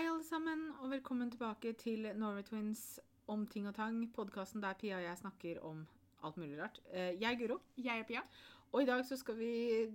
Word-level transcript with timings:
Hei, 0.00 0.06
alle 0.08 0.24
sammen, 0.24 0.62
og 0.80 0.94
velkommen 0.94 1.28
tilbake 1.28 1.74
til 1.76 2.06
Norway 2.16 2.40
Twins 2.40 2.94
om 3.28 3.42
ting 3.52 3.66
og 3.68 3.74
tang. 3.76 3.98
Podkasten 4.16 4.62
der 4.64 4.78
Pia 4.80 4.96
og 4.96 5.02
jeg 5.04 5.18
snakker 5.20 5.58
om 5.68 5.82
alt 6.24 6.38
mulig 6.40 6.56
rart. 6.56 6.78
Eh, 6.88 7.20
Jeg 7.20 7.34
er 7.34 7.36
Guro, 7.36 7.58
Jeg 7.76 8.00
er 8.00 8.06
Pia. 8.08 8.22
og 8.72 8.80
i 8.82 8.86
dag 8.86 9.04
så 9.04 9.18
skal 9.20 9.36
vi 9.36 9.90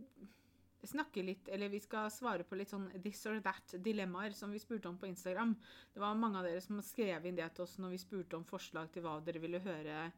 snakke 0.84 1.24
litt, 1.26 1.50
eller 1.50 1.70
vi 1.70 1.80
skal 1.80 2.12
svare 2.12 2.44
på 2.44 2.56
litt 2.56 2.70
sånn 2.70 2.86
this 3.02 3.26
or 3.26 3.40
that-dilemmaer 3.42 4.32
som 4.32 4.52
vi 4.52 4.60
spurte 4.60 4.86
om 4.86 4.98
på 4.98 5.08
Instagram. 5.08 5.56
Det 5.96 6.00
var 6.00 6.14
mange 6.14 6.38
av 6.38 6.44
dere 6.44 6.62
som 6.62 6.80
skrev 6.82 7.26
inn 7.26 7.36
det 7.36 7.56
til 7.56 7.64
oss 7.64 7.80
når 7.80 7.90
vi 7.90 7.98
spurte 7.98 8.38
om 8.38 8.46
forslag 8.46 8.92
til 8.92 9.02
hva 9.02 9.20
dere 9.26 9.42
ville 9.42 9.60
høre 9.60 10.12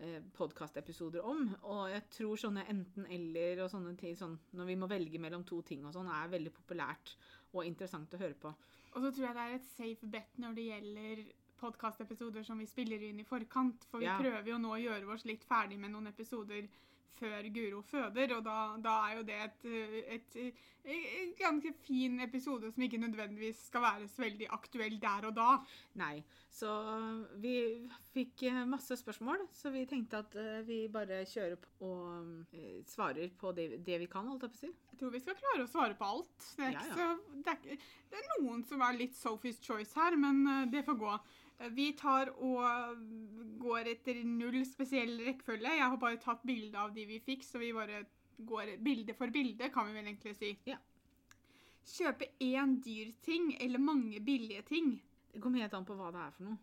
eh, 0.00 0.20
podkastepisoder 0.34 1.22
om. 1.22 1.54
Og 1.62 1.88
jeg 1.88 2.02
tror 2.10 2.36
sånne 2.36 2.66
enten-eller 2.66 3.62
og 3.62 3.70
sånne 3.70 3.96
ting, 3.96 4.16
sånn, 4.16 4.40
når 4.50 4.66
vi 4.66 4.76
må 4.76 4.90
velge 4.90 5.20
mellom 5.20 5.44
to 5.44 5.62
ting 5.62 5.86
og 5.86 5.94
sånn, 5.94 6.10
er 6.10 6.34
veldig 6.34 6.50
populært 6.50 7.14
og 7.52 7.64
interessant 7.64 8.12
å 8.14 8.18
høre 8.18 8.34
på. 8.34 8.56
Og 8.92 9.02
så 9.02 9.10
tror 9.14 9.26
jeg 9.26 9.34
det 9.36 9.42
er 9.46 9.54
et 9.54 9.68
safe 9.76 10.06
bet 10.10 10.38
når 10.42 10.54
det 10.56 10.64
gjelder 10.66 11.24
podkastepisoder 11.60 12.42
som 12.46 12.58
vi 12.58 12.66
spiller 12.66 13.02
inn 13.10 13.20
i 13.20 13.24
forkant. 13.28 13.84
For 13.90 13.98
vi 14.02 14.06
Ja. 14.08 14.16
prøver 14.18 14.48
jo 14.50 14.58
nå 14.58 14.72
å 14.74 14.80
gjøre 14.80 15.12
oss 15.14 15.24
litt 15.28 15.44
ferdig 15.44 15.78
med 15.78 15.90
noen 15.92 16.08
episoder 16.08 16.68
før 17.18 17.48
Guro 17.54 17.80
føder, 17.84 18.34
og 18.36 18.44
da, 18.46 18.56
da 18.80 18.96
er 19.08 19.16
jo 19.18 19.24
det 19.28 19.38
et, 19.44 19.64
et, 20.16 20.36
et, 20.44 20.60
et 20.90 21.32
ganske 21.38 21.72
fin 21.84 22.20
episode 22.24 22.70
som 22.72 22.84
ikke 22.86 23.00
nødvendigvis 23.02 23.66
skal 23.68 23.84
være 23.84 24.08
så 24.08 24.22
veldig 24.24 24.48
aktuell 24.56 24.96
der 25.02 25.26
og 25.28 25.34
da. 25.36 25.48
Nei. 26.00 26.22
Så 26.50 26.70
vi 27.42 27.54
fikk 28.14 28.42
eh, 28.48 28.62
masse 28.68 28.96
spørsmål, 28.98 29.44
så 29.54 29.70
vi 29.74 29.84
tenkte 29.90 30.22
at 30.24 30.34
eh, 30.40 30.62
vi 30.66 30.80
bare 30.92 31.22
kjører 31.30 31.60
på 31.62 31.90
og 31.90 32.56
eh, 32.56 32.80
svarer 32.90 33.30
på 33.40 33.52
det, 33.56 33.68
det 33.86 34.00
vi 34.02 34.08
kan, 34.10 34.26
holdt 34.28 34.48
jeg 34.48 34.54
på 34.54 34.58
å 34.58 34.62
si. 34.64 34.72
Jeg 34.90 34.98
tror 35.00 35.14
vi 35.14 35.22
skal 35.22 35.38
klare 35.38 35.64
å 35.64 35.70
svare 35.70 35.96
på 35.96 36.08
alt. 36.14 36.48
Det 36.56 36.66
er, 36.66 36.74
Ja, 36.74 36.82
ja. 36.88 36.96
så, 36.96 37.36
det 37.46 37.54
er, 37.54 37.86
det 38.10 38.18
er 38.20 38.32
noen 38.40 38.64
som 38.68 38.82
er 38.84 38.98
litt 38.98 39.14
Sophie's 39.16 39.62
choice 39.64 39.94
her, 39.96 40.16
men 40.20 40.42
det 40.72 40.84
får 40.88 40.98
gå. 41.00 41.14
Vi 41.76 41.90
tar 41.98 42.30
og 42.40 43.02
går 43.60 43.90
etter 43.92 44.22
null 44.24 44.62
spesiell 44.64 45.18
rekkefølge. 45.26 45.74
Jeg 45.76 45.88
har 45.92 45.98
bare 46.00 46.20
tatt 46.22 46.40
bilde 46.48 46.78
av 46.80 46.94
de 46.96 47.04
vi 47.08 47.18
fikk, 47.24 47.44
så 47.44 47.60
vi 47.60 47.74
bare 47.76 48.04
går 48.48 48.78
bilde 48.80 49.14
for 49.18 49.32
bilde, 49.34 49.68
kan 49.72 49.90
vi 49.90 49.98
vel 49.98 50.08
egentlig 50.08 50.34
si. 50.38 50.54
Ja. 50.68 50.78
Kjøpe 51.90 52.30
én 52.44 52.78
dyr 52.84 53.12
ting 53.24 53.52
eller 53.60 53.82
mange 53.82 54.20
billige 54.24 54.62
ting. 54.68 54.94
Det 55.32 55.42
kommer 55.42 55.60
helt 55.60 55.76
an 55.76 55.86
på 55.86 55.96
hva 55.98 56.10
det 56.14 56.22
er 56.24 56.36
for 56.36 56.48
noe. 56.48 56.60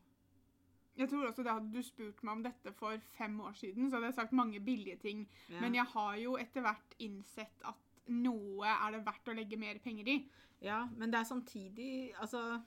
Jeg 0.98 1.12
tror 1.12 1.28
også 1.28 1.44
det 1.46 1.54
Hadde 1.54 1.74
du 1.74 1.86
spurt 1.86 2.24
meg 2.26 2.40
om 2.40 2.46
dette 2.46 2.74
for 2.74 3.04
fem 3.18 3.36
år 3.46 3.54
siden, 3.58 3.90
så 3.90 3.98
hadde 3.98 4.10
jeg 4.10 4.18
sagt 4.18 4.34
mange 4.34 4.60
billige 4.60 4.98
ting. 5.02 5.28
Ja. 5.50 5.62
Men 5.62 5.78
jeg 5.78 5.86
har 5.94 6.16
jo 6.24 6.38
etter 6.42 6.66
hvert 6.66 6.98
innsett 7.04 7.68
at 7.70 7.84
noe 8.08 8.66
er 8.72 8.96
det 8.96 9.04
verdt 9.06 9.30
å 9.30 9.36
legge 9.38 9.60
mer 9.60 9.78
penger 9.84 10.10
i. 10.10 10.18
ja, 10.64 10.88
men 10.98 11.12
det 11.12 11.20
er 11.20 11.28
samtidig 11.28 12.14
Altså 12.18 12.62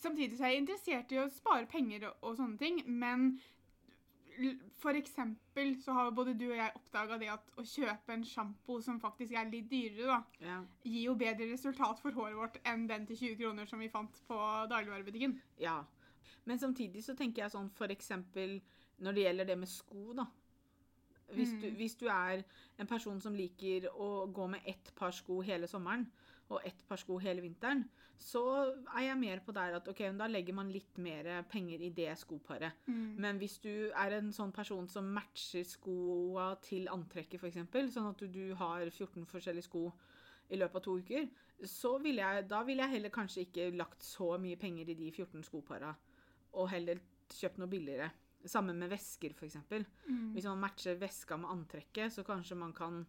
Samtidig 0.00 0.38
så 0.38 0.46
er 0.46 0.54
jeg 0.54 0.62
interessert 0.64 1.12
i 1.12 1.18
å 1.20 1.28
spare 1.32 1.66
penger 1.68 2.08
og, 2.08 2.22
og 2.24 2.36
sånne 2.38 2.58
ting, 2.60 2.82
men 2.88 3.34
for 4.80 4.96
eksempel 4.96 5.74
så 5.82 5.92
har 5.92 6.10
både 6.16 6.32
du 6.38 6.46
og 6.48 6.56
jeg 6.56 6.72
oppdaga 6.78 7.18
det 7.20 7.28
at 7.28 7.50
å 7.60 7.64
kjøpe 7.66 8.14
en 8.14 8.24
sjampo 8.24 8.78
som 8.80 9.00
faktisk 9.02 9.34
er 9.36 9.50
litt 9.52 9.68
dyrere, 9.68 10.06
da, 10.08 10.46
ja. 10.46 10.58
gir 10.86 11.10
jo 11.10 11.14
bedre 11.20 11.50
resultat 11.50 12.00
for 12.00 12.16
håret 12.16 12.38
vårt 12.38 12.56
enn 12.64 12.86
den 12.88 13.04
til 13.10 13.18
20 13.18 13.40
kroner 13.42 13.68
som 13.68 13.82
vi 13.82 13.90
fant 13.92 14.20
på 14.28 14.38
dagligvarebutikken. 14.72 15.40
ja. 15.60 15.80
Men 16.48 16.58
samtidig 16.58 17.02
så 17.04 17.12
tenker 17.14 17.42
jeg 17.42 17.52
sånn 17.52 17.68
for 17.76 17.92
eksempel 17.92 18.56
når 19.04 19.12
det 19.14 19.24
gjelder 19.26 19.48
det 19.50 19.56
med 19.60 19.68
sko, 19.68 20.14
da. 20.16 20.24
Hvis, 21.36 21.52
du, 21.60 21.66
Mm. 21.68 21.74
hvis 21.76 21.94
du 22.00 22.06
er 22.08 22.40
en 22.80 22.88
person 22.88 23.20
som 23.20 23.34
liker 23.36 23.86
å 23.92 24.26
gå 24.32 24.46
med 24.50 24.60
ett 24.66 24.90
par 24.96 25.12
sko 25.12 25.42
hele 25.46 25.68
sommeren 25.68 26.08
og 26.48 26.64
ett 26.64 26.80
par 26.88 26.96
sko 26.96 27.18
hele 27.18 27.42
vinteren, 27.44 27.84
så 28.20 28.42
er 28.68 29.06
jeg 29.06 29.16
mer 29.16 29.40
på 29.44 29.52
der 29.56 29.78
at 29.78 29.88
ok, 29.88 30.02
da 30.18 30.26
legger 30.28 30.56
man 30.56 30.70
litt 30.72 30.98
mer 31.00 31.28
penger 31.48 31.80
i 31.80 31.88
det 31.96 32.12
skoparet. 32.20 32.82
Men 33.20 33.40
hvis 33.40 33.56
du 33.64 33.72
er 33.88 34.16
en 34.18 34.28
sånn 34.36 34.52
person 34.52 34.88
som 34.92 35.08
matcher 35.16 35.64
skoa 35.64 36.50
til 36.64 36.90
antrekket, 36.92 37.40
f.eks., 37.40 37.94
sånn 37.94 38.10
at 38.10 38.20
du, 38.20 38.28
du 38.28 38.54
har 38.60 38.84
14 38.90 39.24
forskjellige 39.30 39.68
sko 39.70 39.86
i 40.50 40.58
løpet 40.60 40.80
av 40.80 40.84
to 40.84 40.98
uker, 41.00 41.28
så 41.64 41.94
vil 42.02 42.20
jeg, 42.20 42.44
da 42.50 42.62
ville 42.66 42.84
jeg 42.84 42.96
heller 42.96 43.14
kanskje 43.14 43.46
ikke 43.46 43.70
lagt 43.76 44.04
så 44.04 44.34
mye 44.40 44.58
penger 44.60 44.90
i 44.92 44.98
de 44.98 45.10
14 45.12 45.44
skopara, 45.46 45.94
og 46.60 46.68
heller 46.72 47.00
kjøpt 47.30 47.60
noe 47.60 47.70
billigere. 47.70 48.10
Sammen 48.48 48.78
med 48.80 48.88
vesker, 48.92 49.34
f.eks. 49.36 49.58
Mm. 49.70 50.32
Hvis 50.34 50.48
man 50.48 50.60
matcher 50.60 51.00
veska 51.00 51.36
med 51.40 51.52
antrekket, 51.52 52.12
så 52.12 52.24
kanskje 52.26 52.56
man 52.58 52.72
kan 52.76 53.02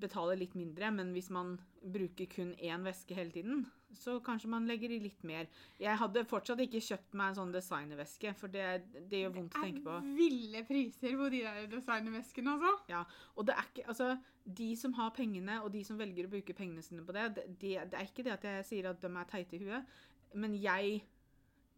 betale 0.00 0.36
litt 0.40 0.54
mindre, 0.56 0.90
men 0.94 1.12
hvis 1.12 1.28
man 1.34 1.54
bruker 1.82 2.28
kun 2.30 2.52
én 2.62 2.84
veske 2.86 3.16
hele 3.16 3.32
tiden, 3.34 3.64
så 3.92 4.16
kanskje 4.24 4.48
man 4.48 4.66
legger 4.68 4.92
i 4.94 5.00
litt 5.02 5.24
mer. 5.28 5.48
Jeg 5.80 5.98
hadde 6.00 6.24
fortsatt 6.28 6.62
ikke 6.64 6.80
kjøpt 6.80 7.16
meg 7.18 7.32
en 7.32 7.38
sånn 7.40 7.54
designerveske, 7.54 8.32
for 8.38 8.52
det, 8.52 8.66
det 9.10 9.22
gjør 9.24 9.34
vondt 9.36 9.58
å 9.58 9.64
tenke 9.64 9.82
på. 9.84 9.96
Det 9.98 10.12
er 10.12 10.20
ville 10.20 10.62
priser 10.68 11.18
på 11.20 11.28
de 11.34 11.42
der 11.44 11.66
designerveskene, 11.72 12.54
altså. 12.56 12.72
Ja, 12.92 13.02
og 13.36 13.48
det 13.48 13.56
er 13.58 13.68
ikke, 13.72 13.88
altså, 13.92 14.12
De 14.42 14.70
som 14.74 14.94
har 14.98 15.12
pengene, 15.14 15.60
og 15.62 15.70
de 15.74 15.84
som 15.86 15.98
velger 16.00 16.26
å 16.26 16.32
bruke 16.32 16.56
pengene 16.56 16.82
sine 16.82 17.04
på 17.06 17.14
det, 17.14 17.28
det, 17.36 17.44
det, 17.60 17.74
det 17.92 17.98
er 18.00 18.08
ikke 18.08 18.24
det 18.26 18.32
at 18.38 18.48
jeg 18.48 18.64
sier 18.70 18.88
at 18.90 19.02
de 19.02 19.10
er 19.12 19.28
teite 19.30 19.58
i 19.58 19.62
huet, 19.62 20.00
men 20.34 20.56
jeg 20.58 21.02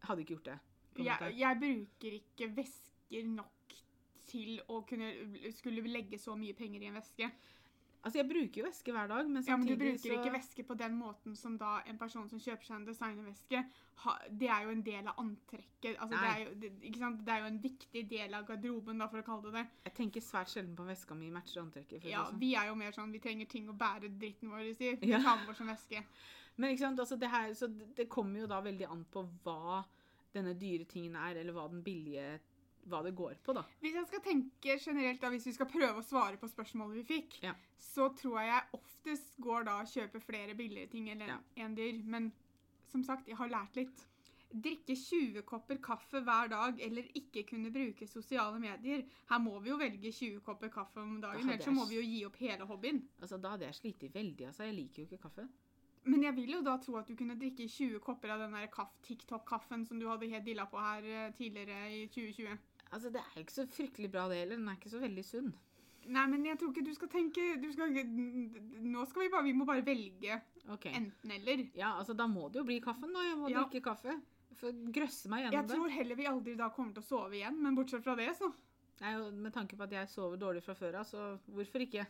hadde 0.07 0.23
ikke 0.23 0.37
gjort 0.37 0.53
det. 0.53 0.57
Jeg, 1.03 1.35
jeg 1.35 1.59
bruker 1.59 2.17
ikke 2.21 2.49
væsker 2.55 3.27
nok 3.35 3.75
til 4.25 4.57
å 4.71 4.79
kunne 4.87 5.11
skulle 5.53 5.83
legge 5.85 6.17
så 6.21 6.33
mye 6.39 6.55
penger 6.57 6.81
i 6.83 6.89
en 6.89 6.97
veske. 6.97 7.29
Altså, 8.05 8.19
Jeg 8.21 8.27
bruker 8.29 8.61
jo 8.61 8.65
væske 8.67 8.91
hver 8.93 9.07
dag, 9.09 9.29
men 9.29 9.43
samtidig 9.43 9.45
så 9.45 9.51
Ja, 9.51 9.57
men 9.57 9.67
du 9.67 9.75
bruker 9.81 9.97
så 9.97 10.17
ikke 10.19 10.33
væske 10.35 10.63
på 10.63 10.75
den 10.77 10.97
måten 10.99 11.35
som 11.35 11.55
da 11.57 11.71
en 11.89 11.97
person 11.97 12.27
som 12.29 12.39
kjøper 12.39 12.67
seg 12.67 12.75
en 12.77 12.85
designerveske, 12.85 13.63
det 14.29 14.49
er 14.53 14.61
jo 14.67 14.69
en 14.75 14.83
del 14.85 15.07
av 15.09 15.15
antrekket. 15.23 15.95
Altså, 15.97 16.19
det, 16.21 16.29
er 16.29 16.43
jo, 16.43 16.53
det, 16.61 16.71
det 17.25 17.33
er 17.33 17.39
jo 17.41 17.49
en 17.49 17.59
viktig 17.63 18.03
del 18.11 18.37
av 18.37 18.45
garderoben, 18.45 19.01
da, 19.01 19.07
for 19.09 19.23
å 19.23 19.25
kalle 19.25 19.49
det 19.49 19.55
det. 19.57 19.65
Jeg 19.89 19.95
tenker 19.97 20.21
svært 20.21 20.53
sjelden 20.53 20.75
på 20.77 20.85
veska 20.85 21.17
mi 21.17 21.31
matcher 21.33 21.63
antrekket. 21.63 22.05
Ja, 22.05 22.27
sånn. 22.29 22.39
Vi 22.45 22.53
er 22.53 22.69
jo 22.69 22.75
mer 22.77 22.93
sånn 22.93 23.11
vi 23.11 23.23
trenger 23.25 23.49
ting 23.49 23.69
å 23.73 23.77
bære 23.79 24.13
dritten 24.21 24.53
vår 24.53 24.69
i. 24.69 24.73
Vi 25.01 25.09
Ja. 25.09 25.23
tar 25.25 25.41
med 25.41 25.49
oss 25.49 25.57
som 25.57 25.67
veske. 25.73 26.03
Men 26.57 26.71
ikke 26.71 26.85
sant, 26.85 26.99
altså 26.99 27.17
det, 27.19 27.27
her, 27.33 27.53
så 27.53 27.67
det, 27.67 27.89
det 27.97 28.09
kommer 28.09 28.39
jo 28.45 28.47
da 28.47 28.61
veldig 28.61 28.85
an 28.87 29.01
på 29.11 29.25
hva 29.43 29.83
denne 30.35 30.53
dyre 30.53 30.85
tingen 30.85 31.15
er, 31.15 31.35
eller 31.41 31.53
hva 31.55 31.65
den 31.71 31.81
billige 31.83 32.39
hva 32.87 33.01
det 33.03 33.15
går 33.15 33.35
på, 33.43 33.53
da. 33.53 33.63
Hvis 33.81 33.93
jeg 33.95 34.07
skal 34.07 34.21
tenke 34.21 34.79
generelt, 34.79 35.21
da, 35.21 35.29
hvis 35.29 35.45
vi 35.47 35.53
skal 35.53 35.65
prøve 35.67 36.01
å 36.01 36.03
svare 36.05 36.37
på 36.37 36.47
spørsmålet 36.51 36.95
vi 37.01 37.03
fikk, 37.03 37.39
Ja. 37.43 37.53
så 37.79 38.09
tror 38.15 38.39
jeg 38.41 38.63
oftest 38.73 39.37
går 39.41 39.65
da 39.65 39.79
og 39.81 39.87
kjøper 39.87 40.21
flere 40.21 40.55
billigere 40.55 40.89
ting 40.89 41.09
enn 41.09 41.21
Ja. 41.27 41.37
en 41.57 41.75
dyr. 41.75 42.01
Men 42.03 42.31
som 42.87 43.03
sagt, 43.03 43.27
jeg 43.27 43.37
har 43.37 43.49
lært 43.49 43.75
litt. 43.75 44.05
Drikke 44.55 44.95
20 44.95 45.41
kopper 45.43 45.77
kaffe 45.83 46.21
hver 46.23 46.47
dag 46.49 46.79
eller 46.79 47.03
ikke 47.13 47.43
kunne 47.49 47.71
bruke 47.73 48.07
sosiale 48.07 48.57
medier. 48.59 49.03
Her 49.29 49.39
må 49.39 49.59
vi 49.61 49.69
jo 49.69 49.77
velge 49.77 50.11
20 50.13 50.39
kopper 50.45 50.69
kaffe 50.69 50.97
om 51.01 51.19
dagen, 51.19 51.41
da 51.41 51.51
ellers 51.51 51.65
jeg 51.65 51.65
så 51.67 51.73
må 51.75 51.85
vi 51.89 51.95
jo 51.95 52.01
gi 52.01 52.25
opp 52.25 52.35
hele 52.37 52.65
hobbyen. 52.65 53.01
Altså, 53.21 53.41
Da 53.41 53.49
hadde 53.49 53.65
jeg 53.65 53.73
slitt 53.75 54.13
veldig. 54.13 54.45
altså. 54.47 54.63
Jeg 54.63 54.75
liker 54.75 55.03
jo 55.03 55.07
ikke 55.09 55.21
kaffe. 55.23 55.49
Men 56.05 56.21
jeg 56.21 56.35
vil 56.35 56.51
jo 56.51 56.61
da 56.61 56.77
tro 56.77 56.95
at 56.97 57.07
du 57.07 57.15
kunne 57.15 57.35
drikke 57.35 57.67
20 57.67 57.99
kopper 57.99 58.29
av 58.29 58.39
den 58.39 58.51
der 58.53 58.67
TikTok-kaffen 59.03 59.85
som 59.87 59.99
du 59.99 60.07
hadde 60.07 60.29
helt 60.29 60.45
dilla 60.45 60.65
på 60.65 60.77
her 60.79 61.03
eh, 61.03 61.31
tidligere 61.31 61.91
i 61.91 62.07
2020. 62.07 62.57
Altså, 62.95 63.11
Det 63.11 63.21
er 63.21 63.35
jo 63.35 63.43
ikke 63.45 63.55
så 63.59 63.65
fryktelig 63.75 64.09
bra, 64.13 64.27
det 64.31 64.37
heller. 64.41 64.59
Den 64.61 64.69
er 64.71 64.77
ikke 64.79 64.91
så 64.93 65.01
veldig 65.03 65.23
sunn. 65.27 65.53
Nei, 66.05 66.25
men 66.29 66.43
jeg 66.45 66.59
tror 66.61 66.69
ikke 66.71 66.85
du 66.85 66.93
skal 66.93 67.09
tenke 67.09 67.43
du 67.61 67.71
skal, 67.73 67.89
Nå 68.85 69.05
skal 69.09 69.23
vi 69.23 69.29
bare 69.33 69.43
Vi 69.47 69.53
må 69.57 69.65
bare 69.65 69.81
velge 69.85 70.35
okay. 70.69 70.93
enten-eller. 70.99 71.63
Ja, 71.75 71.95
altså, 71.99 72.13
Da 72.15 72.27
må 72.29 72.45
det 72.53 72.61
jo 72.61 72.67
bli 72.67 72.79
kaffen, 72.83 73.11
da. 73.13 73.23
Jeg 73.25 73.37
må 73.41 73.49
Ja. 73.49 73.63
drikke 73.65 73.81
kaffe. 73.89 74.13
For 74.55 74.71
grøsse 74.95 75.27
meg 75.29 75.43
Jeg 75.43 75.51
gjennom 75.51 75.67
det. 75.67 75.75
tror 75.75 75.89
heller 75.89 76.15
vi 76.15 76.25
aldri 76.29 76.55
da 76.55 76.69
kommer 76.69 76.93
til 76.93 77.03
å 77.03 77.07
sove 77.09 77.33
igjen, 77.35 77.57
men 77.61 77.75
bortsett 77.75 78.03
fra 78.05 78.15
det, 78.15 78.29
så 78.37 78.53
Nei, 79.01 79.31
Med 79.31 79.51
tanke 79.51 79.75
på 79.75 79.83
at 79.83 79.91
jeg 79.91 80.07
sover 80.07 80.37
dårlig 80.39 80.63
fra 80.63 80.73
før 80.73 80.95
av, 81.01 81.05
så 81.05 81.37
hvorfor 81.51 81.81
ikke? 81.83 82.05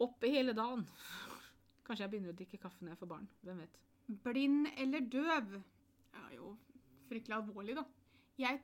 Oppe 0.00 0.28
hele 0.28 0.52
dagen. 0.52 0.84
Kanskje 1.86 2.04
jeg 2.04 2.10
begynner 2.10 2.34
å 2.34 2.36
drikke 2.36 2.58
kaffe 2.60 2.82
når 2.84 2.90
jeg 2.90 2.98
får 2.98 3.08
barn. 3.08 3.28
Hvem 3.44 3.62
vet. 3.62 3.78
Blind 4.26 4.66
eller 4.76 5.00
døv? 5.00 5.48
Det 6.12 6.20
er 6.20 6.34
jo 6.36 6.50
fryktelig 7.08 7.34
alvorlig, 7.38 7.74
da. 7.78 7.84
Jeg 8.38 8.60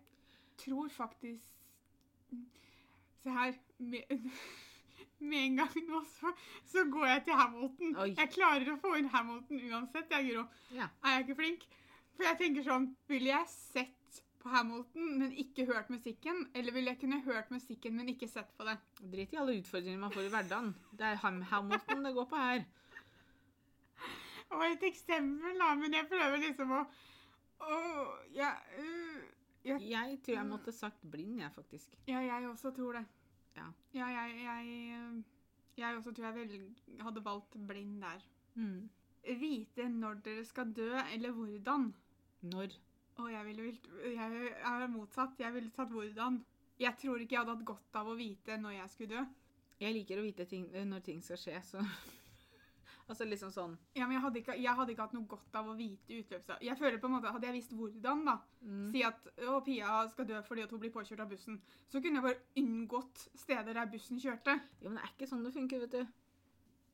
tror 0.60 0.88
faktisk 0.88 1.50
Se 3.24 3.32
her. 3.32 3.54
Med, 3.78 4.02
med 5.30 5.38
en 5.38 5.56
gang 5.56 5.76
nå 5.88 6.02
så, 6.04 6.32
så 6.68 6.84
går 6.92 7.06
jeg 7.06 7.22
til 7.24 7.38
Hamilton. 7.40 7.94
Oi. 8.02 8.10
Jeg 8.18 8.30
klarer 8.34 8.68
å 8.74 8.76
få 8.82 8.90
inn 8.98 9.08
Hamilton 9.08 9.62
uansett, 9.70 10.12
jeg, 10.12 10.26
Guro. 10.28 10.42
Ja. 10.76 10.90
Er 11.00 11.16
jeg 11.16 11.24
ikke 11.24 11.38
flink? 11.38 11.64
For 12.14 12.28
jeg 12.28 12.38
tenker 12.42 12.66
sånn 12.66 12.90
Ville 13.10 13.32
jeg 13.32 13.48
sett 13.48 14.20
på 14.44 14.52
Hamilton, 14.52 15.08
men 15.22 15.32
ikke 15.40 15.64
hørt 15.70 15.88
musikken? 15.88 16.44
Eller 16.52 16.76
ville 16.76 16.92
jeg 16.92 17.00
kunne 17.00 17.22
hørt 17.24 17.48
musikken, 17.54 17.96
men 17.96 18.12
ikke 18.12 18.28
sett 18.28 18.52
på 18.58 18.68
det? 18.68 18.76
Drit 19.00 19.32
i 19.32 19.40
alle 19.40 19.56
utfordringer 19.62 20.04
man 20.04 20.12
får 20.12 20.28
i 20.28 20.34
hverdagen. 20.36 20.74
Det 20.92 21.08
er 21.08 21.22
Ham 21.24 21.40
Hamilton 21.48 22.04
det 22.04 22.12
går 22.18 22.28
på 22.28 22.44
her. 22.44 22.66
Det 24.44 24.60
var 24.60 24.68
et 24.68 24.84
eksempel, 24.86 25.56
da, 25.58 25.72
men 25.80 25.96
jeg 25.96 26.10
prøver 26.12 26.44
liksom 26.44 26.76
å 26.76 26.84
å, 27.64 27.76
ja, 28.34 28.50
øh, 28.78 29.22
ja, 29.64 29.76
Jeg 29.78 30.18
tror 30.24 30.34
jeg 30.36 30.46
måtte 30.46 30.72
sagt 30.72 31.04
blind, 31.10 31.38
jeg, 31.40 31.52
faktisk. 31.52 31.94
ja, 32.08 32.18
jeg 32.20 32.48
også 32.48 32.70
tror 32.76 32.92
det. 32.98 33.04
Ja. 33.56 33.66
Ja, 33.94 34.06
jeg, 34.06 34.40
jeg, 34.44 34.98
øh, 34.98 35.22
jeg 35.78 35.96
også 35.96 36.12
tror 36.12 36.24
jeg 36.26 36.34
vel 36.34 36.74
hadde 37.00 37.24
valgt 37.24 37.56
blind 37.68 38.00
der. 38.02 38.24
Mm. 38.54 38.90
Vite 39.40 39.88
når 39.88 40.14
dere 40.24 40.44
skal 40.44 40.72
dø, 40.76 40.90
eller 41.14 41.30
hvordan. 41.32 41.94
Når? 42.42 42.74
Og 43.16 43.30
jeg 43.32 43.46
ville 43.46 43.78
jeg 44.14 44.50
er 44.64 44.86
motsatt. 44.90 45.38
Jeg 45.40 45.54
ville 45.54 45.70
tatt 45.70 45.88
hvordan. 45.94 46.44
Jeg 46.80 46.96
tror 46.98 47.16
ikke 47.22 47.34
jeg 47.36 47.40
hadde 47.44 47.56
hatt 47.56 47.64
godt 47.66 47.96
av 48.00 48.10
å 48.10 48.16
vite 48.18 48.56
når 48.58 48.70
jeg 48.80 48.90
skulle 48.90 49.14
dø. 49.16 49.24
Jeg 49.80 49.94
liker 49.94 50.18
å 50.18 50.26
vite 50.26 50.44
ting, 50.50 50.66
når 50.86 51.00
ting 51.06 51.22
skal 51.22 51.38
skje, 51.38 51.60
så 51.62 51.82
Altså 53.04 53.26
liksom 53.28 53.50
sånn 53.52 53.76
Ja, 53.96 54.06
men 54.06 54.16
jeg 54.16 54.22
hadde, 54.24 54.40
ikke, 54.40 54.56
jeg 54.56 54.76
hadde 54.78 54.94
ikke 54.94 55.04
hatt 55.04 55.14
noe 55.16 55.28
godt 55.28 55.56
av 55.60 55.68
å 55.68 55.76
vite 55.76 56.18
utløpsdag. 56.22 56.62
Jeg 56.64 56.78
føler 56.80 57.00
på 57.02 57.08
en 57.10 57.14
måte, 57.18 57.32
Hadde 57.34 57.48
jeg 57.50 57.58
visst 57.58 57.74
hvordan, 57.76 58.24
da 58.24 58.36
mm. 58.64 58.90
Si 58.94 59.02
at 59.04 59.30
å, 59.44 59.60
Pia 59.66 60.02
skal 60.12 60.28
dø 60.30 60.40
fordi 60.46 60.64
at 60.64 60.72
hun 60.72 60.80
blir 60.80 60.92
påkjørt 60.94 61.24
av 61.24 61.32
bussen. 61.32 61.60
Så 61.92 62.00
kunne 62.00 62.20
jeg 62.20 62.26
bare 62.28 62.62
unngått 62.62 63.26
steder 63.36 63.76
der 63.76 63.90
bussen 63.92 64.20
kjørte. 64.22 64.58
Jo, 64.80 64.88
men 64.90 65.00
det 65.00 65.08
er 65.08 65.16
ikke 65.16 65.28
sånn 65.30 65.44
det 65.44 65.52
funker, 65.56 65.84
vet 65.84 65.98
du. 65.98 66.14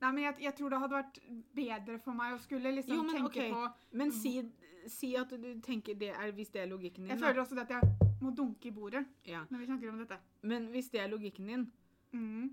Nei, 0.01 0.11
men 0.17 0.25
jeg, 0.25 0.35
jeg 0.47 0.57
tror 0.57 0.73
det 0.73 0.81
hadde 0.81 0.97
vært 0.97 1.19
bedre 1.57 1.99
for 2.01 2.17
meg 2.17 2.35
å 2.35 2.41
skulle 2.41 2.73
liksom 2.73 2.97
Jo, 2.97 3.03
men 3.05 3.19
tenke 3.19 3.29
okay. 3.29 3.51
på 3.53 3.99
Men 4.01 4.15
si, 4.17 4.33
si 4.89 5.11
at 5.21 5.35
du 5.37 5.51
tenker 5.61 5.99
det 6.01 6.09
er 6.15 6.33
Hvis 6.33 6.49
det 6.55 6.62
er 6.62 6.71
logikken 6.71 7.05
din, 7.05 7.12
Jeg 7.12 7.21
da. 7.21 7.27
føler 7.27 7.43
også 7.43 7.59
at 7.61 7.75
jeg 7.77 8.09
må 8.25 8.33
dunke 8.37 8.71
i 8.71 8.75
bordet 8.75 9.05
Ja. 9.29 9.45
når 9.51 9.61
vi 9.61 9.69
snakker 9.69 9.93
om 9.93 10.01
dette. 10.01 10.19
Men 10.43 10.71
hvis 10.73 10.89
det 10.91 11.05
er 11.05 11.12
logikken 11.12 11.53
din, 11.53 11.69
Mm. 12.11 12.51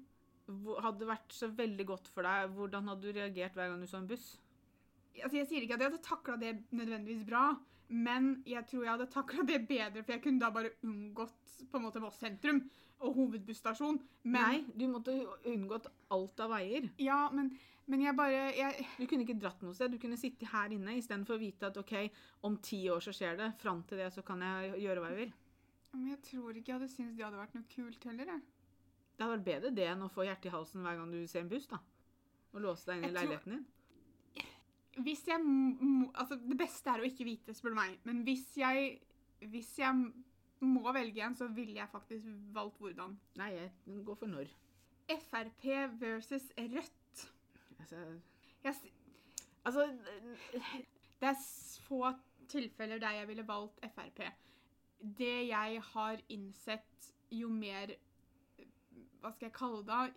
Hadde 0.83 1.07
vært 1.09 1.33
så 1.35 1.49
veldig 1.53 1.85
godt 1.89 2.11
for 2.11 2.27
deg, 2.27 2.51
hvordan 2.55 2.91
hadde 2.91 3.07
du 3.07 3.17
reagert 3.17 3.57
hver 3.57 3.71
gang 3.71 3.81
du 3.83 3.89
så 3.89 4.01
en 4.01 4.09
buss? 4.09 4.27
Altså, 5.17 5.39
jeg 5.39 5.47
sier 5.49 5.65
ikke 5.65 5.77
at 5.77 5.83
jeg 5.83 5.91
hadde 5.91 6.05
takla 6.05 6.37
det 6.41 6.53
nødvendigvis 6.77 7.25
bra, 7.27 7.45
men 7.89 8.43
jeg 8.47 8.65
tror 8.69 8.83
jeg 8.83 8.93
hadde 8.93 9.09
takla 9.13 9.45
det 9.47 9.61
bedre, 9.69 10.03
for 10.03 10.15
jeg 10.15 10.23
kunne 10.25 10.43
da 10.43 10.51
bare 10.53 10.75
unngått 10.85 11.55
på 11.71 11.79
en 11.79 11.87
måte 11.87 12.01
Voss 12.03 12.19
sentrum 12.21 12.61
og 13.03 13.15
hovedbusstasjon. 13.15 13.97
Men, 14.25 14.37
Nei, 14.41 14.59
du 14.75 14.85
måtte 14.91 15.15
unngått 15.47 15.89
alt 16.13 16.43
av 16.43 16.53
veier. 16.55 16.89
Ja, 17.01 17.27
men, 17.33 17.51
men 17.89 18.03
jeg 18.03 18.17
bare 18.17 18.47
jeg, 18.57 18.87
Du 18.97 19.05
kunne 19.05 19.25
ikke 19.25 19.37
dratt 19.41 19.61
noe 19.65 19.75
sted. 19.77 19.93
Du 19.93 20.01
kunne 20.01 20.19
sitte 20.19 20.49
her 20.51 20.73
inne 20.73 20.97
istedenfor 20.97 21.37
å 21.37 21.41
vite 21.41 21.69
at 21.69 21.79
OK, 21.81 21.95
om 22.47 22.57
ti 22.63 22.83
år 22.93 23.03
så 23.05 23.13
skjer 23.15 23.39
det. 23.39 23.51
Fram 23.61 23.83
til 23.89 24.01
det 24.01 24.11
så 24.15 24.25
kan 24.25 24.43
jeg 24.45 24.83
gjøre 24.85 25.03
hva 25.03 25.13
jeg 25.13 25.21
vil. 25.25 25.35
Men 25.95 26.11
jeg 26.11 26.23
tror 26.27 26.57
ikke 26.57 26.73
jeg 26.73 26.79
hadde 26.79 26.93
syntes 26.93 27.17
det 27.17 27.25
hadde 27.25 27.41
vært 27.41 27.57
noe 27.57 27.69
kult 27.71 28.09
heller. 28.09 28.33
Jeg. 28.35 28.45
Det 29.17 29.25
hadde 29.25 29.37
vært 29.39 29.47
bedre 29.47 29.71
det 29.75 29.87
enn 29.89 30.03
å 30.05 30.11
få 30.13 30.25
hjertet 30.27 30.45
i 30.51 30.53
halsen 30.53 30.83
hver 30.85 30.99
gang 30.99 31.11
du 31.11 31.23
ser 31.27 31.41
en 31.41 31.49
buss, 31.49 31.65
da. 31.71 31.79
Og 32.53 32.61
låse 32.61 32.85
deg 32.85 32.97
inn 32.99 33.03
i 33.03 33.07
Jeg 33.07 33.15
tror- 33.15 33.23
leiligheten 33.25 33.55
din. 33.55 33.65
Hvis 35.03 35.27
jeg 35.27 35.41
må 35.43 36.11
Altså, 36.15 36.35
det 36.41 36.57
beste 36.57 36.89
er 36.89 36.99
å 37.01 37.05
ikke 37.05 37.25
vite, 37.25 37.53
spør 37.53 37.69
du 37.69 37.75
meg. 37.75 37.99
Men 38.03 38.23
hvis 38.23 38.57
jeg 38.57 38.99
Hvis 39.39 39.77
jeg 39.77 39.93
må 40.61 40.91
velge 40.91 41.21
en, 41.21 41.35
så 41.35 41.47
ville 41.53 41.75
jeg 41.75 41.89
faktisk 41.91 42.25
valgt 42.53 42.79
hvordan. 42.79 43.17
Nei, 43.37 43.51
jeg 43.53 44.05
går 44.05 44.15
for 44.17 44.25
når. 44.25 44.47
Frp 45.07 45.99
versus 45.99 46.47
Rødt. 46.57 47.27
Altså, 47.79 48.19
Jeg, 48.63 48.75
altså 49.63 49.85
det 51.21 51.29
er 51.29 51.35
få 51.87 52.15
tilfeller 52.49 52.99
der 52.99 53.11
jeg 53.19 53.27
ville 53.27 53.43
valgt 53.47 53.79
Frp. 53.93 54.23
Det 55.19 55.47
jeg 55.47 55.81
har 55.93 56.17
innsett 56.29 57.13
jo 57.31 57.49
mer 57.49 57.93
Hva 59.21 59.31
skal 59.33 59.47
jeg 59.49 59.53
kalle 59.53 59.77
det? 59.77 59.87
da? 59.87 60.09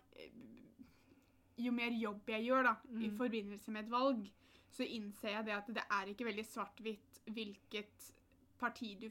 Jo 1.61 1.71
mer 1.75 1.91
jobb 1.93 2.29
jeg 2.31 2.45
gjør 2.47 2.63
da, 2.63 2.75
i 2.97 3.07
Mm. 3.09 3.17
forbindelse 3.17 3.71
med 3.71 3.83
et 3.85 3.91
valg, 3.91 4.29
så 4.71 4.83
innser 4.87 5.29
jeg 5.35 5.45
det 5.45 5.53
at 5.53 5.67
det 5.67 5.83
er 5.91 6.05
ikke 6.13 6.25
veldig 6.25 6.45
svart-hvitt 6.47 7.19
hvilket 7.25 8.11
parti 8.59 8.95
du 9.01 9.09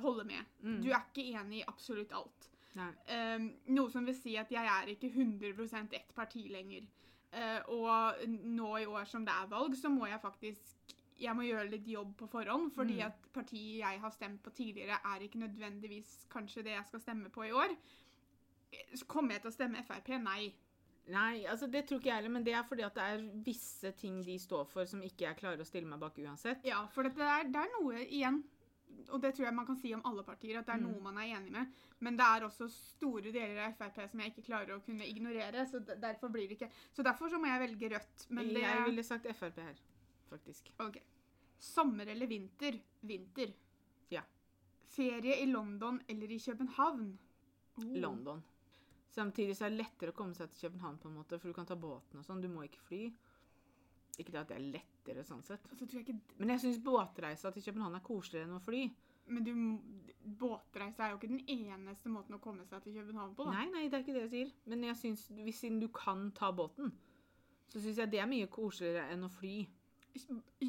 holder 0.00 0.24
med. 0.24 0.44
mm. 0.62 0.82
Du 0.82 0.88
er 0.90 1.02
ikke 1.10 1.24
enig 1.40 1.58
i 1.60 1.64
absolutt 1.68 2.12
alt. 2.12 2.50
Um, 2.76 3.54
noe 3.68 3.90
som 3.90 4.04
vil 4.04 4.14
si 4.14 4.36
at 4.36 4.50
jeg 4.52 4.64
er 4.66 4.86
ikke 4.92 5.08
100 5.10 5.92
ett 5.94 6.14
parti 6.14 6.46
lenger. 6.48 6.86
Uh, 7.32 7.60
og 7.68 8.28
nå 8.28 8.76
i 8.78 8.86
år 8.86 9.04
som 9.06 9.24
det 9.24 9.32
er 9.32 9.46
valg, 9.48 9.74
så 9.76 9.88
må 9.88 10.06
jeg 10.06 10.20
faktisk 10.20 10.62
jeg 11.18 11.34
må 11.34 11.42
gjøre 11.42 11.70
litt 11.70 11.86
jobb 11.88 12.14
på 12.18 12.26
forhånd, 12.28 12.72
fordi 12.74 12.98
Mm. 13.00 13.06
at 13.06 13.32
partiet 13.32 13.78
jeg 13.80 14.00
har 14.00 14.10
stemt 14.10 14.42
på 14.42 14.50
tidligere, 14.50 14.98
er 15.04 15.20
ikke 15.20 15.38
nødvendigvis 15.38 16.26
kanskje 16.30 16.62
det 16.62 16.72
jeg 16.76 16.84
skal 16.86 17.00
stemme 17.00 17.30
på 17.30 17.42
i 17.42 17.52
år. 17.52 17.74
Kommer 19.06 19.36
jeg 19.36 19.42
til 19.42 19.50
å 19.50 19.54
stemme 19.54 19.82
Frp? 19.86 20.08
Nei. 20.22 20.52
Nei, 21.06 21.44
altså 21.46 21.68
det 21.70 21.84
tror 21.86 22.00
ikke 22.00 22.08
jeg 22.10 22.16
heller, 22.18 22.32
men 22.34 22.44
det 22.44 22.52
er 22.58 22.64
fordi 22.66 22.82
at 22.82 22.94
det 22.98 23.02
er 23.06 23.20
visse 23.46 23.92
ting 23.94 24.16
de 24.26 24.34
står 24.42 24.64
for 24.66 24.88
som 24.90 25.02
ikke 25.06 25.28
jeg 25.28 25.36
klarer 25.38 25.60
å 25.62 25.66
stille 25.68 25.86
meg 25.86 26.00
bak 26.02 26.16
uansett. 26.18 26.64
Ja, 26.66 26.80
for 26.90 27.06
det 27.06 27.12
er, 27.22 27.44
det 27.46 27.60
er 27.62 27.70
noe 27.76 28.00
igjen, 28.02 28.40
og 29.12 29.20
det 29.22 29.30
tror 29.36 29.46
jeg 29.46 29.54
man 29.54 29.68
kan 29.68 29.78
si 29.78 29.92
om 29.94 30.02
alle 30.08 30.24
partier, 30.26 30.58
at 30.58 30.66
det 30.66 30.74
er 30.74 30.80
Mm. 30.82 30.88
noe 30.88 31.00
man 31.04 31.18
er 31.22 31.36
enig 31.36 31.52
med. 31.54 31.70
Men 32.00 32.16
det 32.18 32.26
er 32.26 32.46
også 32.48 32.66
store 32.72 33.30
deler 33.30 33.60
av 33.68 33.76
Frp 33.78 34.00
som 34.10 34.20
jeg 34.20 34.32
ikke 34.34 34.46
klarer 34.48 34.74
å 34.74 34.82
kunne 34.82 35.06
ignorere, 35.06 35.62
så 35.70 35.78
derfor 35.86 36.28
blir 36.28 36.48
det 36.48 36.58
ikke 36.58 36.70
Så 36.92 37.04
derfor 37.06 37.30
så 37.30 37.38
må 37.38 37.46
jeg 37.46 37.60
velge 37.68 37.92
Rødt. 37.94 38.26
Men 38.30 38.48
det 38.48 38.62
Jeg 38.66 38.84
ville 38.86 39.02
sagt 39.04 39.26
Frp 39.36 39.56
her, 39.62 39.74
faktisk. 40.28 40.72
Ok. 40.80 40.98
Sommer 41.60 42.06
eller 42.08 42.26
vinter? 42.26 42.80
Vinter. 43.02 43.52
Ja. 44.10 44.22
Ferie 44.88 45.38
i 45.42 45.46
London 45.46 46.02
eller 46.08 46.26
i 46.34 46.38
København? 46.38 47.18
Oh. 47.78 47.84
London. 47.94 48.42
Samtidig 49.14 49.56
så 49.56 49.66
er 49.66 49.72
det 49.72 49.80
lettere 49.80 50.12
å 50.12 50.16
komme 50.16 50.36
seg 50.36 50.50
til 50.52 50.66
København, 50.66 50.98
på 51.00 51.08
en 51.08 51.16
måte, 51.16 51.38
for 51.40 51.48
du 51.48 51.56
kan 51.56 51.68
ta 51.68 51.76
båten 51.78 52.20
og 52.20 52.26
sånn. 52.26 52.42
Du 52.42 52.50
må 52.52 52.66
ikke 52.66 52.82
fly. 52.88 53.02
Ikke 54.16 54.32
det 54.32 54.40
at 54.40 54.50
det 54.50 54.56
er 54.56 54.68
lettere 54.76 55.24
sånn 55.28 55.44
sett. 55.44 55.64
Altså, 55.70 55.88
jeg 55.92 56.06
ikke 56.06 56.38
Men 56.40 56.54
jeg 56.54 56.64
syns 56.64 56.82
båtreisa 56.84 57.52
til 57.52 57.64
København 57.68 57.98
er 57.98 58.04
koseligere 58.04 58.48
enn 58.48 58.58
å 58.58 58.64
fly. 58.64 58.82
Men 59.26 59.46
du, 59.46 59.52
båtreise 60.38 61.02
er 61.02 61.12
jo 61.12 61.18
ikke 61.18 61.32
den 61.32 61.42
eneste 61.50 62.10
måten 62.12 62.36
å 62.36 62.42
komme 62.42 62.66
seg 62.68 62.84
til 62.84 62.94
København 63.00 63.34
på, 63.36 63.48
da. 63.48 63.56
Nei, 63.58 63.66
nei, 63.72 63.88
det 63.90 63.98
er 63.98 64.04
ikke 64.04 64.14
det 64.14 64.24
jeg 64.26 64.34
sier. 64.34 64.52
Men 64.70 64.84
jeg 64.86 64.98
synes, 65.00 65.26
hvis 65.40 65.62
siden 65.64 65.80
du 65.82 65.88
kan 65.94 66.28
ta 66.36 66.52
båten, 66.54 66.92
så 67.66 67.82
syns 67.82 67.98
jeg 67.98 68.12
det 68.12 68.22
er 68.22 68.30
mye 68.30 68.50
koseligere 68.52 69.08
enn 69.14 69.26
å 69.26 69.32
fly. 69.40 69.56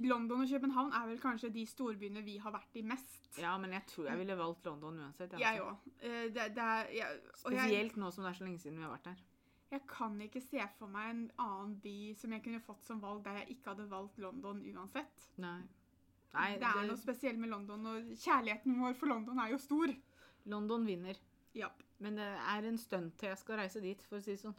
London 0.08 0.44
og 0.44 0.50
København 0.50 0.92
er 0.94 1.08
vel 1.10 1.20
kanskje 1.22 1.50
de 1.54 1.64
storbyene 1.70 2.22
vi 2.26 2.38
har 2.44 2.54
vært 2.56 2.76
i 2.80 2.84
mest. 2.86 3.30
Ja, 3.40 3.56
men 3.62 3.74
jeg 3.76 3.86
tror 3.92 4.10
jeg 4.10 4.22
ville 4.22 4.38
valgt 4.38 4.66
London 4.66 5.00
uansett. 5.06 5.34
Jeg 5.40 5.62
altså. 5.62 5.72
òg. 5.72 5.98
Det, 6.36 6.46
det 6.58 6.68
er 6.68 6.94
jeg, 6.98 7.24
Spesielt 7.42 7.98
nå 7.98 8.12
som 8.12 8.26
det 8.26 8.32
er 8.32 8.40
så 8.40 8.48
lenge 8.48 8.62
siden 8.64 8.78
vi 8.78 8.88
har 8.88 8.94
vært 8.96 9.10
der. 9.12 9.26
jeg 9.72 9.82
kan 9.90 10.22
ikke 10.22 10.42
se 10.42 10.64
for 10.78 10.88
meg 10.88 11.10
en 11.12 11.24
annen 11.44 11.74
by 11.84 11.98
som 12.16 12.32
jeg 12.32 12.44
kunne 12.46 12.64
fått 12.64 12.86
som 12.88 13.02
valg 13.04 13.26
der 13.26 13.42
jeg 13.42 13.58
ikke 13.58 13.74
hadde 13.74 13.90
valgt 13.92 14.22
London 14.24 14.62
uansett. 14.74 15.28
Nei. 15.44 15.60
Nei, 16.34 16.52
det 16.60 16.68
er 16.70 16.86
noe 16.88 17.00
spesielt 17.00 17.40
med 17.40 17.50
London, 17.50 17.86
og 17.88 18.14
kjærligheten 18.20 18.78
vår 18.82 18.96
for 19.00 19.10
London 19.12 19.40
er 19.42 19.54
jo 19.54 19.60
stor. 19.62 19.94
London 20.52 20.86
vinner. 20.88 21.18
Ja. 21.58 21.70
Men 22.04 22.20
det 22.20 22.28
er 22.28 22.68
en 22.68 22.78
stund 22.78 23.16
til 23.18 23.32
jeg 23.32 23.40
skal 23.42 23.62
reise 23.62 23.82
dit, 23.82 24.04
for 24.06 24.20
å 24.20 24.24
si 24.24 24.36
det 24.36 24.42
sånn. 24.44 24.58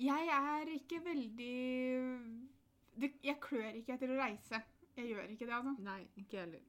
Jeg 0.00 0.26
er 0.34 0.70
ikke 0.74 0.98
veldig 1.04 1.34
det, 1.38 2.53
Jeg 2.98 3.40
klør 3.40 3.74
ikke 3.74 3.94
etter 3.96 4.10
å 4.14 4.18
reise. 4.20 4.62
Jeg 4.96 5.08
gjør 5.10 5.30
ikke 5.34 5.46
det, 5.46 5.54
altså. 5.56 5.74
Nei, 5.82 6.00
ikke 6.16 6.38
heller. 6.44 6.60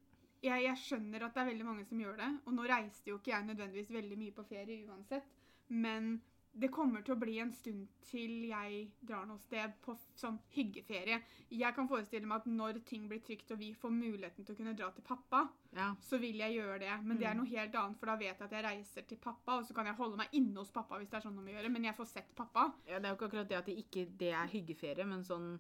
Jeg, 0.44 0.64
jeg 0.64 0.78
skjønner 0.78 1.24
at 1.26 1.34
det 1.34 1.42
er 1.42 1.52
veldig 1.52 1.66
mange 1.66 1.86
som 1.86 2.00
gjør 2.02 2.18
det, 2.18 2.30
og 2.46 2.54
nå 2.54 2.64
reiste 2.70 3.10
jo 3.10 3.18
ikke 3.20 3.32
jeg 3.34 3.46
nødvendigvis 3.48 3.92
veldig 3.94 4.18
mye 4.18 4.32
på 4.36 4.44
ferie 4.50 4.86
uansett, 4.90 5.24
men 5.70 6.22
det 6.56 6.70
kommer 6.72 7.02
til 7.04 7.16
å 7.16 7.20
bli 7.20 7.34
en 7.44 7.50
stund 7.52 7.88
til 8.08 8.46
jeg 8.48 8.86
drar 9.04 9.26
noe 9.28 9.42
sted 9.44 9.74
på 9.84 9.96
sånn 10.16 10.38
hyggeferie. 10.56 11.18
Jeg 11.52 11.76
kan 11.76 11.90
forestille 11.90 12.26
meg 12.30 12.38
at 12.38 12.46
når 12.48 12.80
ting 12.88 13.10
blir 13.12 13.20
trygt 13.26 13.52
og 13.52 13.60
vi 13.60 13.74
får 13.76 13.92
muligheten 13.92 14.46
til 14.48 14.56
å 14.56 14.58
kunne 14.62 14.76
dra 14.80 14.88
til 14.96 15.04
pappa, 15.04 15.50
Ja. 15.76 15.90
så 16.00 16.18
vil 16.22 16.38
jeg 16.40 16.56
gjøre 16.56 16.80
det. 16.80 16.94
Men 17.04 17.18
det 17.20 17.28
er 17.28 17.34
Mm. 17.34 17.38
noe 17.44 17.52
helt 17.58 17.76
annet, 17.76 17.98
for 18.00 18.06
da 18.06 18.16
vet 18.16 18.38
jeg 18.40 18.42
at 18.48 18.52
jeg 18.52 18.64
reiser 18.64 19.02
til 19.08 19.18
pappa, 19.18 19.58
og 19.58 19.66
så 19.66 19.74
kan 19.76 19.86
jeg 19.86 19.96
holde 19.96 20.16
meg 20.18 20.30
inne 20.32 20.56
hos 20.56 20.72
pappa 20.72 20.96
hvis 20.98 21.10
det 21.10 21.18
er 21.18 21.28
sånn 21.30 21.38
om 21.38 21.46
å 21.46 21.52
gjøre, 21.52 21.72
men 21.72 21.84
jeg 21.84 21.96
får 21.96 22.08
sett 22.08 22.36
pappa. 22.36 22.74
ja, 22.88 23.00
det 23.00 23.06
er 23.06 23.16
jo 23.16 23.18
ikke 23.18 23.30
akkurat 23.32 23.50
det 23.50 23.58
at 23.58 23.66
det 23.66 23.78
ikke 23.78 24.18
det 24.18 24.32
er 24.34 24.48
hyggeferie, 24.48 25.06
men 25.06 25.24
sånn 25.24 25.60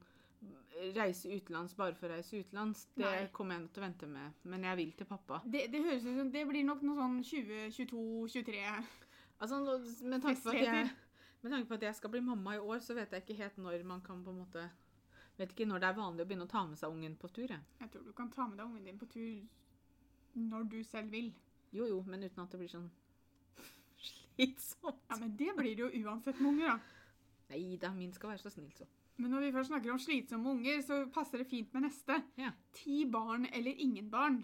reise 0.95 1.31
utenlands 1.31 1.75
bare 1.77 1.95
for 1.97 2.09
å 2.09 2.17
reise 2.17 2.41
utenlands, 2.41 2.85
det 2.95 3.05
Nei. 3.05 3.25
kommer 3.35 3.57
jeg 3.57 3.71
til 3.73 3.81
å 3.81 3.85
vente 3.85 4.09
med. 4.11 4.39
Men 4.43 4.67
jeg 4.67 4.79
vil 4.81 4.93
til 4.99 5.09
pappa. 5.09 5.41
Det, 5.45 5.65
det 5.71 5.81
høres 5.85 6.05
ut 6.05 6.19
som 6.19 6.31
det 6.33 6.45
blir 6.49 6.67
nok 6.67 6.83
noe 6.85 6.99
sånn 6.99 7.19
2022-23. 7.25 8.63
Altså, 9.43 9.59
med 10.07 10.23
tanke, 10.23 10.41
på 10.43 10.53
at 10.53 10.61
jeg, 10.61 10.89
med 11.43 11.51
tanke 11.51 11.69
på 11.69 11.77
at 11.79 11.85
jeg 11.89 11.99
skal 11.99 12.13
bli 12.13 12.23
mamma 12.23 12.55
i 12.55 12.63
år, 12.63 12.81
så 12.83 12.95
vet 12.97 13.15
jeg 13.15 13.25
ikke 13.25 13.39
helt 13.41 13.61
når 13.61 13.85
man 13.87 14.03
kan 14.05 14.23
på 14.23 14.33
en 14.33 14.43
måte 14.45 14.69
Vet 15.35 15.51
ikke 15.51 15.65
når 15.67 15.81
det 15.83 15.87
er 15.89 15.95
vanlig 15.97 16.23
å 16.23 16.27
begynne 16.29 16.45
å 16.47 16.47
ta 16.47 16.61
med 16.63 16.79
seg 16.79 16.93
ungen 16.95 17.17
på 17.19 17.27
tur. 17.35 17.49
Jeg. 17.51 17.59
Jeg 17.81 17.89
tror 17.91 18.03
du 18.05 18.13
kan 18.15 18.29
ta 18.31 18.45
med 18.47 18.55
deg 18.55 18.69
ungen 18.69 18.85
din 18.87 18.99
på 19.01 19.07
tur 19.11 19.41
når 20.39 20.69
du 20.71 20.77
selv 20.87 21.11
vil. 21.11 21.33
Jo 21.75 21.89
jo, 21.89 21.97
men 22.07 22.23
uten 22.23 22.39
at 22.39 22.53
det 22.53 22.59
blir 22.61 22.71
sånn 22.71 22.87
slitsomt. 24.07 25.01
Ja, 25.09 25.17
men 25.19 25.35
det 25.35 25.49
blir 25.57 25.75
det 25.75 25.83
jo 25.83 26.05
uansett 26.05 26.39
med 26.39 26.53
unger, 26.53 26.77
da. 26.77 27.25
Nei 27.51 27.75
da, 27.81 27.91
min 27.91 28.15
skal 28.15 28.31
være 28.31 28.45
så 28.45 28.53
snill, 28.53 28.71
så. 28.79 28.87
Men 29.17 29.31
når 29.31 29.45
vi 29.45 29.51
først 29.55 29.71
snakker 29.71 29.93
om 29.93 29.99
slitsomme 30.01 30.49
unger, 30.51 30.81
så 30.83 30.97
passer 31.13 31.39
det 31.39 31.47
fint 31.47 31.71
med 31.73 31.87
neste. 31.87 32.17
Ja. 32.39 32.51
Ti 32.75 33.05
barn 33.11 33.47
eller 33.53 33.71
ingen 33.71 34.09
barn. 34.11 34.41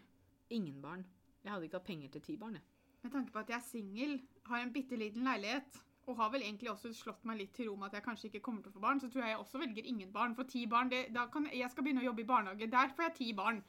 Ingen 0.49 0.81
barn. 0.81 1.03
Jeg 1.43 1.51
hadde 1.51 1.67
ikke 1.67 1.79
hatt 1.81 1.89
penger 1.89 2.11
til 2.13 2.21
ti 2.21 2.35
barn, 2.39 2.55
jeg. 2.59 2.67
Med 3.01 3.11
tanke 3.11 3.33
på 3.33 3.41
at 3.41 3.49
jeg 3.49 3.57
er 3.57 3.65
singel, 3.65 4.19
har 4.45 4.61
en 4.61 4.73
bitte 4.73 4.95
liten 4.99 5.25
leilighet, 5.25 5.79
og 6.09 6.17
har 6.17 6.31
vel 6.33 6.43
egentlig 6.45 6.69
også 6.71 6.91
slått 6.93 7.25
meg 7.25 7.39
litt 7.39 7.53
til 7.55 7.69
ro 7.69 7.75
med 7.79 7.89
at 7.89 7.97
jeg 7.99 8.05
kanskje 8.05 8.27
ikke 8.29 8.43
kommer 8.45 8.63
til 8.63 8.71
å 8.71 8.75
få 8.77 8.83
barn, 8.83 9.01
så 9.01 9.09
tror 9.09 9.25
jeg 9.25 9.33
jeg 9.33 9.41
også 9.41 9.61
velger 9.61 9.89
ingen 9.89 10.11
barn. 10.13 10.35
For 10.37 10.49
ti 10.49 10.63
barn, 10.69 10.91
det, 10.93 11.07
da 11.15 11.25
kan, 11.33 11.47
jeg 11.51 11.69
skal 11.73 11.85
begynne 11.85 12.03
å 12.03 12.09
jobbe 12.09 12.23
i 12.23 12.29
barnehage. 12.31 12.69
Der 12.71 12.93
får 12.95 13.07
jeg 13.07 13.15
ti 13.17 13.31
barn. 13.37 13.63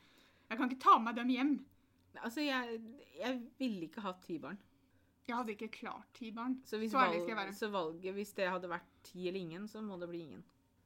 Jeg 0.50 0.60
kan 0.60 0.70
ikke 0.70 0.84
ta 0.84 0.98
med 1.00 1.16
dem 1.16 1.32
hjem. 1.32 1.54
Altså, 2.20 2.44
jeg, 2.44 2.80
jeg 3.18 3.40
ville 3.58 3.88
ikke 3.88 4.04
hatt 4.04 4.20
ti 4.26 4.38
barn. 4.42 4.60
Jeg 5.28 5.38
hadde 5.38 5.54
ikke 5.54 5.70
klart 5.72 6.08
ti 6.18 6.32
barn. 6.34 6.58
Så, 6.66 6.78
hvis 6.82 6.92
Så 6.92 6.98
valg, 6.98 7.54
så 7.56 7.70
valget, 7.72 8.14
hvis 8.14 8.34
det 8.36 8.50
hadde 8.50 8.68
vært 8.68 8.90
ti 9.06 9.28
eller 9.28 9.40
ingen, 9.40 9.68
så 9.70 9.80
må 9.84 9.96
det 10.00 10.10
bli 10.10 10.24
ingen. 10.26 10.42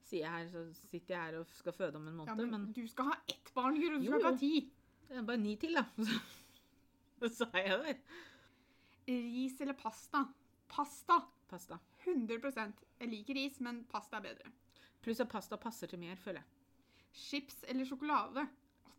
Sier 0.06 0.22
jeg 0.22 0.30
her, 0.30 0.48
så 0.52 0.62
sitter 0.86 1.14
jeg 1.14 1.22
her 1.24 1.38
og 1.40 1.46
skal 1.50 1.74
føde 1.74 1.98
om 1.98 2.06
en 2.06 2.20
Ja, 2.28 2.34
men, 2.38 2.50
men 2.52 2.66
du 2.74 2.84
skal 2.86 3.10
ha 3.10 3.16
ett 3.28 3.50
barn, 3.54 3.78
Guro. 3.80 3.98
Du 3.98 4.06
skal 4.06 4.20
ikke 4.20 4.30
ha 4.30 4.38
ti. 4.38 4.52
Det 5.08 5.16
er 5.18 5.24
bare 5.26 5.42
ni 5.42 5.54
til, 5.58 5.74
da. 5.78 5.84
Så, 7.38 7.48
er 7.52 7.70
jeg 7.70 7.78
det. 7.86 7.96
Ris 9.08 9.60
eller 9.64 9.74
pasta? 9.78 10.26
Pasta. 10.68 11.20
Pasta. 11.48 11.78
100% 12.04 12.84
Jeg 13.00 13.08
liker 13.08 13.38
ris, 13.38 13.58
men 13.60 13.84
pasta 13.90 14.20
er 14.20 14.28
bedre. 14.28 14.52
Pluss 15.02 15.22
at 15.22 15.30
pasta 15.30 15.56
passer 15.56 15.90
til 15.90 16.02
mer, 16.02 16.18
føler 16.20 16.42
jeg. 16.42 16.48
Chips 17.16 17.64
eller 17.70 17.88
sjokolade? 17.88 18.46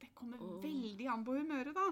Det 0.01 0.09
kommer 0.17 0.41
oh. 0.41 0.57
veldig 0.63 1.07
an 1.13 1.25
på 1.27 1.35
humøret, 1.37 1.75
da. 1.75 1.87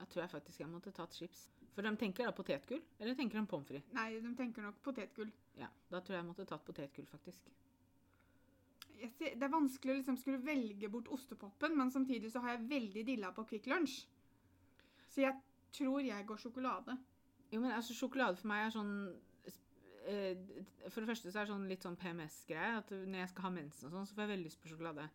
Jeg 0.00 0.12
tror 0.12 0.22
jeg 0.22 0.32
faktisk 0.34 0.60
jeg 0.60 0.70
måtte 0.70 0.92
tatt 0.96 1.16
chips. 1.16 1.48
For 1.74 1.86
de 1.86 1.92
tenker 1.96 2.26
da 2.26 2.34
potetgull, 2.34 2.82
eller 2.98 3.16
tenker 3.16 3.38
de 3.38 3.46
pommes 3.48 3.68
frites? 3.68 3.92
Nei, 3.94 4.10
de 4.20 4.32
tenker 4.36 4.64
nok 4.64 4.80
potetgull. 4.84 5.30
Ja, 5.58 5.68
da 5.92 6.00
tror 6.00 6.16
jeg 6.16 6.22
jeg 6.22 6.28
måtte 6.30 6.46
tatt 6.48 6.64
potetgull, 6.66 7.06
faktisk. 7.10 7.50
Det 9.18 9.42
er 9.42 9.48
vanskelig 9.52 9.92
å 9.94 9.98
liksom 10.00 10.16
skulle 10.20 10.42
velge 10.44 10.88
bort 10.92 11.08
ostepopen, 11.14 11.76
men 11.78 11.90
samtidig 11.90 12.30
så 12.32 12.40
har 12.44 12.56
jeg 12.56 12.68
veldig 12.70 13.04
dilla 13.06 13.30
på 13.32 13.44
Kvikk 13.48 13.66
Lunsj. 13.72 14.02
Så 15.10 15.22
jeg 15.24 15.34
tror 15.72 16.00
jeg 16.04 16.26
går 16.26 16.36
sjokolade. 16.42 16.96
Jo, 17.50 17.60
men 17.60 17.72
altså, 17.72 17.94
sjokolade 17.94 18.36
for 18.38 18.46
meg 18.50 18.66
er 18.68 18.70
sånn 18.74 18.92
eh, 20.06 20.36
For 20.90 21.00
det 21.02 21.08
første 21.10 21.30
så 21.32 21.40
er 21.40 21.46
det 21.48 21.52
sånn 21.52 21.68
litt 21.70 21.82
sånn 21.86 21.96
PMS-greie. 21.98 22.76
At 22.82 22.90
når 22.94 23.18
jeg 23.24 23.30
skal 23.32 23.46
ha 23.48 23.50
mensen 23.54 23.88
og 23.88 23.94
sånn, 23.96 24.06
så 24.10 24.14
får 24.16 24.24
jeg 24.26 24.32
veldig 24.34 24.48
lyst 24.50 24.60
på 24.62 24.70
sjokolade. 24.72 25.08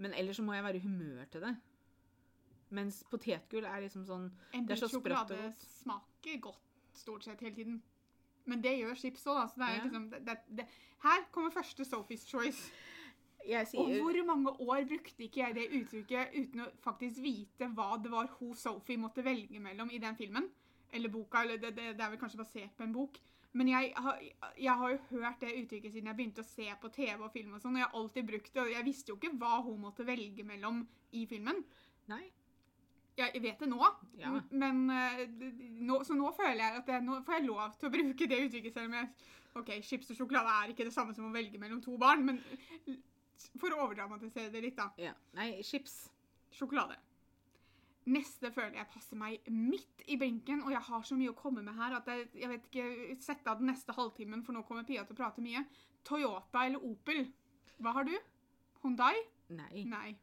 Men 0.00 0.14
ellers 0.16 0.38
så 0.40 0.44
må 0.46 0.54
jeg 0.56 0.64
være 0.64 0.80
i 0.80 0.84
humør 0.86 1.26
til 1.30 1.44
det. 1.44 1.52
Mens 2.70 3.02
potetgull 3.10 3.66
er 3.66 3.82
liksom 3.84 4.04
sånn 4.06 4.28
En 4.54 4.66
Det 4.66 4.76
er 4.76 4.80
så 4.80 4.88
sprøtt 4.88 5.04
og 5.04 5.10
godt. 5.10 5.32
sjokolade 5.34 5.72
smaker 5.82 6.40
godt 6.40 6.96
stort 6.96 7.24
sett 7.26 7.40
hele 7.44 7.54
tiden. 7.56 7.80
Men 8.46 8.62
det 8.64 8.72
gjør 8.78 8.94
chips 8.98 9.26
òg, 9.28 9.36
da. 9.36 9.46
Så 9.50 9.58
det 9.60 9.66
er 9.68 9.76
Ja. 9.76 9.82
liksom, 9.84 10.06
det, 10.10 10.20
det, 10.26 10.36
det. 10.56 10.66
Her 11.02 11.24
kommer 11.32 11.50
første 11.50 11.84
Sophie's 11.84 12.26
Choice. 12.26 12.70
Jeg 13.48 13.66
Og 13.80 13.88
hvor 14.02 14.18
mange 14.26 14.52
år 14.60 14.84
brukte 14.88 15.24
ikke 15.24 15.40
jeg 15.40 15.54
det 15.56 15.68
uttrykket 15.80 16.34
uten 16.36 16.60
å 16.64 16.68
faktisk 16.84 17.22
vite 17.24 17.68
hva 17.74 17.96
det 18.02 18.10
var 18.12 18.28
hun 18.38 18.54
Sophie 18.58 19.00
måtte 19.00 19.24
velge 19.24 19.60
mellom 19.60 19.90
i 19.90 19.98
den 20.02 20.16
filmen? 20.18 20.48
Eller 20.92 21.08
boka, 21.08 21.42
eller 21.44 21.56
det, 21.62 21.74
det, 21.76 21.92
det 21.96 22.04
er 22.04 22.10
vel 22.10 22.20
kanskje 22.20 22.40
basert 22.42 22.74
på 22.76 22.84
en 22.84 22.92
bok. 22.92 23.18
Men 23.52 23.68
jeg 23.68 23.92
har, 23.96 24.18
jeg 24.58 24.74
har 24.82 24.90
jo 24.92 24.98
hørt 25.10 25.40
det 25.42 25.54
uttrykket 25.62 25.92
siden 25.94 26.10
jeg 26.10 26.18
begynte 26.20 26.44
å 26.44 26.46
se 26.46 26.68
på 26.82 26.90
TV 26.94 27.24
og 27.24 27.32
film 27.34 27.56
og 27.56 27.62
sånn, 27.62 27.74
og 27.78 27.82
jeg 27.82 27.88
har 27.88 27.96
alltid 27.98 28.28
brukt 28.28 28.52
det, 28.54 28.62
og 28.62 28.70
jeg 28.70 28.86
visste 28.86 29.10
jo 29.10 29.16
ikke 29.18 29.32
hva 29.40 29.56
hun 29.66 29.80
måtte 29.86 30.06
velge 30.06 30.44
mellom 30.46 30.84
i 31.18 31.24
filmen. 31.30 31.58
Nei. 32.12 32.28
Jeg 33.18 33.42
vet 33.42 33.58
det 33.60 33.68
nå, 33.68 33.82
Ja. 34.16 34.30
men 34.50 34.84
eh, 34.94 35.24
nå, 35.82 35.98
så 36.06 36.14
nå 36.16 36.30
føler 36.36 36.62
jeg 36.62 36.78
at 36.78 36.88
jeg, 36.94 37.02
nå 37.04 37.18
får 37.26 37.36
jeg 37.40 37.48
lov 37.48 37.74
til 37.76 37.90
å 37.90 37.92
bruke 37.92 38.28
det 38.30 38.38
uttrykket, 38.46 38.76
selv 38.76 38.92
om 38.92 38.98
jeg 39.00 39.10
OK, 39.58 39.70
chips 39.82 40.12
og 40.14 40.20
sjokolade 40.20 40.52
er 40.54 40.70
ikke 40.72 40.86
det 40.86 40.94
samme 40.94 41.12
som 41.16 41.26
å 41.26 41.34
velge 41.34 41.58
mellom 41.58 41.82
to 41.82 41.96
barn, 42.00 42.22
men 42.24 42.38
for 43.60 43.72
å 43.74 43.84
overdramatisere 43.86 44.50
det 44.52 44.62
litt, 44.64 44.76
da. 44.78 44.88
Ja. 45.00 45.14
Nei, 45.38 45.62
chips. 45.66 46.08
Sjokolade. 46.54 46.96
Neste 48.10 48.48
føler 48.50 48.78
jeg 48.80 48.88
passer 48.90 49.18
meg 49.20 49.44
midt 49.52 50.02
i 50.10 50.16
benken, 50.18 50.62
og 50.64 50.72
jeg 50.72 50.80
har 50.86 51.02
så 51.06 51.14
mye 51.18 51.30
å 51.30 51.36
komme 51.38 51.62
med 51.62 51.76
her 51.76 51.98
at 51.98 52.08
jeg, 52.10 52.28
jeg 52.40 52.48
vet 52.48 52.64
ikke 52.70 53.16
Sett 53.22 53.46
av 53.50 53.60
den 53.60 53.68
neste 53.70 53.94
halvtimen, 53.94 54.42
for 54.46 54.56
nå 54.56 54.62
kommer 54.66 54.86
Pia 54.88 55.04
til 55.04 55.14
å 55.14 55.20
prate 55.20 55.44
mye. 55.44 55.62
Toyota 56.08 56.64
eller 56.66 56.82
Opel? 56.88 57.26
Hva 57.80 57.92
har 57.98 58.08
du? 58.08 58.14
Hundai? 58.82 59.14
Nei. 59.52 59.84
Nei. 59.88 60.14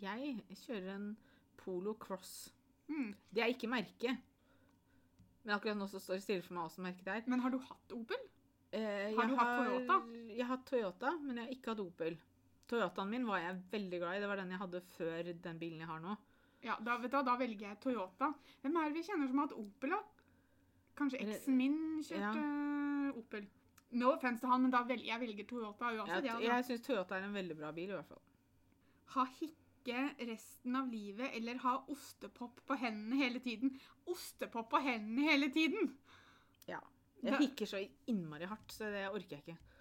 Jeg 0.00 0.38
kjører 0.64 0.94
en 0.96 1.10
Polo 1.60 1.94
Cross. 2.00 2.48
Mm. 2.88 3.12
Det 3.30 3.44
er 3.44 3.52
ikke 3.52 3.68
merket. 3.70 4.24
Men 5.44 5.54
akkurat 5.56 5.78
nå 5.78 5.86
så 5.88 6.00
står 6.02 6.18
det 6.18 6.24
stille 6.24 6.44
for 6.44 6.56
meg 6.56 6.66
også 6.68 6.82
merket 6.84 7.06
det 7.06 7.14
er. 7.20 7.28
Men 7.30 7.44
har 7.44 7.52
du 7.52 7.60
hatt 7.62 7.94
Opel? 7.96 8.24
Eh, 8.72 9.14
Har 9.16 9.28
du 9.28 9.32
du 9.32 9.38
hatt 9.38 9.54
Toyota? 9.62 10.00
Jeg 10.32 10.42
har 10.44 10.50
hatt 10.56 10.66
Toyota, 10.68 11.12
men 11.22 11.38
jeg 11.38 11.44
har 11.46 11.54
ikke 11.54 11.72
hatt 11.72 11.84
Opel. 11.84 12.18
Toyotaen 12.68 13.10
min 13.10 13.26
var 13.28 13.42
jeg 13.42 13.60
veldig 13.72 14.00
glad 14.02 14.16
i. 14.16 14.22
Det 14.22 14.30
var 14.30 14.40
den 14.42 14.54
jeg 14.54 14.62
hadde 14.62 14.80
før 14.94 15.30
den 15.48 15.60
bilen 15.60 15.82
jeg 15.84 15.90
har 15.90 16.02
nå. 16.04 16.16
Ja, 16.64 16.74
da, 16.82 16.96
vet 16.98 17.12
du, 17.12 17.20
da 17.24 17.36
velger 17.38 17.68
jeg 17.70 17.80
Toyota. 17.82 18.32
Hvem 18.62 18.78
er 18.80 18.88
det 18.88 18.98
vi 18.98 19.04
kjenner 19.06 19.30
som 19.30 19.38
har 19.40 19.46
hatt 19.46 19.60
Opel, 19.60 19.94
da? 19.94 20.00
Kanskje 20.98 21.20
eksen 21.22 21.56
min 21.58 21.78
kjørte 22.02 23.14
Opel. 23.20 23.46
No 23.98 24.10
offense 24.12 24.42
til 24.42 24.50
han, 24.52 24.66
men 24.66 24.74
da 24.74 24.82
velger 24.84 25.08
jeg 25.08 25.22
velger 25.22 25.46
Toyota 25.48 25.92
uansett. 25.94 26.26
Ja, 26.26 26.34
jeg 26.42 26.50
jeg 26.50 26.66
syns 26.66 26.84
Toyota 26.84 27.16
er 27.16 27.28
en 27.28 27.38
veldig 27.38 27.56
bra 27.56 27.70
bil, 27.76 27.92
i 27.92 27.96
hvert 27.96 28.10
fall. 28.10 28.20
Ha 29.14 29.24
hikke 29.38 30.02
resten 30.28 30.76
av 30.76 30.90
livet, 30.92 31.30
eller 31.38 31.62
ha 31.62 31.78
ostepop 31.88 32.60
på 32.68 32.76
hendene 32.82 33.22
hele 33.22 33.40
tiden. 33.40 33.72
Ostepop 34.10 34.68
på 34.74 34.82
hendene 34.84 35.30
hele 35.30 35.48
tiden! 35.54 35.94
Ja. 36.68 36.82
Jeg 37.22 37.40
hikker 37.40 37.66
så 37.66 37.80
innmari 38.10 38.46
hardt, 38.46 38.70
så 38.70 38.90
det 38.92 39.06
orker 39.08 39.38
jeg 39.38 39.46
ikke. 39.46 39.77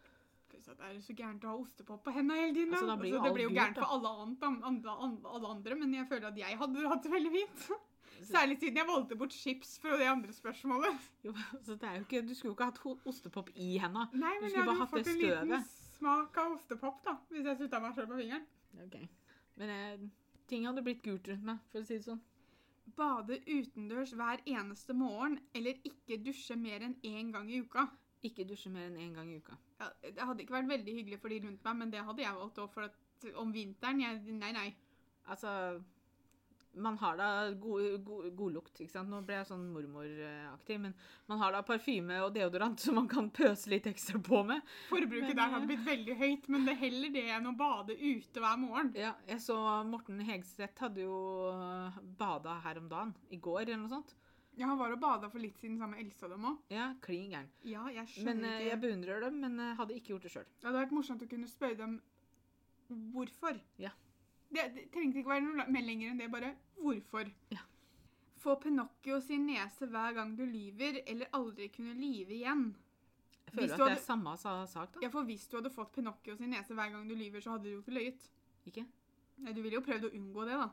Pluss 0.67 0.75
at 0.75 0.79
det 0.83 0.97
er 0.97 1.03
så 1.03 1.13
gærent 1.15 1.45
å 1.45 1.51
ha 1.51 1.59
ostepop 1.61 2.01
på 2.03 2.13
hendene 2.15 2.41
hele 2.41 2.55
tiden. 2.55 2.73
Altså, 2.75 2.95
blir 2.99 3.13
altså, 3.13 3.27
det 3.27 3.35
blir 3.35 3.45
jo 3.47 3.53
gærent 3.55 3.77
for 3.79 3.93
alle, 3.95 4.09
annet, 4.23 4.43
andre, 4.69 4.95
alle 5.35 5.51
andre, 5.53 5.77
men 5.79 5.93
jeg 5.95 6.07
føler 6.09 6.27
at 6.27 6.39
jeg 6.41 6.59
hadde 6.59 6.89
hatt 6.91 7.03
det 7.05 7.11
veldig 7.13 7.31
fint. 7.35 7.67
Særlig 8.33 8.57
siden 8.59 8.79
jeg 8.81 8.87
valgte 8.89 9.17
bort 9.19 9.35
chips 9.35 9.75
for 9.79 10.01
det 10.01 10.07
andre 10.09 10.33
spørsmålet. 10.33 11.03
Jo, 11.23 11.33
så 11.63 11.75
det 11.79 11.91
jo 11.99 12.05
ikke, 12.05 12.21
du 12.25 12.33
skulle 12.35 12.51
jo 12.51 12.55
ikke 12.57 12.69
hatt 12.71 13.07
ostepop 13.13 13.51
i 13.55 13.75
henda. 13.79 14.07
Nei, 14.13 14.33
men 14.41 14.49
jeg 14.51 14.63
hadde 14.63 14.73
jo 14.75 14.87
fått 14.91 15.11
en 15.11 15.21
liten 15.21 15.67
smak 15.97 16.39
av 16.41 16.55
ostepop, 16.57 17.03
da, 17.05 17.13
hvis 17.31 17.45
jeg 17.47 17.59
sutta 17.61 17.81
meg 17.83 17.93
sjøl 17.95 18.09
på 18.09 18.17
fingeren. 18.21 18.47
Ok. 18.87 18.97
Men 19.61 19.75
eh, 19.75 20.07
ting 20.49 20.65
hadde 20.67 20.83
blitt 20.85 21.05
gult 21.05 21.29
rundt 21.31 21.47
meg, 21.47 21.61
for 21.71 21.85
å 21.85 21.87
si 21.87 21.99
det 21.99 22.07
sånn. 22.09 22.25
Bade 22.97 23.37
utendørs 23.45 24.15
hver 24.17 24.41
eneste 24.47 24.95
morgen, 24.97 25.37
eller 25.55 25.79
ikke 25.87 26.19
dusje 26.25 26.57
mer 26.59 26.83
enn 26.87 26.97
én 27.05 27.31
gang 27.35 27.51
i 27.51 27.61
uka. 27.61 27.85
Ikke 28.25 28.47
dusje 28.49 28.71
mer 28.73 28.87
enn 28.87 28.97
én 28.97 29.13
gang 29.13 29.29
i 29.29 29.37
uka. 29.37 29.57
Ja, 29.77 29.91
det 30.01 30.23
hadde 30.23 30.41
ikke 30.41 30.55
vært 30.57 30.71
veldig 30.71 30.95
hyggelig 31.01 31.19
for 31.21 31.33
de 31.33 31.43
rundt 31.43 31.67
meg, 31.67 31.77
men 31.83 31.91
det 31.93 32.01
hadde 32.07 32.23
jeg 32.23 32.39
valgt 32.39 32.63
òg, 32.63 32.71
for 32.73 32.87
at 32.87 33.29
om 33.37 33.53
vinteren 33.53 34.01
jeg, 34.01 34.23
Nei, 34.37 34.51
nei. 34.55 34.71
Altså 35.27 35.51
Man 36.77 36.97
har 37.01 37.15
da 37.17 37.27
god, 37.57 38.03
god, 38.05 38.25
god 38.37 38.57
ikke 38.61 38.91
sant. 38.91 39.09
Nå 39.09 39.23
ble 39.25 39.39
jeg 39.39 39.47
sånn 39.49 39.63
mormoraktig, 39.73 40.75
men 40.81 40.93
man 41.29 41.39
har 41.41 41.55
da 41.55 41.63
parfyme 41.65 42.19
og 42.21 42.35
deodorant 42.35 42.77
som 42.81 42.99
man 42.99 43.07
kan 43.09 43.31
pøse 43.33 43.71
litt 43.71 43.87
ekstra 43.89 44.21
på 44.21 44.43
med. 44.45 44.61
Forbruket 44.91 45.31
Men, 45.31 45.39
der 45.39 45.43
eh, 45.47 45.55
hadde 45.55 45.71
blitt 45.71 45.87
veldig 45.87 46.17
høyt, 46.19 46.45
men 46.53 46.67
det 46.67 46.75
er 46.75 46.81
heller 46.83 47.15
det 47.15 47.25
enn 47.33 47.49
å 47.49 47.55
bade 47.57 47.97
ute 47.97 48.43
hver 48.43 48.61
morgen. 48.61 48.93
Ja, 48.97 49.15
jeg 49.29 49.41
så 49.41 49.57
Morten 49.89 50.21
Hegseth 50.27 50.85
hadde 50.85 51.05
jo 51.07 51.17
bada 52.19 52.59
her 52.65 52.81
om 52.83 52.89
dagen. 52.93 53.17
I 53.33 53.41
går, 53.41 53.63
eller 53.65 53.81
noe 53.87 53.95
sånt. 53.97 54.13
Ja, 54.57 54.65
han 54.71 54.77
var 54.79 54.91
og 54.91 54.99
bada 54.99 55.29
for 55.29 55.37
litt 55.39 55.59
siden 55.61 55.77
sammen 55.77 55.97
med 55.99 56.05
Elsa 56.07 56.27
dem 56.31 56.45
òg. 56.49 56.57
Ja, 56.73 56.87
klin 57.01 57.29
gæren. 57.29 57.49
Ja, 57.63 57.83
jeg 57.93 58.07
skjønner 58.09 58.33
men, 58.41 58.45
ikke 58.57 58.69
jeg 58.71 58.79
beundrer 58.81 59.19
dem, 59.27 59.39
men 59.43 59.59
eh, 59.59 59.75
hadde 59.77 59.93
ikke 59.93 60.13
gjort 60.15 60.23
det 60.25 60.31
sjøl. 60.33 60.47
Det 60.57 60.65
hadde 60.69 60.79
vært 60.81 60.95
morsomt 60.97 61.21
å 61.21 61.29
kunne 61.29 61.47
spørre 61.51 61.77
dem 61.77 61.99
hvorfor. 63.13 63.59
Ja. 63.81 63.91
Det, 64.49 64.63
det 64.75 64.85
trengte 64.93 65.19
ikke 65.21 65.29
være 65.33 65.43
noe 65.45 65.67
mer 65.69 65.85
lenger 65.85 66.11
enn 66.13 66.21
det, 66.21 66.29
bare 66.33 66.53
hvorfor. 66.79 67.29
Ja. 67.53 67.61
Få 68.41 68.55
Pinocchio 68.63 69.19
sin 69.21 69.45
nese 69.49 69.89
hver 69.91 70.13
gang 70.15 70.35
du 70.37 70.45
lyver, 70.47 71.01
eller 71.05 71.29
aldri 71.37 71.69
kunne 71.73 71.93
lyve 71.97 72.37
igjen. 72.37 72.69
Jeg 73.47 73.53
føler 73.53 73.73
at 73.73 73.77
det 73.77 73.83
hadde- 73.85 73.99
er 73.99 74.05
samme 74.05 74.37
sa- 74.37 74.65
sak, 74.67 74.93
da. 74.93 74.99
Ja, 75.03 75.09
for 75.09 75.23
hvis 75.27 75.47
du 75.49 75.57
hadde 75.57 75.69
fått 75.73 75.93
Pinocchio 75.95 76.35
sin 76.37 76.49
nese 76.51 76.73
hver 76.75 76.91
gang 76.91 77.07
du 77.09 77.15
lyver, 77.15 77.41
så 77.41 77.51
hadde 77.55 77.63
du 77.69 77.75
jo 77.77 77.81
ikke 77.81 77.93
løyet. 77.99 78.27
Ikke? 78.67 78.85
Nei, 79.37 79.53
du 79.53 79.61
ville 79.61 79.77
jo 79.77 79.81
prøvd 79.85 80.09
å 80.09 80.13
unngå 80.17 80.45
det, 80.49 80.57
da. 80.57 80.69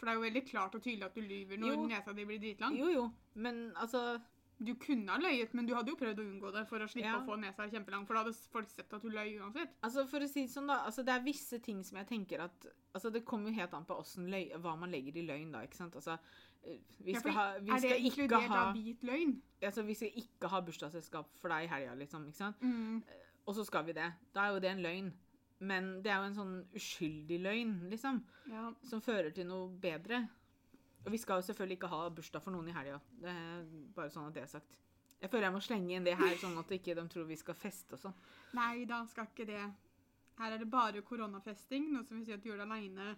For 0.00 0.08
det 0.08 0.12
er 0.14 0.18
jo 0.18 0.24
veldig 0.24 0.42
klart 0.48 0.74
og 0.78 0.82
tydelig 0.82 1.04
at 1.10 1.14
du 1.14 1.20
lyver 1.20 1.58
når 1.60 1.74
Jo. 1.76 1.86
nesa 1.90 2.12
di 2.16 2.24
blir 2.24 2.38
dritlang. 2.40 2.76
Jo, 2.78 2.88
jo. 2.88 3.08
Men 3.34 3.66
altså 3.76 4.20
Du 4.62 4.74
kunne 4.76 5.08
ha 5.08 5.16
løyet, 5.16 5.54
men 5.56 5.64
du 5.64 5.70
hadde 5.72 5.88
jo 5.88 5.96
prøvd 5.96 6.18
å 6.20 6.24
unngå 6.28 6.50
det 6.52 6.66
for 6.68 6.82
å 6.84 6.88
slippe 6.88 7.06
Ja. 7.08 7.14
å 7.20 7.24
få 7.24 7.38
nesa 7.40 7.64
kjempelang, 7.72 8.02
for 8.06 8.12
da 8.12 8.24
hadde 8.24 8.34
folk 8.52 8.68
sett 8.68 8.92
at 8.92 9.00
du 9.02 9.08
løy 9.08 9.38
uansett. 9.40 9.70
Altså 9.82 10.04
For 10.06 10.20
å 10.20 10.28
si 10.28 10.42
det 10.44 10.50
sånn, 10.52 10.66
da. 10.68 10.82
Altså 10.84 11.02
Det 11.04 11.14
er 11.14 11.22
visse 11.24 11.58
ting 11.64 11.82
som 11.82 11.96
jeg 11.96 12.06
tenker 12.08 12.40
at 12.44 12.66
Altså 12.94 13.10
Det 13.10 13.24
kommer 13.24 13.48
jo 13.48 13.54
helt 13.56 13.72
an 13.74 13.86
på 13.86 13.96
løy, 14.18 14.50
hva 14.60 14.76
man 14.78 14.90
legger 14.90 15.16
i 15.16 15.26
løgn, 15.26 15.52
da. 15.52 15.62
ikke 15.62 15.76
sant? 15.76 15.94
Altså 15.96 16.18
eh, 16.64 16.76
Vi 17.00 17.14
skal, 17.14 17.32
ha, 17.32 17.46
vi 17.58 17.70
er 17.70 17.80
det 17.80 17.80
skal 17.90 18.04
ikke 18.04 18.22
inkludert 18.26 18.48
ha 18.48 18.66
av 18.68 18.74
hvit 18.74 19.02
løgn? 19.02 19.40
Altså 19.62 19.82
Vi 19.86 19.94
skal 19.94 20.08
ikke 20.14 20.48
ha 20.48 20.60
bursdagsselskap 20.60 21.26
for 21.38 21.48
deg 21.48 21.64
i 21.64 21.72
helga, 21.72 21.94
liksom. 21.94 22.26
ikke 22.28 22.36
sant? 22.36 22.60
Mm. 22.60 23.02
Og 23.46 23.54
så 23.54 23.64
skal 23.64 23.84
vi 23.86 23.92
det. 23.92 24.12
Da 24.34 24.40
er 24.44 24.52
jo 24.52 24.60
det 24.60 24.70
en 24.70 24.82
løgn. 24.82 25.12
Men 25.60 25.90
det 26.00 26.12
er 26.12 26.22
jo 26.22 26.28
en 26.30 26.36
sånn 26.36 26.52
uskyldig 26.76 27.38
løgn, 27.44 27.72
liksom. 27.92 28.22
Ja. 28.48 28.70
Som 28.88 29.02
fører 29.04 29.32
til 29.36 29.48
noe 29.48 29.68
bedre. 29.80 30.22
Og 31.04 31.12
vi 31.12 31.20
skal 31.20 31.40
jo 31.40 31.46
selvfølgelig 31.48 31.78
ikke 31.78 31.90
ha 31.92 32.00
bursdag 32.16 32.44
for 32.44 32.54
noen 32.54 32.68
i 32.68 32.76
helga. 32.76 33.00
Det 33.20 33.32
er 33.32 33.66
bare 33.96 34.12
sånn 34.12 34.28
at 34.28 34.36
det 34.36 34.44
er 34.44 34.50
sagt. 34.52 34.76
Jeg 35.20 35.28
føler 35.28 35.50
jeg 35.50 35.56
må 35.56 35.60
slenge 35.64 35.96
inn 35.96 36.06
det 36.06 36.16
her, 36.16 36.32
sånn 36.40 36.56
at 36.60 36.72
ikke 36.72 36.96
de 36.96 37.04
tror 37.12 37.26
vi 37.28 37.36
skal 37.36 37.56
feste 37.56 37.96
og 37.96 38.00
sånn. 38.06 38.16
Nei 38.56 38.86
da, 38.88 39.02
skal 39.08 39.28
ikke 39.28 39.48
det. 39.48 39.64
Her 40.40 40.54
er 40.56 40.62
det 40.62 40.70
bare 40.72 41.02
koronafesting, 41.04 41.90
noe 41.92 42.06
som 42.08 42.16
vil 42.16 42.24
si 42.28 42.32
at 42.36 42.40
du 42.40 42.48
gjør 42.48 42.62
det 42.62 42.68
aleine. 42.68 43.10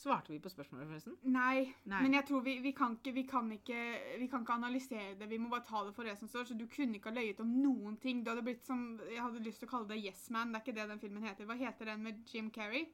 Svarte 0.00 0.32
vi 0.32 0.38
på 0.40 0.48
spørsmålet, 0.48 0.88
forresten? 0.88 1.16
Nei, 1.28 1.66
Nei. 1.90 1.98
men 2.00 2.14
jeg 2.16 2.24
tror 2.30 2.40
vi, 2.44 2.54
vi, 2.64 2.70
kan 2.72 2.94
ikke, 2.96 3.12
vi, 3.12 3.24
kan 3.28 3.50
ikke, 3.52 3.80
vi 4.22 4.28
kan 4.32 4.46
ikke 4.46 4.54
analysere 4.56 5.18
det. 5.20 5.28
Vi 5.28 5.38
må 5.42 5.50
bare 5.52 5.66
ta 5.68 5.82
det 5.84 5.92
for 5.92 6.08
det 6.08 6.14
som 6.16 6.30
står. 6.30 6.46
Så 6.48 6.56
du 6.56 6.64
kunne 6.72 6.96
ikke 6.96 7.10
ha 7.12 7.18
løyet 7.18 7.42
om 7.44 7.50
noen 7.60 7.98
ting. 8.00 8.22
Du 8.24 8.30
hadde 8.32 8.44
blitt 8.46 8.64
som 8.64 8.86
Jeg 9.10 9.20
hadde 9.20 9.44
lyst 9.44 9.60
til 9.60 9.68
å 9.68 9.74
kalle 9.74 9.90
det 9.90 10.00
Yes 10.00 10.22
Man. 10.32 10.54
Det 10.54 10.60
er 10.62 10.64
ikke 10.64 10.76
det 10.78 10.88
den 10.94 11.02
filmen 11.04 11.28
heter. 11.28 11.48
Hva 11.50 11.58
heter 11.60 11.92
den 11.92 12.06
med 12.06 12.24
Jim 12.32 12.48
Carrey? 12.54 12.86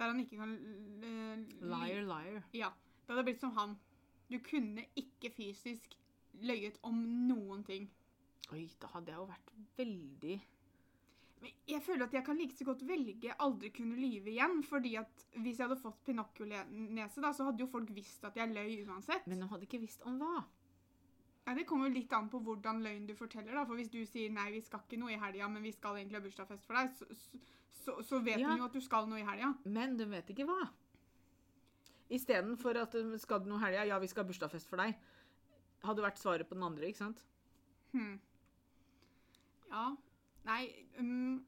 Der 0.00 0.10
han 0.10 0.20
ikke 0.24 0.40
kan 0.40 0.56
eh, 1.04 1.46
Liar, 1.70 2.02
liar. 2.08 2.42
Ja. 2.56 2.72
Det 3.04 3.14
hadde 3.14 3.26
blitt 3.28 3.44
som 3.44 3.54
han. 3.54 3.78
Du 4.30 4.38
kunne 4.42 4.88
ikke 4.98 5.30
fysisk 5.36 5.94
løyet 6.42 6.82
om 6.86 6.98
noen 7.28 7.62
ting. 7.66 7.86
Oi, 8.50 8.64
da 8.82 8.90
hadde 8.96 9.12
jeg 9.12 9.20
jo 9.20 9.30
vært 9.30 9.54
veldig 9.78 10.40
Jeg 11.40 11.80
føler 11.82 12.04
at 12.04 12.12
jeg 12.12 12.24
kan 12.26 12.36
like 12.36 12.52
så 12.52 12.66
godt 12.68 12.82
velge 12.84 13.32
aldri 13.40 13.70
kunne 13.72 13.96
lyve 13.96 14.28
igjen, 14.34 14.58
fordi 14.66 14.96
at 15.00 15.22
hvis 15.38 15.58
jeg 15.58 15.68
hadde 15.68 15.80
fått 15.80 16.02
Pinocchio-nese, 16.04 17.22
da, 17.24 17.30
så 17.32 17.46
hadde 17.48 17.64
jo 17.64 17.68
folk 17.70 17.92
visst 17.96 18.24
at 18.28 18.36
jeg 18.36 18.52
løy 18.52 18.82
uansett. 18.84 19.24
Men 19.30 19.40
de 19.40 19.48
hadde 19.48 19.64
ikke 19.64 19.80
visst 19.80 20.04
om 20.08 20.18
hva. 20.20 20.42
Ja, 21.46 21.54
Det 21.56 21.64
kommer 21.66 21.88
jo 21.88 21.94
litt 21.94 22.12
an 22.12 22.28
på 22.28 22.42
hvordan 22.44 22.82
løgn 22.84 23.06
du 23.08 23.14
forteller. 23.16 23.54
da, 23.54 23.64
for 23.64 23.74
Hvis 23.80 23.88
du 23.90 24.04
sier 24.06 24.30
nei, 24.30 24.50
vi 24.52 24.60
skal 24.60 24.82
ikke 24.84 24.98
noe 25.00 25.14
i 25.14 25.18
helga, 25.22 25.48
men 25.48 25.62
vi 25.62 25.72
skal 25.72 25.96
egentlig 25.96 26.20
ha 26.20 26.26
bursdagsfest 26.26 26.66
for 26.66 26.76
deg, 26.76 26.92
så, 26.98 27.08
så, 27.80 27.96
så, 28.02 28.20
vet 28.20 28.38
Ja. 28.38 28.50
hun 28.50 28.58
jo 28.58 28.68
at 28.68 28.76
du 28.76 28.80
skal 28.80 29.08
noe 29.08 29.22
i 29.22 29.26
helga. 29.26 29.54
Men 29.64 29.98
hun 29.98 30.10
vet 30.10 30.28
ikke 30.30 30.46
hva. 30.46 30.68
Istedenfor 32.10 32.76
at 32.76 32.92
'skal 32.92 33.18
skal 33.18 33.40
noe 33.46 33.58
i 33.58 33.64
helga, 33.64 33.86
ja, 33.86 33.98
vi 33.98 34.06
skal 34.06 34.24
ha 34.24 34.28
bursdagsfest 34.28 34.68
for 34.68 34.76
deg, 34.76 34.94
hadde 35.84 36.02
vært 36.02 36.18
svaret 36.18 36.48
på 36.48 36.54
den 36.54 36.62
andre, 36.64 36.86
ikke 36.86 36.98
sant? 36.98 37.24
Hmm. 37.92 38.20
Ja. 39.70 39.96
Nei 40.48 40.62
um, 40.98 41.40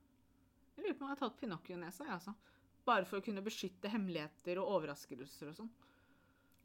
Jeg 0.76 0.84
lurer 0.84 0.96
på 0.99 1.04
om 1.04 1.11
jeg 1.11 1.14
har 1.14 1.20
tatt 1.22 1.38
Pinocchio-nesa, 1.40 2.04
jeg, 2.06 2.18
altså. 2.18 2.34
Bare 2.88 3.06
for 3.06 3.20
å 3.20 3.25
kunne 3.25 3.44
beskytte 3.44 3.90
hemmeligheter 3.92 4.58
og 4.61 4.76
overraskelser 4.76 5.52
og 5.52 5.58
sånn. 5.61 5.72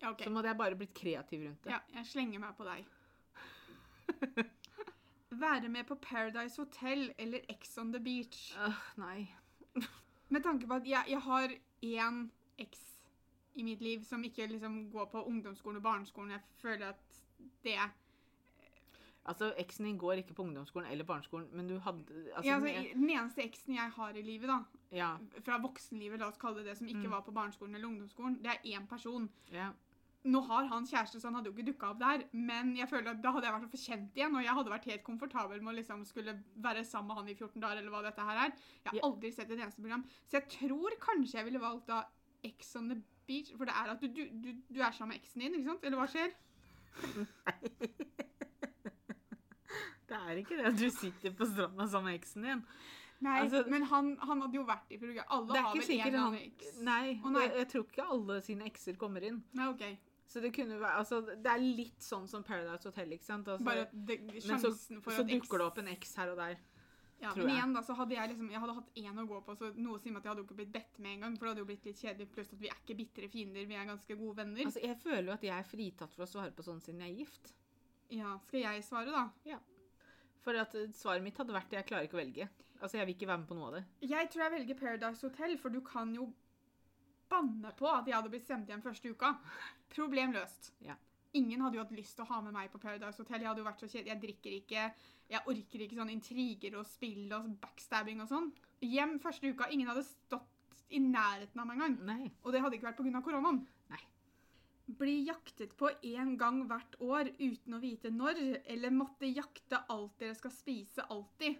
Ja, 0.02 0.12
OK. 0.12 0.24
Så 0.26 0.34
måtte 0.34 0.52
jeg 0.52 0.60
bare 0.60 0.78
blitt 0.78 0.96
kreativ 0.98 1.44
rundt 1.46 1.66
det. 1.66 1.74
Ja, 1.74 1.82
jeg 1.94 2.10
slenger 2.10 2.42
meg 2.42 2.56
på 2.58 2.66
deg. 2.68 2.88
Være 5.44 5.70
med 5.70 5.86
på 5.90 5.98
Paradise 6.02 6.62
Hotel 6.62 7.12
eller 7.18 7.46
Ex 7.52 7.78
on 7.78 7.94
the 7.94 8.02
Beach. 8.02 8.52
Uh, 8.58 8.82
nei. 9.02 9.28
Med 10.34 10.44
tanke 10.44 10.68
på 10.68 10.80
at 10.80 10.88
jeg, 10.88 11.04
jeg 11.14 11.22
har 11.24 11.54
én 11.86 12.24
eks 12.58 12.84
i 13.58 13.64
mitt 13.66 13.82
liv 13.82 14.04
som 14.06 14.24
ikke 14.26 14.48
liksom 14.52 14.90
går 14.94 15.06
på 15.12 15.24
ungdomsskolen 15.30 15.80
og 15.80 15.84
barneskolen. 15.84 16.32
Jeg 16.32 16.42
føler 16.62 16.94
at 16.94 17.22
det 17.66 17.78
Altså, 19.28 19.50
eksen 19.60 19.86
din 19.90 19.98
går 20.00 20.22
ikke 20.22 20.34
på 20.38 20.44
ungdomsskolen 20.46 20.88
eller 20.92 21.04
barneskolen, 21.04 21.50
men 21.52 21.68
du 21.68 21.78
hadde 21.84 22.06
altså, 22.36 22.46
ja, 22.48 22.56
altså, 22.56 22.94
Den 22.94 23.10
eneste 23.10 23.44
eksen 23.44 23.76
jeg 23.76 23.92
har 23.92 24.16
i 24.16 24.22
livet, 24.24 24.48
da, 24.48 24.60
ja, 24.96 25.10
fra 25.44 25.58
voksenlivet, 25.60 26.20
la 26.20 26.30
oss 26.32 26.38
kalle 26.40 26.62
det 26.62 26.66
det, 26.72 26.78
som 26.80 26.88
ikke 26.88 27.04
Mm. 27.08 27.12
var 27.12 27.22
på 27.26 27.34
barneskolen 27.36 27.76
eller 27.76 27.88
ungdomsskolen, 27.90 28.38
det 28.44 28.54
er 28.56 28.80
én 28.80 28.88
person. 28.88 29.30
ja. 29.52 29.74
Nå 30.28 30.42
har 30.44 30.66
han 30.68 30.84
kjæreste, 30.84 31.20
så 31.22 31.28
han 31.30 31.36
hadde 31.36 31.48
jo 31.48 31.54
ikke 31.56 31.68
dukka 31.72 31.90
opp 31.94 32.00
der, 32.00 32.24
men 32.34 32.76
jeg 32.76 32.90
føler 32.90 33.12
at 33.14 33.22
da 33.24 33.32
hadde 33.32 33.46
jeg 33.48 33.54
vært 33.54 33.70
for 33.70 33.78
kjent 33.78 34.16
igjen, 34.18 34.36
og 34.36 34.44
jeg 34.44 34.54
hadde 34.58 34.72
vært 34.74 34.86
helt 34.90 35.04
komfortabel 35.04 35.62
med 35.62 35.72
å 35.74 35.76
liksom 35.78 36.02
skulle 36.06 36.34
være 36.58 36.84
sammen 36.84 37.08
med 37.08 37.16
han 37.18 37.30
i 37.30 37.36
14 37.36 37.62
dager, 37.62 37.78
eller 37.78 37.92
hva 37.94 38.02
dette 38.04 38.26
her 38.28 38.42
er. 38.48 38.52
Jeg 38.84 38.92
har 38.92 39.08
aldri 39.08 39.32
sett 39.32 39.52
et 39.52 39.60
eneste 39.60 39.80
program. 39.82 40.04
Så 40.28 40.40
jeg 40.42 40.50
tror 40.50 40.98
kanskje 41.00 41.38
jeg 41.38 41.46
ville 41.46 41.60
valgt 41.64 41.88
da 41.88 42.02
Ex 42.44 42.76
on 42.76 42.90
the 42.90 42.98
Beach, 43.28 43.54
for 43.56 43.66
det 43.66 43.74
er 43.78 43.94
at 43.94 44.02
du, 44.02 44.08
du, 44.08 44.26
du, 44.44 44.52
du 44.74 44.82
er 44.82 44.92
sammen 44.92 45.14
med 45.16 45.22
eksen 45.22 45.40
din, 45.46 45.56
ikke 45.62 45.70
sant? 45.70 45.84
Eller 45.84 45.98
hva 45.98 46.08
skjer? 46.12 46.36
Det 50.08 50.18
er 50.18 50.40
ikke 50.42 50.58
det 50.60 50.66
at 50.72 50.78
du 50.80 50.88
sitter 50.94 51.34
på 51.36 51.48
stranda 51.50 51.88
sammen 51.88 52.12
med 52.12 52.20
eksen 52.22 52.46
din. 52.48 52.64
Nei, 53.20 53.40
Altså- 53.42 53.64
men 53.70 53.84
han, 53.90 54.12
han 54.22 54.42
hadde 54.42 54.56
jo 54.60 54.64
vært 54.64 54.92
i 54.94 54.98
program. 55.02 55.26
Alle 55.30 55.62
har 55.62 55.74
vel 55.74 56.00
en 56.00 56.20
han 56.20 56.36
eks. 56.36 56.78
Nei, 56.86 57.20
oh, 57.24 57.30
nei. 57.34 57.48
Jeg, 57.48 57.56
jeg 57.58 57.68
tror 57.72 57.88
ikke 57.88 58.06
alle 58.14 58.42
sine 58.46 58.68
ekser 58.70 58.98
kommer 59.02 59.26
inn. 59.26 59.44
Nei, 59.58 59.68
ok. 59.74 59.98
Så 60.28 60.42
det 60.44 60.52
kunne 60.54 60.78
være 60.80 61.00
Altså, 61.00 61.22
det 61.26 61.50
er 61.50 61.60
litt 61.64 62.04
sånn 62.04 62.28
som 62.28 62.44
Paradise 62.44 62.84
Hotel, 62.84 63.14
ikke 63.16 63.26
sant? 63.26 63.48
Altså, 63.48 63.66
Bare 63.66 63.88
det, 63.92 64.20
sjansen 64.44 64.74
så, 64.76 65.02
for 65.02 65.12
at 65.16 65.22
Så 65.22 65.28
dukker 65.28 65.58
det 65.62 65.68
opp 65.70 65.78
en 65.82 65.88
eks 65.88 66.16
her 66.20 66.34
og 66.34 66.38
der. 66.38 66.58
Ja, 67.18 67.32
men 67.34 67.50
igjen 67.50 67.72
da, 67.74 67.82
så 67.82 67.96
hadde 67.98 68.14
jeg 68.14 68.30
liksom, 68.30 68.50
jeg 68.54 68.62
hadde 68.62 68.74
hatt 68.78 68.90
én 69.02 69.18
å 69.18 69.24
gå 69.26 69.40
på, 69.42 69.56
så 69.58 69.72
noe 69.74 69.98
sier 69.98 70.14
meg 70.14 70.20
at 70.22 70.28
jeg 70.28 70.32
hadde 70.36 70.42
jo 70.44 70.46
ikke 70.46 70.58
blitt 70.60 70.74
bedt 70.76 71.00
med 71.02 71.16
en 71.16 71.24
gang, 71.26 71.38
for 71.38 71.48
det 71.48 71.50
hadde 71.50 71.64
jo 71.64 71.70
blitt 71.72 71.88
litt 71.88 71.98
kjedelig, 72.04 72.28
pluss 72.36 72.52
at 72.54 72.60
vi 72.62 72.70
er 72.70 72.76
ikke 72.78 72.98
bitre 73.00 73.30
fiender, 73.32 73.66
vi 73.66 73.74
er 73.80 73.88
ganske 73.90 74.18
gode 74.20 74.38
venner. 74.38 74.68
Altså, 74.70 74.84
Jeg 74.84 75.00
føler 75.02 75.26
jo 75.26 75.34
at 75.34 75.48
jeg 75.48 75.56
er 75.58 75.66
fritatt 75.66 76.14
for 76.14 76.28
å 76.28 76.30
svare 76.30 76.54
på 76.54 76.68
sånn 76.68 76.84
siden 76.84 77.02
jeg 77.02 77.16
er 77.16 77.18
gift. 77.24 77.56
ja, 78.14 78.38
skal 78.46 78.60
jeg 78.62 78.84
svare 78.86 79.12
da? 79.12 79.26
For 80.48 80.56
at 80.56 80.76
eh, 80.80 80.92
svaret 80.96 81.26
mitt 81.26 81.36
hadde 81.36 81.52
vært 81.56 81.74
at 81.74 81.82
jeg 81.82 81.88
klarer 81.90 82.08
ikke 82.08 82.16
å 82.16 82.22
velge. 82.22 82.46
Altså, 82.78 83.02
Jeg 83.02 83.10
vil 83.10 83.18
ikke 83.18 83.28
være 83.28 83.42
med 83.42 83.50
på 83.50 83.58
noe 83.58 83.68
av 83.68 83.74
det. 83.76 83.82
Jeg 84.08 84.30
tror 84.32 84.46
jeg 84.46 84.54
velger 84.54 84.80
Paradise 84.80 85.28
Hotel, 85.28 85.58
for 85.60 85.74
du 85.74 85.82
kan 85.84 86.14
jo 86.16 86.30
banne 87.28 87.74
på 87.76 87.90
at 87.92 88.08
jeg 88.08 88.16
hadde 88.16 88.32
blitt 88.32 88.48
sendt 88.48 88.72
hjem 88.72 88.84
første 88.86 89.12
uka. 89.12 89.34
Problem 89.92 90.32
løst. 90.38 90.72
Ja. 90.86 90.96
Ingen 91.36 91.62
hadde 91.66 91.76
jo 91.76 91.84
hatt 91.84 91.92
lyst 91.98 92.16
til 92.16 92.24
å 92.24 92.30
ha 92.30 92.40
med 92.46 92.56
meg 92.56 92.72
på 92.72 92.80
Paradise 92.80 93.20
Hotel. 93.20 93.44
Jeg 93.44 93.50
hadde 93.50 93.62
jo 93.62 93.68
vært 93.68 93.84
så 93.84 93.90
kjedelig. 93.92 94.14
Jeg 94.14 94.22
drikker 94.24 94.56
ikke. 94.62 94.86
Jeg 95.28 95.44
orker 95.52 95.84
ikke 95.84 96.00
sånn 96.00 96.14
intriger 96.14 96.78
og 96.80 96.88
spill 96.88 97.34
og 97.36 97.50
backstabbing 97.66 98.24
og 98.24 98.32
sånn. 98.32 98.48
Hjem 98.88 99.18
første 99.20 99.52
uka. 99.52 99.68
Ingen 99.76 99.92
hadde 99.92 100.06
stått 100.08 100.86
i 100.96 101.02
nærheten 101.04 101.60
av 101.60 101.68
meg 101.68 101.82
engang. 101.82 102.32
Og 102.46 102.56
det 102.56 102.64
hadde 102.64 102.80
ikke 102.80 102.88
vært 102.88 103.02
pga. 103.04 103.24
koronaen. 103.26 103.66
Bli 104.88 105.18
jaktet 105.28 105.74
på 105.76 105.90
én 106.08 106.38
gang 106.40 106.62
hvert 106.70 106.96
år 107.04 107.32
uten 107.40 107.76
å 107.76 107.82
vite 107.84 108.12
når, 108.14 108.40
eller 108.72 108.94
måtte 108.96 109.28
jakte 109.28 109.82
alt 109.92 110.16
dere 110.22 110.38
skal 110.38 110.54
spise 110.56 111.04
alltid. 111.12 111.58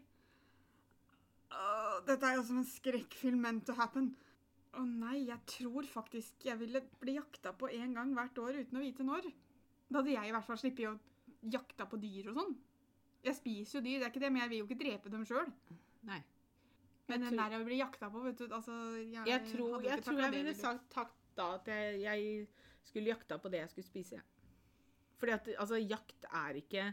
Uh, 1.52 2.00
dette 2.08 2.28
er 2.28 2.38
jo 2.38 2.46
som 2.48 2.62
en 2.62 2.68
skrekkfilm 2.68 3.44
meant 3.44 3.66
to 3.68 3.76
happen. 3.76 4.14
Å 4.78 4.84
nei, 4.86 5.26
jeg 5.28 5.40
tror 5.58 5.88
faktisk 5.90 6.48
jeg 6.48 6.60
ville 6.62 6.84
bli 7.02 7.18
jakta 7.18 7.54
på 7.58 7.70
én 7.74 7.96
gang 7.98 8.14
hvert 8.16 8.40
år 8.44 8.62
uten 8.62 8.80
å 8.80 8.84
vite 8.84 9.06
når. 9.08 9.28
Da 9.88 10.00
hadde 10.00 10.16
jeg 10.16 10.30
i 10.30 10.34
hvert 10.36 10.48
fall 10.48 10.60
sluppet 10.62 10.90
å 10.90 10.96
jakta 11.58 11.88
på 11.90 12.00
dyr 12.00 12.32
og 12.32 12.40
sånn. 12.40 12.56
Jeg 13.28 13.40
spiser 13.40 13.80
jo 13.80 13.84
dyr, 13.84 14.00
det 14.00 14.08
er 14.08 14.12
ikke 14.14 14.24
det, 14.24 14.32
men 14.32 14.44
jeg 14.46 14.54
vil 14.54 14.62
jo 14.62 14.68
ikke 14.70 14.82
drepe 14.84 15.12
dem 15.12 15.28
sjøl. 15.28 15.52
Nei. 16.08 16.20
Men 17.08 17.24
den 17.24 17.40
der 17.40 17.56
å 17.56 17.64
bli 17.64 17.80
jakta 17.80 18.10
på, 18.12 18.22
vet 18.26 18.40
du 18.40 18.52
altså 18.52 18.74
Jeg, 19.00 19.24
Jeg 19.30 19.44
tror 19.54 19.84
jeg, 19.84 20.04
tror 20.04 20.18
jeg 20.26 20.34
ville 20.34 20.54
sagt 20.58 20.90
takk 20.92 21.14
da 21.38 21.54
at 21.56 21.70
jeg, 21.72 22.02
jeg 22.04 22.48
skulle 22.88 23.12
jakta 23.14 23.38
på 23.42 23.52
det 23.54 23.64
jeg 23.64 23.74
skulle 23.74 23.90
spise. 23.90 24.24
Fordi 25.18 25.36
at 25.36 25.52
altså, 25.58 25.82
jakt 25.82 26.28
er 26.30 26.62
ikke 26.62 26.88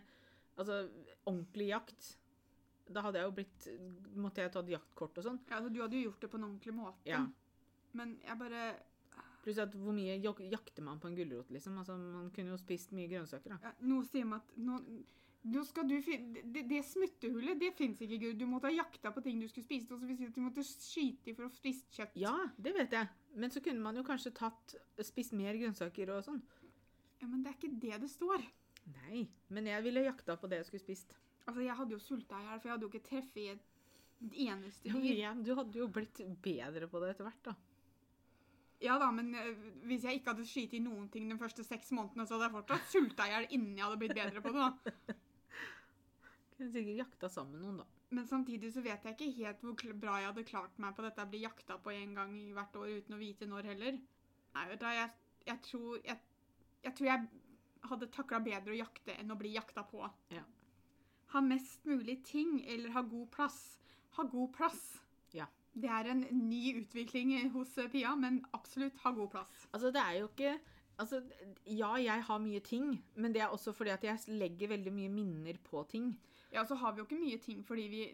Altså, 0.54 0.84
ordentlig 1.26 1.66
jakt 1.72 2.06
Da 2.86 3.02
hadde 3.02 3.18
jeg 3.18 3.26
jo 3.26 3.34
blitt 3.34 3.64
Måtte 4.22 4.44
jeg 4.44 4.52
tatt 4.54 4.70
jaktkort 4.70 5.18
og 5.18 5.26
sånn. 5.26 5.40
Ja, 5.48 5.58
altså, 5.58 5.72
du 5.74 5.80
hadde 5.82 5.98
jo 5.98 6.10
gjort 6.10 6.22
det 6.22 6.30
på 6.30 6.38
en 6.38 6.46
ordentlig 6.46 6.74
måte. 6.76 7.08
Ja. 7.10 7.24
Men 7.98 8.18
jeg 8.22 8.38
bare 8.40 8.68
Pluss 9.44 9.58
at 9.60 9.74
hvor 9.76 9.92
mye 9.92 10.16
jak 10.24 10.38
jakter 10.48 10.84
man 10.86 11.00
på 11.02 11.10
en 11.10 11.16
gulrot, 11.18 11.50
liksom? 11.52 11.76
Altså, 11.76 11.98
man 12.00 12.30
kunne 12.32 12.54
jo 12.54 12.56
spist 12.56 12.94
mye 12.96 13.10
grønnsaker, 13.10 13.52
da. 13.52 13.58
ja, 13.66 13.72
Noe 13.90 14.06
sier 14.08 14.24
meg 14.24 14.40
at 14.40 14.54
nå, 14.56 14.78
nå 15.52 15.64
skal 15.68 15.84
du 15.90 15.98
finne, 16.00 16.46
det, 16.54 16.62
det 16.70 16.80
smuttehullet, 16.88 17.58
det 17.60 17.74
fins 17.76 18.00
ikke, 18.00 18.22
Gud. 18.22 18.38
Du 18.40 18.46
måtte 18.48 18.70
ha 18.70 18.72
jakta 18.72 19.12
på 19.12 19.20
ting 19.26 19.42
du 19.42 19.44
skulle 19.50 19.66
spise. 19.66 19.90
Og 19.92 20.00
så 20.00 20.08
vil 20.08 20.16
si 20.16 20.30
at 20.30 20.38
du 20.38 20.40
måtte 20.40 20.64
skyte 20.64 21.34
for 21.36 21.44
å 21.44 21.52
spise 21.52 21.84
kjøtt. 21.92 22.16
Ja, 22.22 22.32
det 22.56 22.72
vet 22.78 22.96
jeg. 22.96 23.10
Men 23.34 23.50
så 23.50 23.60
kunne 23.64 23.82
man 23.82 23.96
jo 23.98 24.04
kanskje 24.06 24.30
tatt 24.36 24.76
spist 25.02 25.32
mer 25.34 25.56
grønnsaker 25.58 26.12
og 26.14 26.22
sånn. 26.26 26.42
Ja, 27.20 27.26
Men 27.26 27.42
det 27.42 27.50
er 27.52 27.56
ikke 27.58 27.80
det 27.82 28.00
det 28.04 28.10
står. 28.12 28.42
Nei, 28.94 29.24
men 29.48 29.66
jeg 29.66 29.82
ville 29.86 30.02
jakta 30.04 30.36
på 30.36 30.48
det 30.50 30.58
jeg 30.60 30.66
skulle 30.68 30.84
spist. 30.84 31.14
Altså, 31.46 31.62
Jeg 31.64 31.76
hadde 31.76 31.94
jo 31.96 32.00
sulta 32.00 32.38
i 32.40 32.44
hjel, 32.46 32.58
for 32.60 32.68
jeg 32.68 32.74
hadde 32.74 32.86
jo 32.86 32.90
ikke 32.92 33.08
treffet 33.08 33.54
et 33.54 34.36
eneste 34.44 34.88
Ja, 34.88 34.94
dyr. 34.96 35.10
igjen, 35.14 35.42
du 35.44 35.54
hadde 35.58 35.78
jo 35.80 35.88
blitt 35.92 36.20
bedre 36.44 36.86
på 36.88 37.00
det 37.02 37.10
etter 37.14 37.26
hvert, 37.26 37.42
da. 37.50 37.54
Ja 38.84 38.98
da, 39.00 39.08
men 39.14 39.30
eh, 39.38 39.54
hvis 39.88 40.04
jeg 40.04 40.18
ikke 40.20 40.32
hadde 40.34 40.44
skutt 40.48 40.74
i 40.76 40.80
noen 40.84 41.06
ting 41.12 41.28
de 41.30 41.36
første 41.40 41.64
seks 41.64 41.90
månedene, 41.96 42.26
så 42.28 42.36
hadde 42.36 42.48
jeg 42.50 42.56
fortsatt 42.58 42.90
sulta 42.92 43.26
i 43.28 43.32
hjel 43.32 43.46
innen 43.56 43.78
jeg 43.78 43.86
hadde 43.86 44.00
blitt 44.02 44.16
bedre 44.18 44.42
på 44.44 44.52
det. 44.52 44.64
da. 44.64 45.14
Kunne 46.58 46.70
sikkert 46.74 46.98
jakta 47.00 47.30
sammen 47.32 47.62
noen, 47.64 47.80
da. 47.82 47.86
Men 48.14 48.26
samtidig 48.30 48.70
så 48.74 48.82
vet 48.84 49.04
jeg 49.04 49.16
ikke 49.16 49.32
helt 49.40 49.62
hvor 49.64 49.96
bra 49.98 50.18
jeg 50.20 50.30
hadde 50.30 50.46
klart 50.48 50.76
meg 50.82 50.94
på 50.94 51.04
dette 51.06 51.24
å 51.24 51.30
bli 51.30 51.40
jakta 51.42 51.78
på 51.82 51.94
en 51.94 52.12
gang 52.18 52.34
i 52.38 52.52
hvert 52.54 52.76
år 52.78 52.98
uten 53.00 53.16
å 53.16 53.20
vite 53.20 53.48
når 53.50 53.72
heller. 53.72 53.98
Nei, 54.54 54.66
vet 54.70 54.82
du 54.82 54.86
jeg, 54.86 55.08
jeg 55.48 55.62
tror 55.66 55.96
jeg, 56.04 56.20
jeg 56.84 56.94
tror 56.98 57.08
jeg 57.10 57.24
hadde 57.90 58.10
takla 58.14 58.40
bedre 58.44 58.74
å 58.74 58.78
jakte 58.78 59.16
enn 59.18 59.34
å 59.34 59.38
bli 59.40 59.54
jakta 59.56 59.84
på. 59.88 60.04
Ja. 60.32 60.44
Ha 61.34 61.42
mest 61.44 61.84
mulig 61.88 62.20
ting 62.28 62.60
eller 62.70 62.94
ha 62.94 63.02
god 63.02 63.26
plass. 63.34 63.58
Ha 64.14 64.26
god 64.30 64.54
plass. 64.54 64.84
Ja. 65.34 65.48
Det 65.74 65.90
er 65.90 66.12
en 66.12 66.22
ny 66.30 66.76
utvikling 66.78 67.34
hos 67.50 67.72
eh, 67.82 67.90
Pia, 67.90 68.14
men 68.14 68.44
absolutt 68.54 69.00
ha 69.02 69.10
god 69.16 69.32
plass. 69.32 69.56
Altså, 69.72 69.90
det 69.94 70.04
er 70.04 70.20
jo 70.20 70.30
ikke 70.30 70.54
Altså, 70.94 71.18
ja, 71.66 71.88
jeg 71.98 72.22
har 72.22 72.38
mye 72.38 72.60
ting, 72.62 72.92
men 73.18 73.32
det 73.34 73.40
er 73.42 73.50
også 73.50 73.72
fordi 73.74 73.90
at 73.90 74.04
jeg 74.06 74.36
legger 74.38 74.70
veldig 74.70 74.92
mye 74.94 75.10
minner 75.10 75.56
på 75.66 75.82
ting. 75.90 76.12
Ja, 76.54 76.64
så 76.64 76.76
har 76.78 76.92
vi 76.94 77.02
jo 77.02 77.04
ikke 77.08 77.18
mye 77.20 77.38
ting 77.42 77.64
fordi 77.66 77.88
vi 77.90 78.04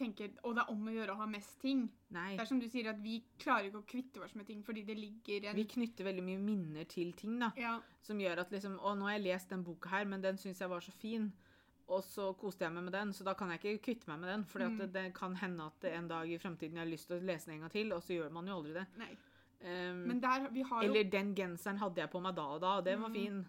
tenker 0.00 0.30
Og 0.44 0.54
det 0.56 0.62
er 0.62 0.70
om 0.72 0.86
å 0.88 0.92
gjøre 0.94 1.12
å 1.12 1.18
ha 1.18 1.26
mest 1.28 1.58
ting. 1.60 1.82
Nei. 2.14 2.30
Det 2.36 2.40
er 2.46 2.48
som 2.48 2.60
du 2.62 2.68
sier, 2.70 2.86
at 2.88 3.00
vi 3.02 3.18
klarer 3.42 3.66
ikke 3.68 3.82
å 3.82 3.86
kvitte 3.90 4.22
oss 4.24 4.34
med 4.38 4.46
ting 4.48 4.62
fordi 4.64 4.84
det 4.86 4.96
ligger 4.96 5.50
en 5.50 5.56
Vi 5.58 5.64
knytter 5.74 6.06
veldig 6.06 6.24
mye 6.24 6.38
minner 6.40 6.84
til 6.88 7.12
ting, 7.18 7.38
da. 7.42 7.50
ja, 7.60 7.74
Som 8.06 8.18
gjør 8.22 8.40
at 8.46 8.50
liksom 8.54 8.78
Å, 8.80 8.94
nå 8.96 9.04
har 9.10 9.18
jeg 9.18 9.26
lest 9.26 9.50
den 9.52 9.64
boka 9.66 9.90
her, 9.92 10.04
men 10.08 10.22
den 10.24 10.38
syns 10.40 10.60
jeg 10.62 10.70
var 10.72 10.80
så 10.80 10.92
fin. 10.92 11.32
Og 11.90 12.04
så 12.06 12.30
koste 12.38 12.62
jeg 12.64 12.72
meg 12.72 12.84
med 12.86 12.92
den, 12.94 13.12
så 13.12 13.24
da 13.26 13.34
kan 13.34 13.50
jeg 13.50 13.58
ikke 13.60 13.82
kvitte 13.88 14.08
meg 14.08 14.20
med 14.20 14.28
den. 14.30 14.44
For 14.46 14.60
Mm. 14.62 14.78
det, 14.78 14.92
det 14.94 15.04
kan 15.14 15.34
hende 15.36 15.66
at 15.66 15.84
en 15.90 16.06
dag 16.08 16.30
i 16.30 16.38
fremtiden 16.38 16.76
jeg 16.78 16.84
har 16.86 16.90
lyst 16.92 17.08
til 17.10 17.18
å 17.18 17.24
lese 17.26 17.46
den 17.50 17.54
en 17.56 17.60
gang 17.66 17.70
til, 17.74 17.92
og 17.92 18.00
så 18.06 18.14
gjør 18.14 18.30
man 18.32 18.46
jo 18.46 18.54
aldri 18.60 18.72
det. 18.78 18.86
Nei. 18.96 19.10
Um, 19.60 20.06
Men 20.06 20.20
der, 20.22 20.48
vi 20.54 20.62
har 20.62 20.82
jo 20.84 20.88
eller 20.94 21.10
den 21.10 21.34
genseren 21.34 21.76
hadde 21.82 22.00
jeg 22.00 22.08
på 22.10 22.20
meg 22.22 22.36
da 22.36 22.44
og 22.54 22.60
da, 22.62 22.76
og 22.78 22.84
det 22.84 22.94
var 23.00 23.08
Mm. 23.10 23.12
fin. 23.14 23.46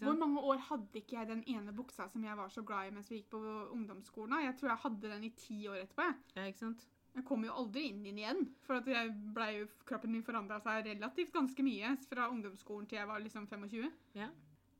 Hvor 0.00 0.18
mange 0.18 0.40
år 0.40 0.60
hadde 0.68 1.00
ikke 1.00 1.16
jeg 1.16 1.28
den 1.30 1.42
ene 1.48 1.72
buksa 1.76 2.08
som 2.12 2.24
jeg 2.24 2.36
var 2.36 2.52
så 2.52 2.62
glad 2.66 2.88
i 2.88 2.94
mens 2.94 3.10
vi 3.10 3.20
gikk 3.20 3.30
på 3.34 3.40
ungdomsskolen? 3.74 4.38
Jeg 4.44 4.56
tror 4.60 4.72
jeg 4.72 4.82
hadde 4.84 5.12
den 5.14 5.24
i 5.24 5.32
ti 5.36 5.58
år 5.68 5.82
etterpå. 5.84 6.06
jeg. 6.08 6.18
Ja, 6.36 6.46
ikke 6.50 6.64
sant? 6.66 6.88
Jeg 7.14 7.24
kom 7.26 7.42
jo 7.44 7.54
aldri 7.60 7.88
inn 7.88 8.04
i 8.04 8.10
den 8.12 8.20
igjen. 8.20 8.44
For 8.66 8.78
at 8.78 8.90
jeg 8.90 9.14
ble 9.34 9.48
jo, 9.56 9.70
kroppen 9.88 10.12
min 10.14 10.26
forandra 10.26 10.60
seg 10.62 10.84
relativt 10.86 11.32
ganske 11.34 11.64
mye 11.66 11.96
fra 12.06 12.28
ungdomsskolen 12.30 12.86
til 12.86 13.00
jeg 13.00 13.08
var 13.10 13.24
liksom 13.24 13.48
25. 13.50 13.88
Ja. 14.18 14.28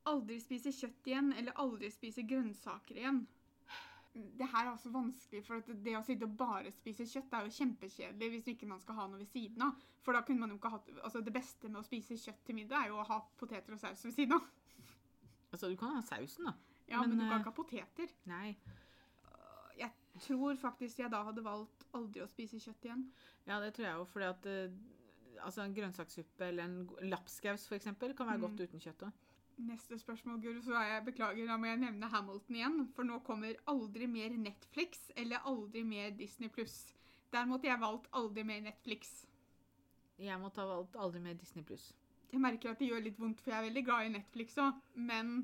Aldri 0.08 0.38
spise 0.40 0.72
kjøtt 0.72 1.10
igjen, 1.10 1.32
eller 1.40 1.56
aldri 1.58 1.90
spise 1.92 2.22
grønnsaker 2.28 3.00
igjen. 3.00 3.24
det 4.38 4.46
her 4.52 4.66
er 4.66 4.72
også 4.72 4.90
vanskelig, 4.90 5.42
for 5.46 5.60
at 5.60 5.68
det 5.84 5.94
å 5.98 6.02
sitte 6.06 6.26
og 6.26 6.36
bare 6.38 6.72
spise 6.74 7.06
kjøtt 7.06 7.34
er 7.36 7.46
jo 7.46 7.54
kjempekjedelig 7.58 8.30
hvis 8.32 8.48
ikke 8.54 8.68
man 8.70 8.80
skal 8.82 8.98
ha 8.98 9.06
noe 9.08 9.20
ved 9.20 9.30
siden 9.30 9.62
av. 9.66 9.82
For 10.04 10.16
da 10.16 10.22
kunne 10.26 10.42
man 10.42 10.54
jo 10.54 10.58
ikke 10.58 10.72
hatt 10.72 10.88
Altså, 11.02 11.20
det 11.24 11.34
beste 11.34 11.68
med 11.68 11.82
å 11.82 11.86
spise 11.86 12.16
kjøtt 12.18 12.40
til 12.46 12.56
middag 12.58 12.86
er 12.86 12.92
jo 12.92 13.02
å 13.02 13.06
ha 13.08 13.20
poteter 13.38 13.76
og 13.76 13.82
saus 13.82 14.04
ved 14.06 14.16
siden 14.16 14.38
av. 14.38 14.48
Altså, 15.52 15.68
du 15.72 15.76
kan 15.80 15.94
ha 15.96 16.02
sausen, 16.02 16.44
da. 16.50 16.52
Ja, 16.88 17.00
men, 17.00 17.16
Men, 17.16 17.18
du 17.18 17.24
kan 17.24 17.32
eh, 17.32 17.40
ikke 17.40 17.50
ha 17.50 17.56
poteter. 17.62 18.12
Nei. 18.28 18.56
Jeg 19.78 19.90
tror 20.26 20.56
faktisk 20.58 20.98
jeg 20.98 21.10
da 21.12 21.20
hadde 21.22 21.44
valgt 21.46 21.84
aldri 21.94 22.24
å 22.24 22.26
spise 22.26 22.58
kjøtt 22.58 22.84
igjen. 22.88 23.04
Ja, 23.46 23.60
det 23.62 23.74
tror 23.76 23.86
jeg 23.86 23.94
jo, 24.00 24.04
fordi 24.10 24.26
at 24.26 24.46
eh, 24.50 24.72
altså, 25.44 25.62
en 25.62 25.74
grønnsakssuppe 25.76 26.48
eller 26.48 26.64
en 26.64 27.10
lapskaus 27.12 27.68
eksempel, 27.72 28.14
kan 28.18 28.26
være 28.26 28.38
Mm. 28.38 28.46
godt 28.48 28.60
uten 28.66 28.80
kjøtt 28.82 29.04
òg. 29.06 29.12
Neste 29.58 29.98
spørsmål, 29.98 30.40
Guru, 30.42 30.60
så 30.62 30.74
er 30.78 30.88
jeg 30.94 31.04
beklager, 31.04 31.46
da 31.46 31.56
må 31.56 31.66
jeg 31.66 31.78
nevne 31.78 32.06
Hamilton 32.10 32.56
igjen. 32.56 32.88
For 32.94 33.02
nå 33.02 33.18
kommer 33.26 33.54
aldri 33.66 34.06
mer 34.06 34.30
Netflix 34.30 35.10
eller 35.16 35.38
aldri 35.44 35.82
mer 35.84 36.10
Disney 36.10 36.48
pluss. 36.48 36.94
Der 37.32 37.44
måtte 37.46 37.66
jeg 37.66 37.80
valgt 37.80 38.06
aldri 38.12 38.44
mer 38.44 38.60
Netflix. 38.60 39.26
Jeg 40.18 40.38
måtte 40.40 40.60
ha 40.62 40.66
valgt 40.66 40.96
aldri 40.96 41.20
mer 41.20 41.34
Disney 41.34 41.64
pluss. 41.64 41.92
Jeg 42.32 42.40
merker 42.44 42.72
at 42.72 42.80
det 42.82 42.90
gjør 42.90 43.04
litt 43.04 43.20
vondt, 43.20 43.40
for 43.40 43.52
jeg 43.52 43.58
er 43.58 43.68
veldig 43.70 43.84
glad 43.86 44.06
i 44.06 44.14
Netflix 44.18 44.58
òg, 44.60 44.82
men 44.94 45.38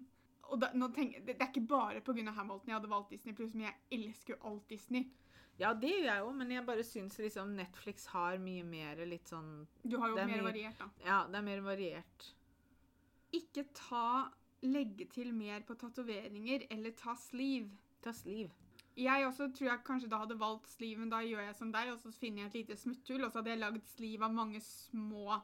og 0.53 0.61
da, 0.61 0.69
nå 0.77 0.91
tenk, 0.93 1.15
det, 1.25 1.39
det 1.39 1.41
er 1.41 1.51
ikke 1.51 1.69
bare 1.71 2.03
pga. 2.05 2.33
Hamilton 2.37 2.69
jeg 2.69 2.77
hadde 2.77 2.91
valgt 2.91 3.13
Disney 3.15 3.37
pluss, 3.37 3.55
men 3.57 3.69
jeg 3.71 3.99
elsker 3.99 4.35
jo 4.35 4.41
alt 4.51 4.67
Disney. 4.71 5.07
Ja, 5.61 5.71
det 5.79 5.93
gjør 5.93 6.09
jeg 6.09 6.25
òg, 6.27 6.33
men 6.37 6.51
jeg 6.51 6.67
bare 6.67 6.85
syns 6.87 7.17
liksom 7.23 7.55
Netflix 7.57 8.09
har 8.11 8.41
mye 8.43 8.65
mer 8.67 9.05
litt 9.07 9.31
sånn 9.31 9.53
Du 9.85 10.01
har 10.03 10.11
jo 10.11 10.19
Det 10.19 10.25
er 10.25 10.33
mer 10.33 10.49
variert, 10.49 10.81
da. 10.81 10.89
Ja, 11.07 11.21
det 11.31 11.39
er 11.39 11.47
mer 11.47 11.63
variert. 11.65 12.27
Ikke 13.35 13.65
ta 13.75 14.09
legge 14.65 15.07
til 15.13 15.31
mer 15.37 15.63
på 15.67 15.77
tatoveringer 15.79 16.67
eller 16.75 16.95
ta 16.99 17.15
sleeve. 17.19 17.71
Ta 18.05 18.13
sliv. 18.13 18.51
Jeg 18.99 19.27
også 19.27 19.49
tror 19.55 19.69
jeg 19.69 19.87
kanskje 19.87 20.11
da 20.11 20.21
hadde 20.23 20.39
valgt 20.39 20.69
sleeve, 20.71 21.01
men 21.03 21.11
da 21.11 21.23
gjør 21.25 21.43
jeg 21.49 21.57
som 21.59 21.71
deg, 21.75 21.91
og 21.95 21.99
så 22.03 22.13
finner 22.15 22.45
jeg 22.45 22.51
et 22.51 22.59
lite 22.61 22.77
smutthull, 22.79 23.25
og 23.25 23.33
så 23.33 23.41
hadde 23.41 23.55
jeg 23.55 23.63
lagd 23.63 23.89
sleeve 23.91 24.27
av 24.27 24.35
mange 24.35 24.61
små 24.63 25.39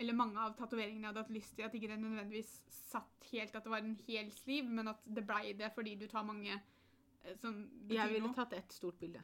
Eller 0.00 0.16
mange 0.16 0.40
av 0.40 0.54
tatoveringene 0.56 1.04
jeg 1.04 1.12
hadde 1.12 1.24
hatt 1.26 1.34
lyst 1.34 1.56
til. 1.56 1.66
At 1.66 1.74
ikke 1.76 1.90
det 1.92 1.98
nødvendigvis 2.00 2.54
satt 2.70 3.26
helt 3.32 3.56
at 3.56 3.66
det 3.66 3.72
var 3.72 3.84
en 3.84 3.98
hel 4.06 4.30
sliv, 4.32 4.70
men 4.70 4.88
at 4.94 5.04
det 5.04 5.26
blei 5.28 5.52
det 5.58 5.68
fordi 5.74 5.94
du 6.00 6.06
tar 6.10 6.24
mange 6.26 6.56
sånn 7.40 7.60
betyr 7.84 7.98
Jeg 7.98 8.14
ville 8.14 8.32
tatt 8.34 8.56
ett 8.56 8.72
stort 8.72 8.98
bilde. 9.00 9.20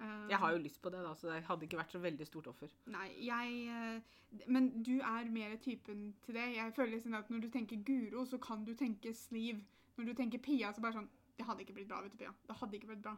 Eh, 0.00 0.26
Jeg 0.30 0.38
har 0.38 0.52
jo 0.52 0.62
lyst 0.62 0.80
på 0.82 0.90
det, 0.90 1.02
da, 1.04 1.12
så 1.14 1.28
det 1.30 1.42
hadde 1.46 1.66
ikke 1.68 1.78
vært 1.78 1.92
så 1.94 2.00
veldig 2.02 2.26
stort 2.26 2.48
offer. 2.50 2.72
Nei, 2.90 3.08
jeg 3.22 3.60
eh, 3.68 4.46
Men 4.50 4.70
du 4.82 4.96
er 4.98 5.30
mer 5.30 5.54
typen 5.62 6.08
til 6.24 6.34
det. 6.34 6.48
Jeg 6.56 6.74
føler 6.74 6.96
liksom 6.96 7.14
at 7.14 7.30
når 7.30 7.44
du 7.44 7.50
tenker 7.54 7.84
Guro, 7.86 8.24
så 8.26 8.40
kan 8.42 8.64
du 8.64 8.74
tenke 8.74 9.14
sliv. 9.14 9.62
Når 9.96 10.10
du 10.10 10.14
tenker 10.18 10.42
Pia, 10.42 10.72
så 10.74 10.82
bare 10.82 10.98
sånn 10.98 11.10
Det 11.38 11.46
hadde 11.46 11.62
ikke 11.62 11.74
blitt 11.74 11.88
bra, 11.90 12.00
vet 12.02 12.12
du, 12.12 12.18
Pia. 12.18 12.32
Det 12.48 12.56
hadde 12.58 12.76
ikke 12.78 12.90
blitt 12.92 13.02
bra. 13.02 13.14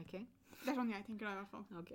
Okay. 0.00 0.26
Det 0.64 0.70
er 0.72 0.76
sånn 0.76 0.90
jeg 0.92 1.04
tenker 1.06 1.28
da, 1.28 1.32
i 1.32 1.40
hvert 1.40 1.52
fall. 1.52 1.64
ok. 1.80 1.92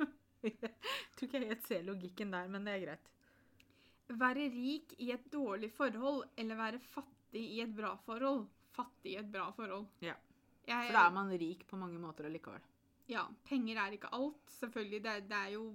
tror 1.16 1.28
ikke 1.28 1.40
jeg 1.40 1.52
helt 1.52 1.66
ser 1.66 1.86
logikken 1.86 2.34
der, 2.34 2.48
men 2.52 2.66
det 2.66 2.74
er 2.74 2.84
greit. 2.84 3.10
Være 4.06 4.46
rik 4.52 4.94
i 5.02 5.10
et 5.14 5.26
dårlig 5.32 5.72
forhold 5.74 6.22
eller 6.38 6.58
være 6.58 6.78
fattig 6.78 7.42
i 7.56 7.60
et 7.64 7.74
bra 7.74 7.94
forhold? 8.04 8.46
Fattig 8.76 9.16
i 9.16 9.18
et 9.20 9.32
bra 9.32 9.48
forhold. 9.56 9.86
Ja. 10.04 10.14
Jeg, 10.66 10.88
For 10.88 10.98
da 10.98 11.04
er 11.06 11.14
man 11.14 11.30
rik 11.30 11.66
på 11.66 11.78
mange 11.78 11.98
måter 12.02 12.26
allikevel. 12.26 12.62
Ja, 13.08 13.22
penger 13.46 13.78
er 13.78 13.94
ikke 13.94 14.10
alt. 14.14 14.50
Selvfølgelig, 14.50 15.04
det, 15.04 15.14
det 15.30 15.36
er 15.36 15.48
jo 15.54 15.74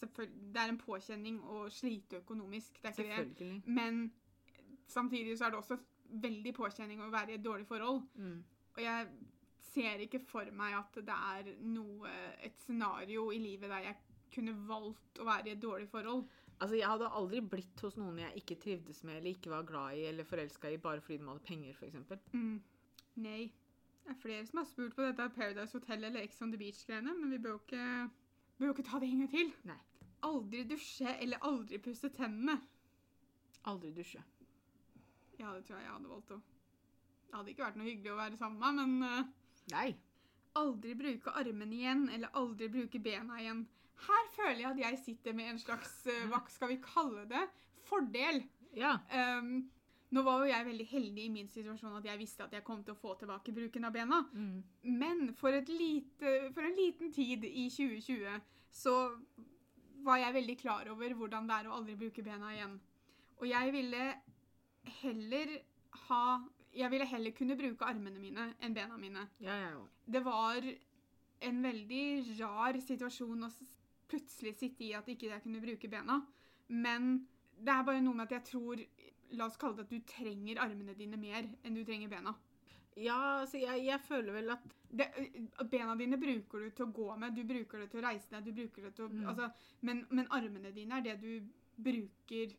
Det 0.00 0.60
er 0.60 0.68
en 0.68 0.78
påkjenning 0.78 1.38
å 1.48 1.62
slite 1.72 2.18
økonomisk, 2.20 2.76
det 2.82 2.90
er 2.90 2.92
ikke 2.92 3.04
det. 3.04 3.14
Selvfølgelig. 3.16 3.62
Men 3.66 4.12
samtidig 4.86 5.38
så 5.38 5.46
er 5.46 5.54
det 5.54 5.58
også 5.62 5.78
veldig 6.20 6.52
påkjenning 6.54 7.00
å 7.00 7.08
være 7.12 7.32
i 7.32 7.38
et 7.38 7.44
dårlig 7.44 7.64
forhold. 7.66 8.02
Mm. 8.14 8.42
Og 8.74 8.82
jeg 8.82 9.06
ser 9.64 10.02
ikke 10.04 10.20
for 10.28 10.50
meg 10.52 10.76
at 10.76 10.98
det 11.06 11.16
er 11.16 11.48
noe, 11.64 12.10
et 12.44 12.58
scenario 12.66 13.30
i 13.32 13.40
livet 13.40 13.70
der 13.70 13.86
jeg 13.88 13.96
kunne 14.34 14.54
valgt 14.68 15.20
å 15.20 15.26
være 15.28 15.50
i 15.50 15.54
et 15.54 15.62
dårlig 15.62 15.88
forhold. 15.92 16.24
Altså, 16.60 16.76
Jeg 16.76 16.88
hadde 16.88 17.10
aldri 17.18 17.40
blitt 17.40 17.82
hos 17.82 17.96
noen 17.98 18.20
jeg 18.22 18.42
ikke 18.42 18.60
trivdes 18.62 19.02
med 19.04 19.18
eller 19.18 19.34
ikke 19.34 19.50
var 19.52 19.66
glad 19.68 19.98
i 19.98 20.06
eller 20.10 20.26
forelska 20.28 20.70
i 20.70 20.78
bare 20.78 21.02
fordi 21.02 21.18
de 21.18 21.28
hadde 21.28 21.46
penger, 21.48 21.74
f.eks. 21.74 22.28
Mm. 22.32 22.60
Nei. 23.24 23.42
Det 24.04 24.12
er 24.12 24.20
flere 24.20 24.46
som 24.46 24.60
har 24.60 24.68
spurt 24.68 24.94
på 24.94 25.02
dette 25.06 25.30
Paradise 25.34 25.72
Hotel 25.72 26.04
eller 26.04 26.20
Ex 26.22 26.42
on 26.44 26.52
the 26.52 26.60
Beach-greiene, 26.60 27.14
men 27.20 27.30
vi 27.32 27.40
bør 27.40 27.56
jo 27.56 27.60
ikke, 27.62 27.84
bør 28.58 28.66
jo 28.68 28.74
ikke 28.76 28.86
ta 28.90 29.00
det 29.00 29.08
en 29.08 29.24
gang 29.24 29.30
til. 29.32 29.52
Nei. 29.70 29.78
Aldri 30.24 30.64
dusje 30.68 31.14
eller 31.24 31.46
aldri 31.48 31.80
pusse 31.84 32.10
tennene. 32.12 32.58
Aldri 33.70 33.92
dusje. 33.96 34.20
Ja, 35.38 35.54
det 35.54 35.64
tror 35.64 35.78
jeg 35.78 35.86
jeg 35.86 35.94
hadde 35.94 36.10
valgt 36.12 36.34
òg. 36.36 36.50
Det 37.28 37.38
hadde 37.38 37.50
ikke 37.54 37.64
vært 37.64 37.78
noe 37.80 37.88
hyggelig 37.88 38.12
å 38.12 38.18
være 38.20 38.40
sammen 38.40 38.60
med, 38.60 38.92
men 38.92 39.24
uh... 39.24 39.32
Nei. 39.72 39.88
aldri 40.60 40.92
bruke 40.94 41.32
armene 41.40 41.74
igjen 41.74 42.02
eller 42.12 42.36
aldri 42.38 42.68
bruke 42.70 43.00
bena 43.02 43.40
igjen. 43.40 43.64
Her 44.04 44.26
føler 44.34 44.60
jeg 44.60 44.70
at 44.72 44.82
jeg 44.82 44.98
sitter 45.04 45.36
med 45.36 45.52
en 45.52 45.62
slags, 45.62 45.92
eh, 46.10 46.26
hva 46.30 46.42
skal 46.50 46.72
vi 46.74 46.80
kalle 46.82 47.24
det, 47.30 47.44
fordel. 47.86 48.42
Ja. 48.74 48.96
Um, 49.38 49.70
nå 50.14 50.22
var 50.22 50.42
jo 50.42 50.50
jeg 50.50 50.66
veldig 50.68 50.86
heldig 50.90 51.24
i 51.24 51.32
min 51.32 51.48
situasjon 51.50 51.96
at 51.98 52.06
jeg 52.06 52.20
visste 52.20 52.44
at 52.44 52.52
jeg 52.54 52.64
kom 52.66 52.82
til 52.84 52.94
å 52.94 53.00
få 53.00 53.14
tilbake 53.18 53.54
bruken 53.54 53.86
av 53.88 53.94
bena. 53.94 54.20
Mm. 54.32 54.62
Men 55.00 55.24
for, 55.38 55.54
et 55.56 55.70
lite, 55.72 56.34
for 56.54 56.66
en 56.66 56.76
liten 56.78 57.12
tid 57.14 57.46
i 57.48 57.66
2020 57.72 58.42
så 58.74 58.94
var 60.04 60.20
jeg 60.20 60.36
veldig 60.36 60.56
klar 60.60 60.90
over 60.92 61.14
hvordan 61.18 61.48
det 61.48 61.56
er 61.56 61.70
å 61.70 61.78
aldri 61.78 61.96
bruke 61.98 62.24
bena 62.26 62.52
igjen. 62.54 62.76
Og 63.40 63.46
jeg 63.48 63.72
ville 63.74 64.02
heller 65.02 65.56
ha 66.08 66.24
Jeg 66.74 66.90
ville 66.90 67.06
heller 67.06 67.30
kunne 67.30 67.54
bruke 67.54 67.86
armene 67.86 68.18
mine 68.18 68.48
enn 68.58 68.74
bena 68.74 68.96
mine. 68.98 69.28
Ja, 69.38 69.54
ja, 69.54 69.68
ja. 69.76 69.82
Det 70.10 70.24
var 70.26 70.64
en 71.46 71.60
veldig 71.62 72.06
rar 72.40 72.78
situasjon 72.82 73.46
å 73.46 73.50
plutselig 74.10 74.54
sitte 74.58 74.84
i 74.86 74.94
at 74.96 75.08
ikke 75.08 75.30
jeg 75.30 75.44
kunne 75.44 75.62
bruke 75.62 75.90
bena. 75.90 76.20
Men 76.68 77.26
det 77.54 77.72
er 77.72 77.86
bare 77.86 78.02
noe 78.04 78.16
med 78.16 78.28
at 78.28 78.38
jeg 78.40 78.48
tror 78.54 78.86
La 79.34 79.48
oss 79.48 79.56
kalle 79.58 79.74
det 79.78 79.86
at 79.86 79.90
du 79.90 80.02
trenger 80.06 80.60
armene 80.62 80.94
dine 80.94 81.18
mer 81.18 81.46
enn 81.64 81.74
du 81.74 81.80
trenger 81.82 82.10
bena. 82.12 82.34
Ja, 82.94 83.40
altså, 83.40 83.58
jeg, 83.58 83.80
jeg 83.88 83.98
føler 84.06 84.36
vel 84.36 84.52
at 84.54 84.66
det, 84.94 85.08
bena 85.72 85.96
dine 85.98 86.18
bruker 86.20 86.62
du 86.62 86.68
til 86.70 86.86
å 86.86 86.92
gå 86.94 87.08
med, 87.18 87.34
du 87.34 87.42
bruker 87.48 87.82
det 87.82 87.88
til 87.90 87.98
å 87.98 88.04
reise 88.04 88.30
deg, 88.30 88.44
du 88.46 88.54
bruker 88.54 88.86
det 88.86 88.92
til 88.94 89.08
å 89.08 89.10
Mm. 89.10 89.24
altså, 89.32 89.48
men, 89.80 90.04
men 90.10 90.30
armene 90.30 90.70
dine 90.76 91.00
er 91.00 91.06
det 91.08 91.16
du 91.24 91.48
bruker 91.88 92.54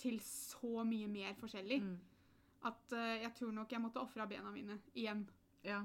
til 0.00 0.20
så 0.24 0.84
mye 0.84 1.08
mer 1.08 1.32
forskjellig. 1.40 1.80
mm, 1.80 1.96
At 2.68 2.92
uh, 2.92 3.16
jeg 3.22 3.32
tror 3.38 3.54
nok 3.56 3.72
jeg 3.72 3.80
måtte 3.80 4.02
ofra 4.02 4.26
bena 4.28 4.52
mine 4.52 4.76
igjen. 4.92 5.24
Ja. 5.64 5.80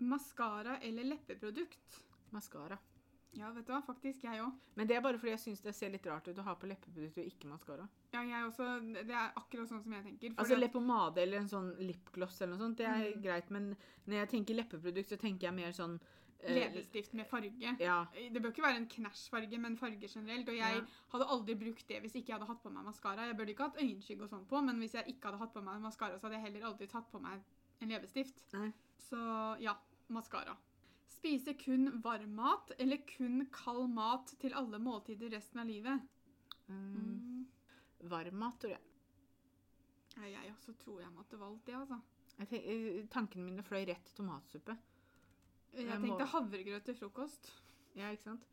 Maskara 0.00 0.78
eller 0.80 1.04
leppeprodukt? 1.12 2.00
Maskara. 2.32 2.78
Ja, 3.34 3.50
vet 3.50 3.64
du 3.66 3.72
hva, 3.72 3.80
faktisk 3.86 4.22
jeg 4.26 4.40
òg. 4.44 4.52
Men 4.76 4.86
det 4.86 4.96
er 4.96 5.00
bare 5.00 5.16
fordi 5.18 5.30
jeg 5.32 5.40
syns 5.40 5.62
det 5.64 5.72
ser 5.74 5.88
litt 5.90 6.04
rart 6.06 6.26
ut 6.28 6.36
å 6.36 6.42
ha 6.44 6.54
på 6.54 6.68
leppeprodukt 6.68 7.16
og 7.18 7.24
ikke 7.30 7.48
maskara. 7.48 7.88
Ja, 8.12 8.20
jeg 8.28 8.44
også. 8.44 8.66
Det 8.92 9.08
er 9.10 9.32
akkurat 9.40 9.68
sånn 9.70 9.82
som 9.82 9.92
jeg 9.92 10.04
tenker. 10.04 10.34
Altså 10.36 10.58
leppepomade 10.58 11.22
eller 11.22 11.38
en 11.40 11.48
sånn 11.48 11.70
lipgloss 11.80 12.42
eller 12.42 12.52
noe 12.56 12.58
sånt, 12.66 12.76
det 12.76 12.86
er 12.86 13.14
Mm. 13.14 13.22
greit, 13.22 13.50
men 13.50 13.76
når 14.06 14.14
jeg 14.20 14.28
tenker 14.34 14.54
leppeprodukt, 14.54 15.08
så 15.08 15.16
tenker 15.18 15.48
jeg 15.48 15.54
mer 15.54 15.72
sånn 15.72 15.98
eh, 16.44 16.54
Leppestift 16.54 17.14
med 17.14 17.26
farge. 17.30 17.76
Ja. 17.78 18.04
Det 18.12 18.42
bør 18.42 18.50
ikke 18.52 18.62
være 18.66 18.76
en 18.76 18.88
knæsjfarge, 18.88 19.58
men 19.60 19.76
farge 19.76 20.08
generelt. 20.08 20.48
Og 20.48 20.54
jeg 20.56 20.74
Ja. 20.74 20.86
hadde 21.12 21.28
aldri 21.30 21.54
brukt 21.54 21.86
det 21.86 22.02
hvis 22.02 22.16
ikke 22.16 22.26
jeg 22.32 22.38
hadde 22.38 22.48
hatt 22.48 22.62
på 22.62 22.70
meg 22.72 22.84
maskara. 22.84 23.26
Jeg 23.28 23.36
burde 23.36 23.54
ikke 23.54 23.62
hatt 23.70 23.76
øyenskygge 23.78 24.22
og 24.22 24.28
sånn 24.28 24.44
på, 24.46 24.60
men 24.64 24.76
hvis 24.80 24.92
jeg 24.92 25.06
ikke 25.06 25.30
hadde 25.30 25.38
hatt 25.38 25.54
på 25.54 25.62
meg 25.62 25.80
maskara, 25.80 26.18
så 26.18 26.22
hadde 26.28 26.42
jeg 26.42 26.52
heller 26.52 26.66
aldri 26.68 26.86
tatt 26.88 27.10
på 27.12 27.20
meg 27.22 27.40
en 27.80 27.88
leppestift. 27.88 28.42
Så 28.98 29.60
ja, 29.60 29.74
maskara. 30.10 30.56
Spise 31.12 31.54
kun 31.60 31.90
varm 32.02 32.32
mat 32.38 32.72
eller 32.80 33.02
kun 33.06 33.44
kald 33.54 33.88
mat 33.94 34.32
til 34.40 34.54
alle 34.58 34.78
måltider 34.82 35.30
resten 35.34 35.60
av 35.62 35.68
livet? 35.68 36.00
Mm, 36.72 37.44
varm 38.10 38.38
mat, 38.40 38.56
tror 38.62 38.74
jeg. 38.74 38.80
Ja, 40.16 40.26
jeg 40.42 40.52
også 40.54 40.74
tror 40.82 41.00
jeg 41.00 41.12
måtte 41.14 41.38
valgt 41.40 41.66
det, 41.68 41.74
altså. 41.78 42.00
jeg 42.38 42.48
tenk, 42.48 42.64
eh, 42.66 43.06
tankene 43.12 43.44
mine 43.44 43.62
fløy 43.64 43.84
rett 43.88 44.04
til 44.08 44.16
tomatsuppe. 44.22 44.76
Jeg 45.72 45.86
Jeg 45.86 46.00
må- 46.00 46.06
tenkte 46.08 46.26
havregrøt 46.32 46.84
til 46.84 46.94
frokost. 46.94 47.52
Ja, 47.96 48.10
ikke 48.10 48.22
sant? 48.24 48.44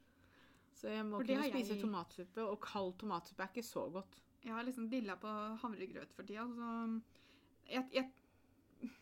Så 0.73 0.87
jeg 0.87 1.05
må 1.05 1.17
kunne 1.19 1.49
spise 1.51 1.73
jeg- 1.75 1.81
tomatsuppe, 1.81 2.41
og 2.47 2.59
kald 2.61 2.93
tomatsuppe 2.99 3.43
er 3.43 3.47
ikke 3.47 3.63
så 3.65 3.89
godt. 3.91 4.19
Jeg 4.43 4.53
har 4.53 4.63
liksom 4.63 4.89
dilla 4.89 5.15
på 5.15 5.27
havregrøt 5.61 6.13
for 6.13 6.23
tida, 6.23 6.45
så 6.47 7.01
jeg, 7.69 7.89
jeg 7.93 8.11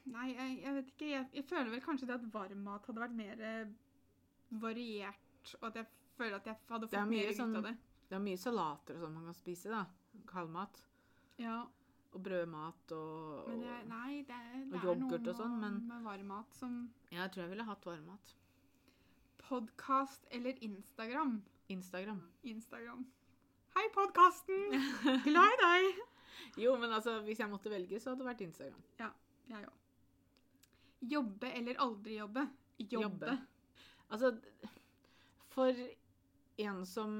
Nei, 0.07 0.27
jeg, 0.33 0.53
jeg 0.63 0.73
vet 0.77 0.87
ikke. 0.93 1.07
Jeg, 1.11 1.25
jeg 1.33 1.43
føler 1.45 1.69
vel 1.73 1.81
kanskje 1.85 2.07
det 2.09 2.15
at 2.15 2.27
varm 2.33 2.63
mat 2.65 2.85
hadde 2.89 3.01
vært 3.03 3.15
mer 3.17 3.41
eh, 3.43 3.67
variert, 4.63 5.53
og 5.61 5.67
at 5.69 5.75
jeg 5.81 5.87
føler 6.17 6.35
at 6.39 6.47
jeg 6.49 6.57
hadde 6.69 6.87
fått 6.89 7.09
mer 7.11 7.29
ut 7.29 7.37
sånn- 7.37 7.57
av 7.59 7.63
det. 7.67 7.75
Det 8.09 8.15
er 8.15 8.23
mye 8.23 8.39
salater 8.39 8.95
og 8.95 9.01
sånn 9.03 9.13
man 9.17 9.25
kan 9.27 9.35
spise, 9.35 9.69
da. 9.69 9.83
Kaldmat. 10.31 10.79
Ja, 11.37 11.65
Og 12.15 12.21
brødmat 12.23 12.91
og 12.95 13.49
det, 13.59 13.73
nei, 13.91 14.23
det, 14.25 14.37
det 14.71 14.79
og 14.79 14.85
yoghurt 14.87 15.27
og 15.27 15.35
sånn, 15.35 15.57
men- 15.59 15.81
med 15.89 16.03
varm 16.07 16.27
mat 16.31 16.53
som 16.55 16.77
Jeg 17.11 17.29
tror 17.31 17.43
jeg 17.43 17.49
ville 17.51 17.65
hatt 17.67 17.83
varmmat. 17.85 18.33
Podkast 19.47 20.25
eller 20.31 20.55
Instagram? 20.63 21.41
Instagram. 21.69 22.21
Instagram. 22.43 23.05
Hei, 23.75 23.85
podkasten! 23.93 24.71
Glad 25.27 25.53
i 25.53 25.59
deg! 25.61 26.01
Jo, 26.63 26.77
men 26.79 26.91
altså, 26.95 27.19
hvis 27.27 27.39
jeg 27.43 27.49
måtte 27.51 27.69
velge, 27.69 27.99
så 27.99 28.11
hadde 28.13 28.23
det 28.23 28.29
vært 28.31 28.41
Instagram. 28.47 28.81
Jeg 29.49 29.65
òg. 29.67 29.73
Jobbe 31.07 31.51
eller 31.53 31.77
aldri 31.83 32.17
jobbe? 32.17 32.47
Jobbe. 32.79 33.03
Jobbe. 33.03 33.37
Altså, 34.09 34.31
for 35.53 35.73
en 36.57 36.85
som 36.85 37.13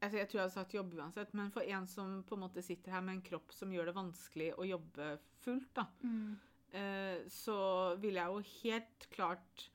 altså 0.00 0.16
Jeg 0.16 0.28
tror 0.30 0.38
jeg 0.38 0.44
hadde 0.46 0.54
sagt 0.54 0.74
jobbe 0.74 0.96
uansett, 0.96 1.34
men 1.36 1.50
for 1.52 1.60
en 1.68 1.86
som 1.86 2.22
på 2.24 2.34
en 2.36 2.40
måte 2.46 2.62
sitter 2.64 2.94
her 2.94 3.02
med 3.04 3.18
en 3.18 3.24
kropp 3.26 3.52
som 3.52 3.72
gjør 3.74 3.90
det 3.90 3.96
vanskelig 3.98 4.46
å 4.56 4.64
jobbe 4.64 5.10
fullt, 5.42 5.74
da, 5.76 5.84
Mm. 6.02 6.38
eh, 6.72 7.18
så 7.28 7.96
ville 8.00 8.20
jeg 8.22 8.32
jo 8.32 8.40
helt 8.62 9.06
klart 9.10 9.66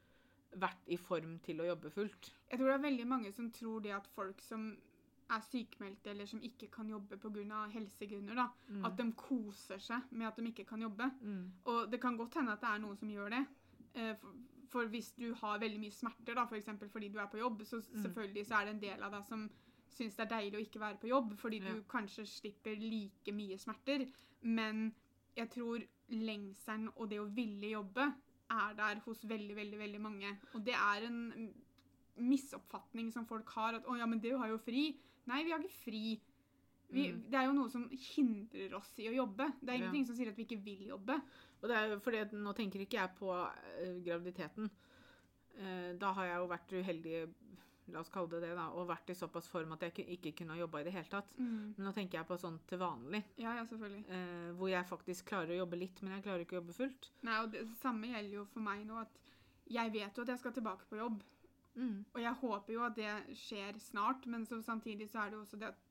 vært 0.57 0.87
i 0.87 0.97
form 0.97 1.37
til 1.45 1.61
å 1.61 1.67
jobbe 1.67 1.91
fullt. 1.91 2.31
Jeg 2.49 2.57
tror 2.57 2.67
det 2.71 2.73
er 2.79 2.89
veldig 2.89 3.07
mange 3.07 3.31
som 3.35 3.51
tror 3.51 3.81
det 3.83 3.91
at 3.93 4.07
folk 4.15 4.41
som 4.41 4.77
er 5.29 5.41
sykmeldte 5.41 6.09
eller 6.11 6.25
som 6.29 6.39
ikke 6.41 6.67
kan 6.71 6.89
jobbe 6.89 7.17
pga. 7.17 7.67
helsegrunner, 7.71 8.35
da, 8.35 8.47
Mm. 8.69 8.85
at 8.85 8.97
de 8.97 9.11
koser 9.13 9.77
seg 9.79 10.01
med 10.11 10.27
at 10.27 10.35
de 10.35 10.43
ikke 10.51 10.65
kan 10.67 10.81
jobbe. 10.81 11.11
Mm. 11.21 11.51
Og 11.65 11.91
det 11.91 11.99
kan 12.01 12.17
godt 12.17 12.33
hende 12.35 12.51
at 12.51 12.61
det 12.61 12.69
er 12.69 12.77
noen 12.79 12.97
som 12.97 13.09
gjør 13.09 13.29
det. 13.29 13.45
Eh, 13.95 14.15
For, 14.15 14.33
for 14.69 14.87
hvis 14.87 15.11
du 15.15 15.33
har 15.33 15.59
veldig 15.59 15.79
mye 15.79 15.91
smerter, 15.91 16.35
da, 16.35 16.45
for 16.45 16.59
fordi 16.89 17.09
du 17.11 17.19
er 17.19 17.27
på 17.27 17.37
jobb, 17.37 17.61
så 17.63 17.77
Mm. 17.77 18.01
selvfølgelig 18.03 18.45
så 18.45 18.55
er 18.61 18.65
det 18.65 18.73
en 18.73 18.79
del 18.81 19.03
av 19.03 19.11
deg 19.11 19.25
som 19.25 19.49
syns 19.89 20.15
det 20.15 20.31
er 20.31 20.37
deilig 20.41 20.53
å 20.55 20.65
ikke 20.67 20.79
være 20.79 20.97
på 20.99 21.07
jobb, 21.07 21.37
fordi 21.37 21.61
Ja. 21.63 21.73
du 21.73 21.81
kanskje 21.83 22.25
slipper 22.27 22.75
like 22.79 23.31
mye 23.31 23.57
smerter. 23.57 24.07
Men 24.41 24.93
jeg 25.37 25.49
tror 25.49 25.79
lengselen 26.09 26.89
og 26.97 27.09
det 27.09 27.19
å 27.19 27.33
ville 27.33 27.71
jobbe 27.71 28.13
er 28.51 28.73
der 28.75 28.99
hos 29.05 29.23
veldig, 29.23 29.55
veldig, 29.55 29.77
veldig 29.79 30.01
mange. 30.01 30.37
Og 30.53 30.63
det 30.65 30.73
er 30.73 31.05
en 31.07 31.53
misoppfatning 32.17 33.11
som 33.13 33.25
folk 33.25 33.49
har, 33.49 33.73
at 33.75 33.85
'å 33.85 33.97
ja, 33.97 34.05
men 34.05 34.19
du 34.19 34.37
har 34.37 34.47
jo 34.47 34.57
fri'. 34.57 34.97
Nei, 35.27 35.43
vi 35.43 35.51
har 35.51 35.59
ikke 35.63 35.83
fri. 35.83 36.21
Vi, 36.93 37.07
Mm. 37.11 37.21
Det 37.31 37.33
er 37.39 37.45
jo 37.47 37.53
noe 37.57 37.69
som 37.69 37.87
hindrer 37.89 38.73
oss 38.77 38.91
i 39.01 39.07
å 39.09 39.15
jobbe. 39.15 39.47
Det 39.59 39.69
er 39.69 39.77
Ja. 39.79 39.85
ingenting 39.89 40.05
som 40.05 40.15
sier 40.15 40.29
at 40.29 40.35
vi 40.37 40.45
ikke 40.45 40.61
vil 40.63 40.87
jobbe. 40.87 41.15
Og 41.63 41.69
det 41.69 41.75
er 41.75 41.99
fordi 41.99 42.37
nå 42.37 42.53
tenker 42.55 42.79
ikke 42.85 42.99
jeg 43.01 43.15
på 43.17 43.31
eh, 43.33 43.95
graviditeten. 44.05 44.69
Eh, 45.57 45.93
da 45.97 46.11
har 46.13 46.25
jeg 46.25 46.37
jo 46.37 46.47
vært 46.51 46.75
uheldig, 46.77 47.33
la 47.87 47.99
oss 47.99 48.09
kalle 48.09 48.29
det 48.29 48.41
det, 48.41 48.55
da, 48.55 48.67
og 48.69 48.87
vært 48.89 49.09
i 49.09 49.13
såpass 49.17 49.47
form 49.49 49.71
at 49.73 49.81
jeg 49.81 50.05
ikke, 50.07 50.35
kunne 50.37 50.53
ha 50.53 50.59
jobba 50.59 50.79
i 50.81 50.83
det 50.83 50.93
hele 50.93 51.09
tatt. 51.09 51.27
Men 51.39 51.75
nå 51.77 51.93
tenker 51.93 52.19
jeg 52.19 52.27
på 52.27 52.37
sånn 52.37 52.59
til 52.67 52.77
vanlig, 52.79 53.23
Ja, 53.37 53.55
ja, 53.55 53.63
selvfølgelig. 53.65 54.05
eh, 54.09 54.51
hvor 54.57 54.69
jeg 54.69 54.85
faktisk 54.85 55.25
klarer 55.25 55.49
å 55.55 55.65
jobbe 55.65 55.79
litt, 55.79 56.01
men 56.03 56.13
jeg 56.13 56.23
klarer 56.23 56.41
ikke 56.45 56.57
å 56.57 56.61
jobbe 56.61 56.73
fullt. 56.73 57.09
Nei, 57.23 57.39
og 57.43 57.51
det 57.51 57.65
samme 57.77 58.07
gjelder 58.07 58.31
jo 58.33 58.45
for 58.45 58.59
meg 58.59 58.85
nå, 58.85 59.01
at 59.01 59.09
jeg 59.69 59.91
vet 59.91 60.13
jo 60.15 60.21
at 60.21 60.27
jeg 60.27 60.39
skal 60.39 60.51
tilbake 60.51 60.85
på 60.89 60.97
jobb. 60.97 61.23
Mm. 61.75 62.05
Og 62.13 62.21
jeg 62.21 62.33
håper 62.41 62.73
jo 62.73 62.83
at 62.85 62.95
det 62.95 63.37
skjer 63.37 63.79
snart, 63.79 64.25
men 64.31 64.45
samtidig 64.45 65.09
så 65.11 65.19
er 65.19 65.31
det 65.31 65.39
jo 65.39 65.43
også 65.43 65.59
det 65.59 65.73
at 65.73 65.81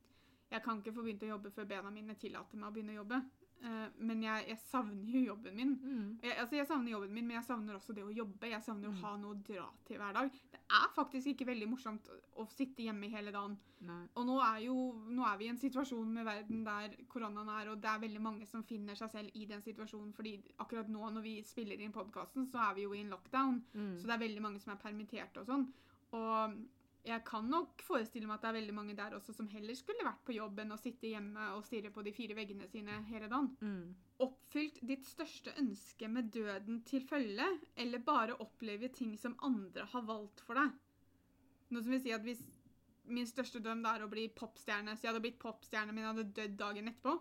jeg 0.50 0.62
kan 0.62 0.78
ikke 0.78 0.92
få 0.94 1.02
begynt 1.02 1.24
å 1.26 1.32
jobbe 1.34 1.50
før 1.50 1.66
bena 1.68 1.90
mine 1.90 2.14
tillater 2.20 2.60
meg 2.60 2.68
å 2.68 2.74
begynne 2.74 2.94
å 2.94 3.02
jobbe. 3.02 3.20
Eh, 3.64 3.84
men 4.04 4.20
jeg, 4.20 4.44
jeg 4.50 4.58
savner 4.60 5.12
jo 5.14 5.20
jobben 5.30 5.54
min. 5.56 5.70
Mm. 5.80 6.08
Jeg, 6.22 6.34
altså 6.42 6.56
jeg 6.58 6.66
savner 6.68 6.90
jobben 6.92 7.14
min, 7.16 7.24
men 7.30 7.38
jeg 7.38 7.46
savner 7.46 7.78
også 7.78 7.94
det 7.96 8.02
å 8.04 8.10
jobbe. 8.12 8.50
Jeg 8.50 8.60
savner 8.66 8.90
å 8.90 8.92
Mm. 8.92 8.98
ha 9.02 9.12
noe 9.22 9.32
å 9.34 9.38
dra 9.46 9.68
til 9.88 9.96
hver 10.02 10.12
dag. 10.12 10.30
Det 10.52 10.60
er 10.68 10.90
faktisk 10.94 11.30
ikke 11.32 11.46
veldig 11.48 11.68
morsomt 11.70 12.10
å, 12.12 12.18
å 12.42 12.46
sitte 12.52 12.84
hjemme 12.84 13.08
hele 13.08 13.32
dagen. 13.32 13.56
Nei. 13.88 14.02
Og 14.16 14.26
nå 14.28 14.36
er, 14.44 14.58
jo, 14.66 14.76
nå 15.08 15.24
er 15.24 15.38
vi 15.40 15.48
i 15.48 15.52
en 15.54 15.58
situasjon 15.60 16.12
med 16.12 16.24
verden 16.28 16.62
der 16.64 16.94
koronaen 17.08 17.48
er, 17.56 17.70
og 17.72 17.80
det 17.80 17.88
er 17.90 18.04
veldig 18.04 18.20
mange 18.22 18.46
som 18.46 18.62
finner 18.68 18.94
seg 19.00 19.10
selv 19.16 19.30
i 19.40 19.46
den 19.46 19.62
situasjonen, 19.64 20.12
fordi 20.16 20.36
akkurat 20.58 20.88
nå 20.92 21.10
når 21.16 21.22
vi 21.24 21.34
spiller 21.42 21.80
inn 21.80 21.92
podkasten, 21.92 22.46
så 22.52 22.60
er 22.68 22.74
vi 22.74 22.84
jo 22.84 22.92
i 22.92 23.00
en 23.00 23.10
lockdown. 23.16 23.62
Mm. 23.74 23.96
Så 23.98 24.04
det 24.08 24.14
er 24.18 24.24
veldig 24.28 24.42
mange 24.44 24.60
som 24.60 24.72
er 24.76 24.82
permitterte 24.84 25.40
og 25.40 25.46
sånn. 25.48 25.66
Og 26.12 26.56
jeg 27.04 27.20
kan 27.28 27.44
nok 27.52 27.82
forestille 27.84 28.24
meg 28.24 28.38
at 28.38 28.44
det 28.46 28.48
er 28.48 28.56
veldig 28.56 28.74
mange 28.76 28.94
der 28.96 29.14
også 29.16 29.34
som 29.36 29.48
heller 29.52 29.76
skulle 29.76 30.06
vært 30.06 30.22
på 30.24 30.36
jobb 30.38 30.62
enn 30.62 30.72
å 30.72 30.80
sitte 30.80 31.10
hjemme 31.10 31.50
og 31.52 31.66
stirre 31.66 31.90
på 31.92 32.04
de 32.06 32.14
fire 32.16 32.36
veggene 32.38 32.68
sine 32.70 32.96
hele 33.10 33.28
dagen. 33.28 33.50
Mm. 33.60 33.90
Oppfylt 34.24 34.80
ditt 34.88 35.04
største 35.04 35.52
ønske 35.60 36.08
med 36.08 36.30
døden 36.32 36.80
til 36.88 37.04
følge, 37.04 37.46
eller 37.76 38.04
bare 38.06 38.38
oppleve 38.40 38.88
ting 38.94 39.18
som 39.20 39.36
andre 39.44 39.84
har 39.92 40.06
valgt 40.08 40.40
for 40.46 40.56
deg? 40.56 40.72
Noe 41.74 41.84
som 41.84 41.92
vil 41.92 42.02
si 42.06 42.16
at 42.16 42.24
hvis 42.24 42.40
min 43.12 43.28
største 43.28 43.60
drøm 43.60 43.84
er 43.90 44.06
å 44.06 44.08
bli 44.08 44.30
popstjerne, 44.32 44.96
så 44.96 45.04
jeg 45.04 45.12
hadde 45.12 45.24
blitt 45.26 45.40
popstjerne, 45.42 45.92
men 45.92 46.06
jeg 46.06 46.12
hadde 46.12 46.28
dødd 46.40 46.58
dagen 46.64 46.88
etterpå. 46.88 47.18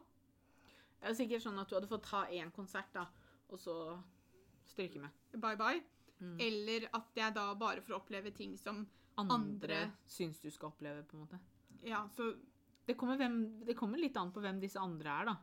Det 1.02 1.12
er 1.12 1.20
sikkert 1.20 1.44
sånn 1.44 1.60
at 1.60 1.68
du 1.68 1.76
hadde 1.76 1.92
fått 1.92 2.08
ta 2.08 2.24
én 2.32 2.56
konsert, 2.56 2.96
da, 2.96 3.10
og 3.52 3.60
så 3.60 3.78
stryke 4.72 5.04
med. 5.04 5.24
Bye 5.36 5.60
bye. 5.60 5.84
Mm. 6.24 6.38
Eller 6.40 6.88
at 6.96 7.18
jeg 7.20 7.36
da 7.36 7.50
bare 7.60 7.84
får 7.84 8.00
oppleve 8.00 8.32
ting 8.32 8.56
som 8.56 8.86
Andre, 9.18 9.36
andre- 9.36 9.92
syns 10.10 10.40
du 10.42 10.50
skal 10.52 10.72
oppleve, 10.72 11.04
på 11.06 11.18
en 11.18 11.26
måte. 11.26 11.40
Ja, 11.86 12.08
så 12.16 12.34
Det 12.88 12.98
kommer, 12.98 13.16
hvem, 13.18 13.64
det 13.66 13.78
kommer 13.78 13.98
litt 13.98 14.18
an 14.18 14.32
på 14.32 14.42
hvem 14.44 14.60
disse 14.60 14.80
andre 14.80 15.10
er, 15.10 15.26
da. 15.26 15.36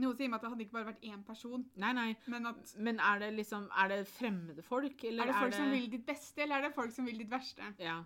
noe 0.00 0.16
sier 0.16 0.28
meg 0.28 0.38
at 0.38 0.42
det 0.42 0.50
hadde 0.50 0.64
ikke 0.64 0.72
bare 0.72 0.86
vært 0.92 1.02
én 1.04 1.24
person, 1.26 1.64
Nei, 1.76 1.92
nei. 1.92 2.16
men 2.26 2.46
at 2.46 2.74
Men 2.78 2.98
er 3.00 3.18
det 3.20 3.34
liksom 3.34 3.68
Er 3.70 3.88
det 3.88 4.06
fremmede 4.08 4.62
folk, 4.62 5.04
eller 5.04 5.22
Er 5.22 5.26
det 5.26 5.34
folk 5.34 5.54
som 5.54 5.70
vil 5.70 5.90
ditt 5.90 6.06
beste, 6.06 6.42
eller 6.42 6.56
er 6.56 6.62
det 6.68 6.74
folk 6.74 6.92
som 6.92 7.04
vil 7.06 7.18
ditt 7.18 7.30
verste? 7.30 7.74
Ja. 7.78 8.02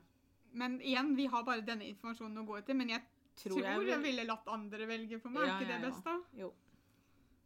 Men 0.52 0.80
igjen, 0.80 1.14
vi 1.16 1.26
har 1.26 1.44
bare 1.44 1.60
denne 1.64 1.86
informasjonen 1.86 2.38
å 2.42 2.46
gå 2.46 2.58
etter, 2.58 2.74
men 2.74 2.88
jeg 2.90 3.02
Tror, 3.38 3.60
tror, 3.60 3.62
jeg, 3.62 3.86
jeg, 3.88 4.02
ville 4.02 4.24
latt 4.26 4.48
andre 4.50 4.86
velge 4.88 5.20
for 5.20 5.30
meg. 5.30 5.46
Ja, 5.46 5.54
er 5.54 5.60
ikke 5.60 5.68
det 5.68 5.76
ja, 5.76 5.80
ja. 5.80 5.90
best, 5.90 6.04
da? 6.04 6.16
Jo. 6.40 6.52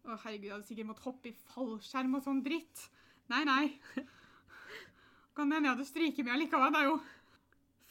Å, 0.04 0.16
herregud, 0.24 0.44
jeg 0.46 0.52
hadde 0.54 0.66
sikkert 0.66 0.86
måttet 0.88 1.04
hoppe 1.04 1.28
i 1.28 1.32
fallskjerm 1.52 2.14
og 2.16 2.22
sånn 2.24 2.40
dritt. 2.42 2.86
Nei, 3.28 3.42
nei. 3.44 3.66
Kan 5.36 5.52
hende 5.52 5.68
jeg 5.68 5.74
hadde 5.76 5.84
stryket 5.88 6.24
med 6.24 6.34
allikevel, 6.34 6.72
da 6.72 6.82
jo. 6.86 6.96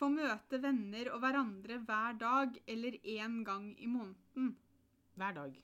Få 0.01 0.09
møte 0.09 0.57
venner 0.63 1.11
og 1.13 1.21
hverandre 1.21 1.77
hver 1.85 2.15
dag 2.17 2.55
eller 2.73 2.95
én 3.05 3.43
gang 3.45 3.67
i 3.77 3.85
måneden. 3.85 4.55
Hver 5.13 5.35
dag. 5.35 5.59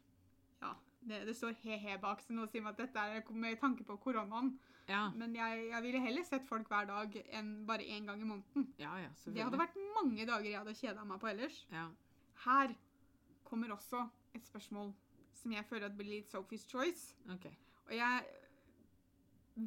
Ja, 0.61 0.73
det, 1.09 1.23
det 1.25 1.33
står 1.39 1.55
he-he 1.63 1.95
bak, 2.03 2.21
så 2.21 2.35
nå 2.37 2.45
sier 2.45 2.61
vi 2.61 2.69
at 2.69 2.83
dette 2.83 3.01
er 3.01 3.31
med 3.33 3.57
tanke 3.57 3.87
på 3.87 3.97
koronaen. 4.03 4.51
Ja. 4.87 5.07
Men 5.17 5.33
jeg, 5.35 5.65
jeg 5.71 5.83
ville 5.83 6.03
heller 6.03 6.27
sett 6.27 6.45
folk 6.47 6.69
hver 6.69 6.85
dag 6.87 7.17
enn 7.35 7.49
bare 7.67 7.83
én 7.83 8.05
gang 8.05 8.21
i 8.21 8.29
måneden. 8.29 8.69
Ja, 8.79 8.93
ja, 9.01 9.09
Det 9.25 9.41
hadde 9.41 9.59
vært 9.59 9.81
mange 9.97 10.29
dager 10.29 10.47
jeg 10.51 10.61
hadde 10.61 10.77
kjeda 10.77 11.03
meg 11.09 11.19
på 11.23 11.31
ellers. 11.33 11.57
Ja. 11.73 11.87
Her 12.45 12.75
kommer 13.47 13.73
også 13.73 14.05
et 14.37 14.45
spørsmål 14.45 14.93
som 15.33 15.53
jeg 15.53 15.65
føler 15.65 15.89
at 15.89 15.97
blir 15.97 16.13
litt 16.13 16.29
Sophie's 16.29 16.69
choice. 16.69 17.15
Okay. 17.33 17.57
Og 17.89 17.97
jeg 17.97 18.25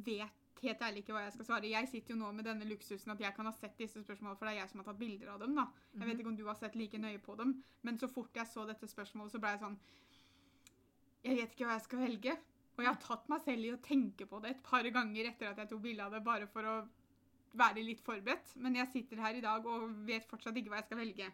vet 0.07 0.40
helt 0.61 0.83
ærlig 0.85 1.01
ikke 1.03 1.15
hva 1.15 1.23
jeg 1.25 1.33
skal 1.35 1.47
svare. 1.47 1.71
Jeg 1.71 1.89
sitter 1.89 2.13
jo 2.13 2.19
nå 2.19 2.29
med 2.37 2.45
denne 2.47 2.67
luksusen 2.69 3.13
at 3.13 3.23
jeg 3.23 3.33
kan 3.35 3.49
ha 3.49 3.53
sett 3.55 3.79
disse 3.79 4.03
spørsmålene, 4.03 4.37
for 4.37 4.47
det 4.47 4.53
er 4.53 4.61
jeg 4.61 4.71
som 4.71 4.81
har 4.81 4.87
tatt 4.91 5.01
bilder 5.01 5.33
av 5.33 5.41
dem. 5.41 5.57
da. 5.57 5.67
Jeg 5.97 6.09
vet 6.09 6.21
ikke 6.21 6.31
om 6.33 6.37
du 6.37 6.45
har 6.47 6.59
sett 6.59 6.77
like 6.79 7.01
nøye 7.01 7.21
på 7.23 7.35
dem, 7.39 7.55
men 7.81 7.99
så 7.99 8.09
fort 8.11 8.37
jeg 8.37 8.49
så 8.49 8.65
dette 8.69 8.89
spørsmålet, 8.89 9.33
så 9.33 9.41
ble 9.41 9.55
jeg 9.55 9.63
sånn 9.65 9.77
Jeg 11.21 11.37
vet 11.37 11.53
ikke 11.53 11.67
hva 11.67 11.77
jeg 11.77 11.85
skal 11.85 12.01
velge. 12.01 12.37
Og 12.77 12.85
jeg 12.85 12.89
har 12.89 13.01
tatt 13.03 13.27
meg 13.29 13.43
selv 13.45 13.67
i 13.67 13.73
å 13.75 13.81
tenke 13.83 14.25
på 14.25 14.39
det 14.41 14.55
et 14.55 14.63
par 14.65 14.87
ganger 14.95 15.27
etter 15.29 15.51
at 15.51 15.59
jeg 15.59 15.69
tok 15.69 15.81
bilde 15.83 16.05
av 16.05 16.15
det, 16.15 16.23
bare 16.25 16.47
for 16.49 16.65
å 16.65 16.75
være 17.59 17.83
litt 17.83 18.01
forberedt. 18.01 18.55
Men 18.63 18.77
jeg 18.79 18.89
sitter 18.93 19.21
her 19.21 19.37
i 19.37 19.43
dag 19.43 19.65
og 19.67 19.89
vet 20.07 20.27
fortsatt 20.29 20.57
ikke 20.57 20.71
hva 20.71 20.79
jeg 20.79 20.87
skal 20.87 21.01
velge. 21.01 21.27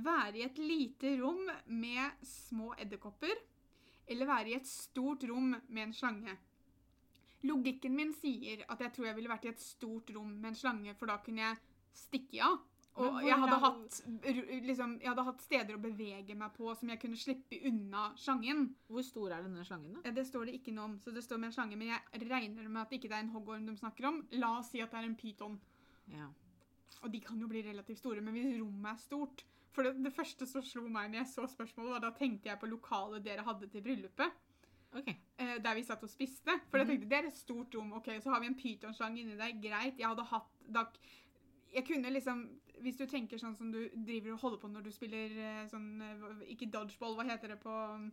Være 0.00 0.38
i 0.38 0.44
et 0.46 0.60
lite 0.62 1.16
rom 1.18 1.42
med 1.66 2.22
små 2.24 2.70
edderkopper, 2.78 3.34
eller 4.10 4.30
være 4.30 4.52
i 4.52 4.56
et 4.56 4.70
stort 4.70 5.26
rom 5.28 5.50
med 5.52 5.82
en 5.82 5.96
slange. 5.96 6.36
Logikken 7.48 7.94
min 7.96 8.10
sier 8.16 8.66
at 8.68 8.82
jeg 8.84 8.92
tror 8.92 9.10
jeg 9.10 9.16
ville 9.16 9.32
vært 9.32 9.46
i 9.48 9.52
et 9.54 9.62
stort 9.64 10.10
rom 10.14 10.34
med 10.40 10.52
en 10.52 10.58
slange, 10.58 10.96
for 10.98 11.08
da 11.08 11.20
kunne 11.24 11.46
jeg 11.46 11.60
stikke 11.96 12.42
av. 12.44 12.58
Og 13.00 13.20
jeg 13.22 13.36
hadde, 13.38 13.56
hatt, 13.62 13.98
liksom, 14.66 14.96
jeg 15.00 15.08
hadde 15.08 15.24
hatt 15.24 15.44
steder 15.44 15.76
å 15.76 15.80
bevege 15.80 16.34
meg 16.36 16.52
på 16.56 16.72
som 16.76 16.90
jeg 16.90 17.00
kunne 17.00 17.16
slippe 17.16 17.60
unna 17.70 18.08
slangen. 18.18 18.66
Hvor 18.90 19.04
stor 19.06 19.36
er 19.36 19.46
denne 19.46 19.64
slangen, 19.64 19.94
da? 19.96 20.12
Det 20.16 20.26
står 20.28 20.50
det 20.50 20.58
ikke 20.58 20.74
noe 20.76 20.88
om, 20.90 20.96
så 21.00 21.14
det 21.14 21.22
står 21.24 21.40
med 21.40 21.52
en 21.52 21.56
slange, 21.56 21.78
men 21.80 21.92
jeg 21.94 22.26
regner 22.26 22.66
med 22.66 22.82
at 22.82 22.92
det 22.92 22.98
ikke 22.98 23.12
er 23.14 23.22
en 23.22 23.32
hoggorm 23.32 23.68
de 23.68 23.76
snakker 23.78 24.10
om. 24.10 24.20
La 24.42 24.56
oss 24.58 24.72
si 24.74 24.82
at 24.82 24.92
det 24.92 25.00
er 25.00 25.08
en 25.08 25.16
pyton. 25.16 25.56
Ja. 26.10 26.28
Og 27.00 27.14
de 27.14 27.22
kan 27.24 27.40
jo 27.40 27.48
bli 27.48 27.62
relativt 27.64 28.02
store, 28.02 28.24
men 28.24 28.36
hvis 28.36 28.58
rommet 28.58 28.92
er 28.92 29.00
stort 29.00 29.46
For 29.70 29.86
det, 29.86 29.94
det 30.02 30.10
første 30.10 30.48
som 30.50 30.64
slo 30.66 30.88
meg 30.90 31.12
når 31.12 31.22
jeg 31.22 31.30
så 31.30 31.44
spørsmålet, 31.46 31.92
var 31.94 32.02
da 32.02 32.08
tenkte 32.18 32.50
jeg 32.50 32.58
på 32.58 32.68
lokalet 32.68 33.22
dere 33.22 33.46
hadde 33.46 33.68
til 33.70 33.84
bryllupet. 33.86 34.40
OK. 34.96 35.08
eh, 35.38 35.58
der 35.62 35.74
vi 35.74 35.82
satt 35.86 36.02
og 36.02 36.10
spiste. 36.10 36.50
For 36.70 36.78
jeg 36.78 36.86
Mhm. 36.86 36.90
tenkte, 36.96 37.08
det 37.08 37.18
er 37.18 37.26
et 37.28 37.36
stort 37.36 37.74
rom. 37.74 37.92
ok, 37.92 38.08
Så 38.20 38.30
har 38.30 38.40
vi 38.40 38.46
en 38.46 38.54
pytonslang 38.54 39.18
inni 39.18 39.36
der. 39.36 39.52
Greit. 39.60 39.96
Jeg 39.98 40.06
hadde 40.08 40.24
hatt 40.24 40.48
da, 40.72 40.84
Jeg 41.72 41.84
kunne 41.86 42.10
liksom 42.10 42.48
Hvis 42.82 42.96
du 42.96 43.06
tenker 43.06 43.36
sånn 43.38 43.54
som 43.56 43.70
du 43.70 43.88
driver 43.94 44.32
og 44.32 44.40
holder 44.40 44.58
på 44.58 44.68
når 44.72 44.82
du 44.84 44.90
spiller 44.90 45.30
eh, 45.38 45.66
sånn 45.68 46.00
eh, 46.02 46.46
Ikke 46.54 46.70
dodgeball, 46.70 47.14
hva 47.14 47.24
heter 47.28 47.48
det 47.48 47.60
på 47.60 47.68
um, 47.94 48.10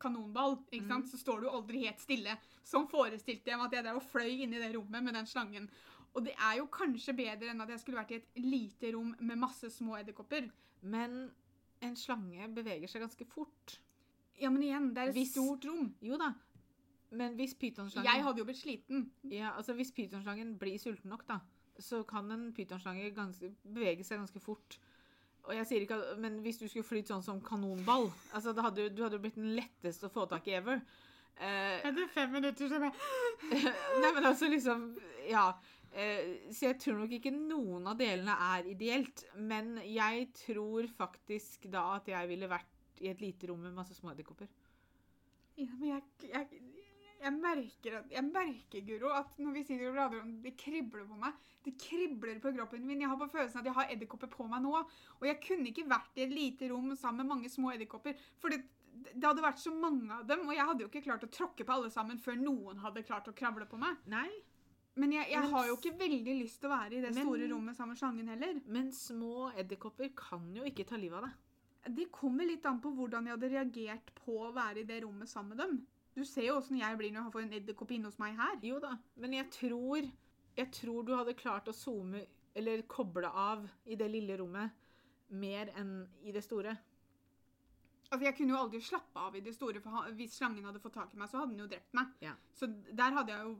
Kanonball. 0.00 0.56
ikke 0.72 0.86
sant? 0.88 1.04
Mm. 1.04 1.10
Så 1.10 1.18
står 1.18 1.40
du 1.42 1.48
aldri 1.48 1.84
helt 1.84 1.98
stille. 2.00 2.36
Sånn 2.64 2.88
forestilte 2.88 3.46
jeg 3.50 3.58
meg 3.58 3.66
at 3.66 3.72
jeg 3.72 3.84
der 3.84 3.96
og 3.96 4.02
fløy 4.02 4.42
inn 4.42 4.52
i 4.54 4.58
det 4.58 4.74
rommet 4.74 5.02
med 5.02 5.14
den 5.14 5.26
slangen. 5.26 5.68
Og 6.14 6.24
det 6.24 6.34
er 6.38 6.58
jo 6.58 6.66
kanskje 6.66 7.14
bedre 7.16 7.50
enn 7.50 7.60
at 7.60 7.68
jeg 7.68 7.80
skulle 7.80 7.98
vært 7.98 8.12
i 8.12 8.14
et 8.20 8.28
lite 8.36 8.92
rom 8.94 9.14
med 9.20 9.38
masse 9.38 9.70
små 9.70 9.96
edderkopper. 9.98 10.48
Men 10.82 11.30
en 11.82 11.96
slange 11.96 12.48
beveger 12.54 12.88
seg 12.88 13.02
ganske 13.02 13.26
fort. 13.26 13.78
Ja, 14.40 14.50
men 14.50 14.62
igjen, 14.62 14.88
det 14.94 15.02
er 15.02 15.08
et 15.12 15.14
Hvis- 15.14 15.32
stort 15.32 15.64
rom. 15.64 15.94
Jo 16.02 16.16
da. 16.18 16.32
Men 17.14 17.36
hvis 17.38 17.54
pytonslangen 17.54 18.08
Jeg 18.10 18.24
hadde 18.24 18.38
jo 18.38 18.44
blitt 18.44 18.58
sliten. 18.62 19.10
ja, 19.30 19.52
altså 19.56 19.74
hvis 19.74 19.92
pytonslangen 19.94 20.56
blir 20.58 20.78
sulten 20.78 21.10
nok, 21.10 21.26
da, 21.28 21.38
så 21.78 22.02
kan 22.06 22.30
en 22.32 22.52
pytonslange 22.52 23.12
bevege 23.14 24.04
seg 24.04 24.18
ganske 24.18 24.40
fort. 24.42 24.78
Og 25.44 25.54
jeg 25.54 25.66
sier 25.66 25.80
ikke 25.84 25.94
at, 26.00 26.18
Men 26.18 26.40
hvis 26.42 26.58
du 26.58 26.66
skulle 26.68 26.84
flytt 26.88 27.08
sånn 27.12 27.22
som 27.22 27.40
kanonball 27.40 28.10
altså 28.32 28.54
det 28.54 28.62
hadde, 28.64 28.86
Du 28.96 29.02
hadde 29.02 29.18
jo 29.18 29.24
blitt 29.26 29.34
den 29.36 29.54
letteste 29.54 30.08
å 30.08 30.10
få 30.12 30.26
tak 30.28 30.46
i 30.48 30.54
ever. 30.56 30.80
Uh, 31.36 31.80
er 31.84 31.92
det 31.92 32.08
fem 32.14 32.30
minutter 32.32 32.68
som 32.70 32.82
er 32.82 32.92
Nei, 34.00 34.12
men 34.14 34.24
altså 34.24 34.48
liksom 34.48 34.96
Ja. 35.28 35.52
Uh, 35.94 36.50
så 36.50 36.70
jeg 36.72 36.78
tror 36.80 36.98
nok 36.98 37.12
ikke 37.12 37.30
noen 37.34 37.86
av 37.86 37.98
delene 37.98 38.34
er 38.56 38.64
ideelt. 38.72 39.24
Men 39.36 39.76
jeg 39.84 40.32
tror 40.34 40.88
faktisk 40.90 41.68
da 41.70 41.96
at 41.98 42.08
jeg 42.10 42.28
ville 42.28 42.48
vært 42.50 42.73
i 43.00 43.08
et 43.10 43.20
lite 43.20 43.48
rom 43.50 43.60
med 43.64 43.74
masse 43.74 43.94
små 43.94 44.12
edderkopper. 44.12 44.48
Ja, 45.56 45.70
men 45.78 45.88
jeg, 45.88 46.02
jeg, 46.28 46.62
jeg 47.22 47.32
merker 47.38 47.98
at, 48.00 48.10
jeg 48.12 48.24
merker, 48.26 48.80
Guro, 48.88 49.10
at 49.14 49.36
når 49.38 49.52
vi 49.54 49.62
sitter 49.64 49.88
og 49.90 49.94
prater 49.96 50.22
om 50.22 50.32
det 50.42 50.54
kribler 50.60 51.06
på 51.08 51.16
meg. 51.18 51.32
Det 51.64 51.74
kribler 51.80 52.40
på 52.42 52.52
kroppen 52.56 52.86
min. 52.86 53.00
Jeg 53.00 53.08
har 53.12 53.16
på 53.20 53.28
følelsen 53.32 53.60
at 53.62 53.68
jeg 53.70 53.76
har 53.78 53.92
edderkopper 53.94 54.28
på 54.32 54.46
meg 54.50 54.62
nå. 54.66 54.74
Og 55.20 55.26
jeg 55.28 55.38
kunne 55.46 55.70
ikke 55.70 55.86
vært 55.88 56.18
i 56.18 56.26
et 56.26 56.34
lite 56.34 56.68
rom 56.72 56.90
sammen 56.96 57.22
med 57.24 57.30
mange 57.36 57.48
små 57.52 57.70
edderkopper. 57.72 58.18
For 58.42 58.52
det, 58.52 58.60
det 59.14 59.24
hadde 59.24 59.42
vært 59.46 59.62
så 59.62 59.72
mange 59.74 60.10
av 60.18 60.26
dem, 60.28 60.42
og 60.48 60.54
jeg 60.54 60.66
hadde 60.68 60.84
jo 60.84 60.90
ikke 60.90 61.04
klart 61.06 61.24
å 61.24 61.30
tråkke 61.32 61.64
på 61.66 61.72
alle 61.78 61.90
sammen 61.94 62.18
før 62.22 62.36
noen 62.42 62.82
hadde 62.82 63.02
klart 63.06 63.30
å 63.30 63.36
kravle 63.36 63.66
på 63.70 63.78
meg. 63.80 63.96
Nei, 64.10 64.28
Men 64.96 65.10
jeg, 65.10 65.26
jeg 65.32 65.40
Men 65.42 65.50
har 65.50 65.66
jo 65.66 65.74
ikke 65.78 65.96
veldig 65.98 66.34
lyst 66.38 66.60
til 66.62 66.68
å 66.70 66.74
være 66.76 66.94
i 66.98 67.00
det 67.02 67.14
Men- 67.14 67.24
store 67.26 67.48
rommet 67.50 67.74
sammen 67.76 67.94
med 67.96 67.98
slangen 67.98 68.28
heller. 68.30 68.60
men 68.66 68.92
små 68.92 69.48
edderkopper 69.58 70.12
kan 70.14 70.44
jo 70.54 70.62
ikke 70.62 70.86
ta 70.86 70.94
livet 70.96 71.18
av 71.18 71.24
deg. 71.26 71.32
Det 71.84 72.06
kommer 72.12 72.48
litt 72.48 72.64
an 72.66 72.80
på 72.80 72.92
hvordan 72.96 73.26
jeg 73.26 73.36
hadde 73.36 73.50
reagert 73.52 74.12
på 74.24 74.38
å 74.46 74.52
være 74.56 74.80
i 74.80 74.88
det 74.88 75.02
rommet 75.04 75.28
sammen 75.28 75.56
med 75.56 75.64
dem. 75.64 75.74
Du 76.14 76.22
ser 76.24 76.46
jo 76.46 76.58
åssen 76.60 76.78
jeg 76.78 76.96
blir 76.98 77.12
når 77.12 77.26
jeg 77.26 77.34
får 77.34 77.42
en 77.42 77.56
edderkopp 77.58 77.92
inne 77.96 78.08
hos 78.08 78.20
meg 78.22 78.38
her. 78.38 78.56
Jo 78.62 78.78
da, 78.82 78.94
men 79.20 79.40
jeg 79.40 79.50
tror 79.58 80.12
Jeg 80.54 80.70
tror 80.70 81.02
du 81.02 81.10
hadde 81.16 81.32
klart 81.34 81.66
å 81.66 81.72
zoome 81.74 82.20
eller 82.54 82.84
koble 82.86 83.26
av 83.26 83.64
i 83.90 83.96
det 83.98 84.06
lille 84.06 84.36
rommet 84.38 84.70
mer 85.34 85.72
enn 85.74 86.04
i 86.22 86.30
det 86.30 86.44
store. 86.46 86.76
Altså, 88.10 88.24
Jeg 88.24 88.36
kunne 88.36 88.54
jo 88.54 88.60
aldri 88.60 88.80
slappe 88.80 89.18
av 89.18 89.34
i 89.34 89.42
det 89.42 89.54
store, 89.56 89.80
for 89.82 90.12
hvis 90.14 90.36
slangen 90.38 90.68
hadde 90.68 90.78
fått 90.78 90.94
tak 90.94 91.14
i 91.14 91.18
meg, 91.18 91.26
så 91.30 91.40
hadde 91.40 91.56
den 91.56 91.64
jo 91.64 91.70
drept 91.72 91.96
meg. 91.98 92.12
Ja. 92.22 92.36
Så 92.54 92.68
der 92.70 93.16
hadde 93.16 93.34
jeg 93.34 93.48
jo 93.48 93.56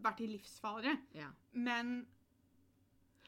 vært 0.00 0.22
i 0.24 0.30
livsfare. 0.30 0.94
Ja. 1.12 1.28
Men 1.52 2.06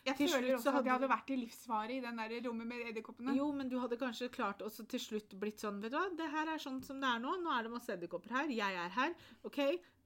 jeg 0.07 0.17
Til 0.17 0.29
føler 0.33 0.55
også 0.57 0.71
hadde... 0.73 0.81
at 0.81 0.87
jeg 0.87 0.95
hadde- 0.95 1.09
vært 1.13 1.31
i 1.31 1.37
livsfare 1.37 1.93
i 1.97 2.01
den 2.01 2.17
der 2.17 2.35
rommet 2.49 2.67
med 2.67 2.87
edderkoppene. 2.89 3.35
Jo, 3.37 3.51
men 3.53 3.69
du 3.69 3.79
hadde 3.79 3.99
kanskje 4.01 4.31
klart 4.33 4.63
også 4.65 4.87
til 4.89 5.01
slutt 5.01 5.35
blitt 5.39 5.61
sånn 5.61 5.81
Vet 5.83 5.93
du 5.93 5.97
hva, 5.99 6.07
det 6.17 6.29
her 6.33 6.49
er 6.55 6.59
sånn 6.63 6.83
som 6.83 7.01
det 7.01 7.09
er 7.11 7.19
nå. 7.21 7.35
Nå 7.45 7.53
er 7.59 7.63
det 7.69 7.73
masse 7.75 7.93
edderkopper 7.93 8.31
her. 8.39 8.49
Jeg 8.55 8.75
er 8.85 8.89
her. 8.97 9.15
OK? 9.45 9.59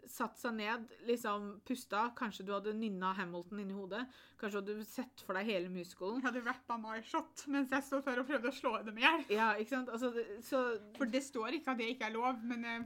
Satt 0.04 0.36
seg 0.36 0.52
ned, 0.58 0.90
liksom 1.08 1.46
pusta. 1.64 2.10
Kanskje 2.18 2.44
du 2.44 2.52
hadde 2.52 2.74
nynna 2.76 3.14
Hamilton 3.16 3.62
inni 3.62 3.72
hodet. 3.78 4.02
Kanskje 4.40 4.60
du 4.66 4.72
hadde 4.74 4.84
sett 4.90 5.22
for 5.24 5.38
deg 5.38 5.46
hele 5.48 5.70
musicalen. 5.72 6.18
Jeg 6.20 6.26
hadde 6.28 6.42
rappa 6.44 6.76
My 6.76 6.98
Shot 7.08 7.46
mens 7.54 7.70
jeg 7.72 7.86
stod 7.86 8.04
før 8.04 8.20
og 8.20 8.28
prøvde 8.28 8.50
å 8.50 8.58
slå 8.58 8.74
dem 8.84 8.98
i 8.98 9.06
hjel. 9.06 9.24
Ja, 9.32 9.52
ikke 9.56 9.76
sant? 9.78 9.88
Altså, 9.94 10.10
det- 10.12 10.42
så 10.44 10.64
For 10.98 11.06
det 11.06 11.22
står 11.24 11.56
ikke 11.60 11.70
at 11.72 11.78
det 11.78 11.88
ikke 11.94 12.10
er 12.10 12.18
lov, 12.18 12.42
men 12.44 12.64
eh, 12.64 12.84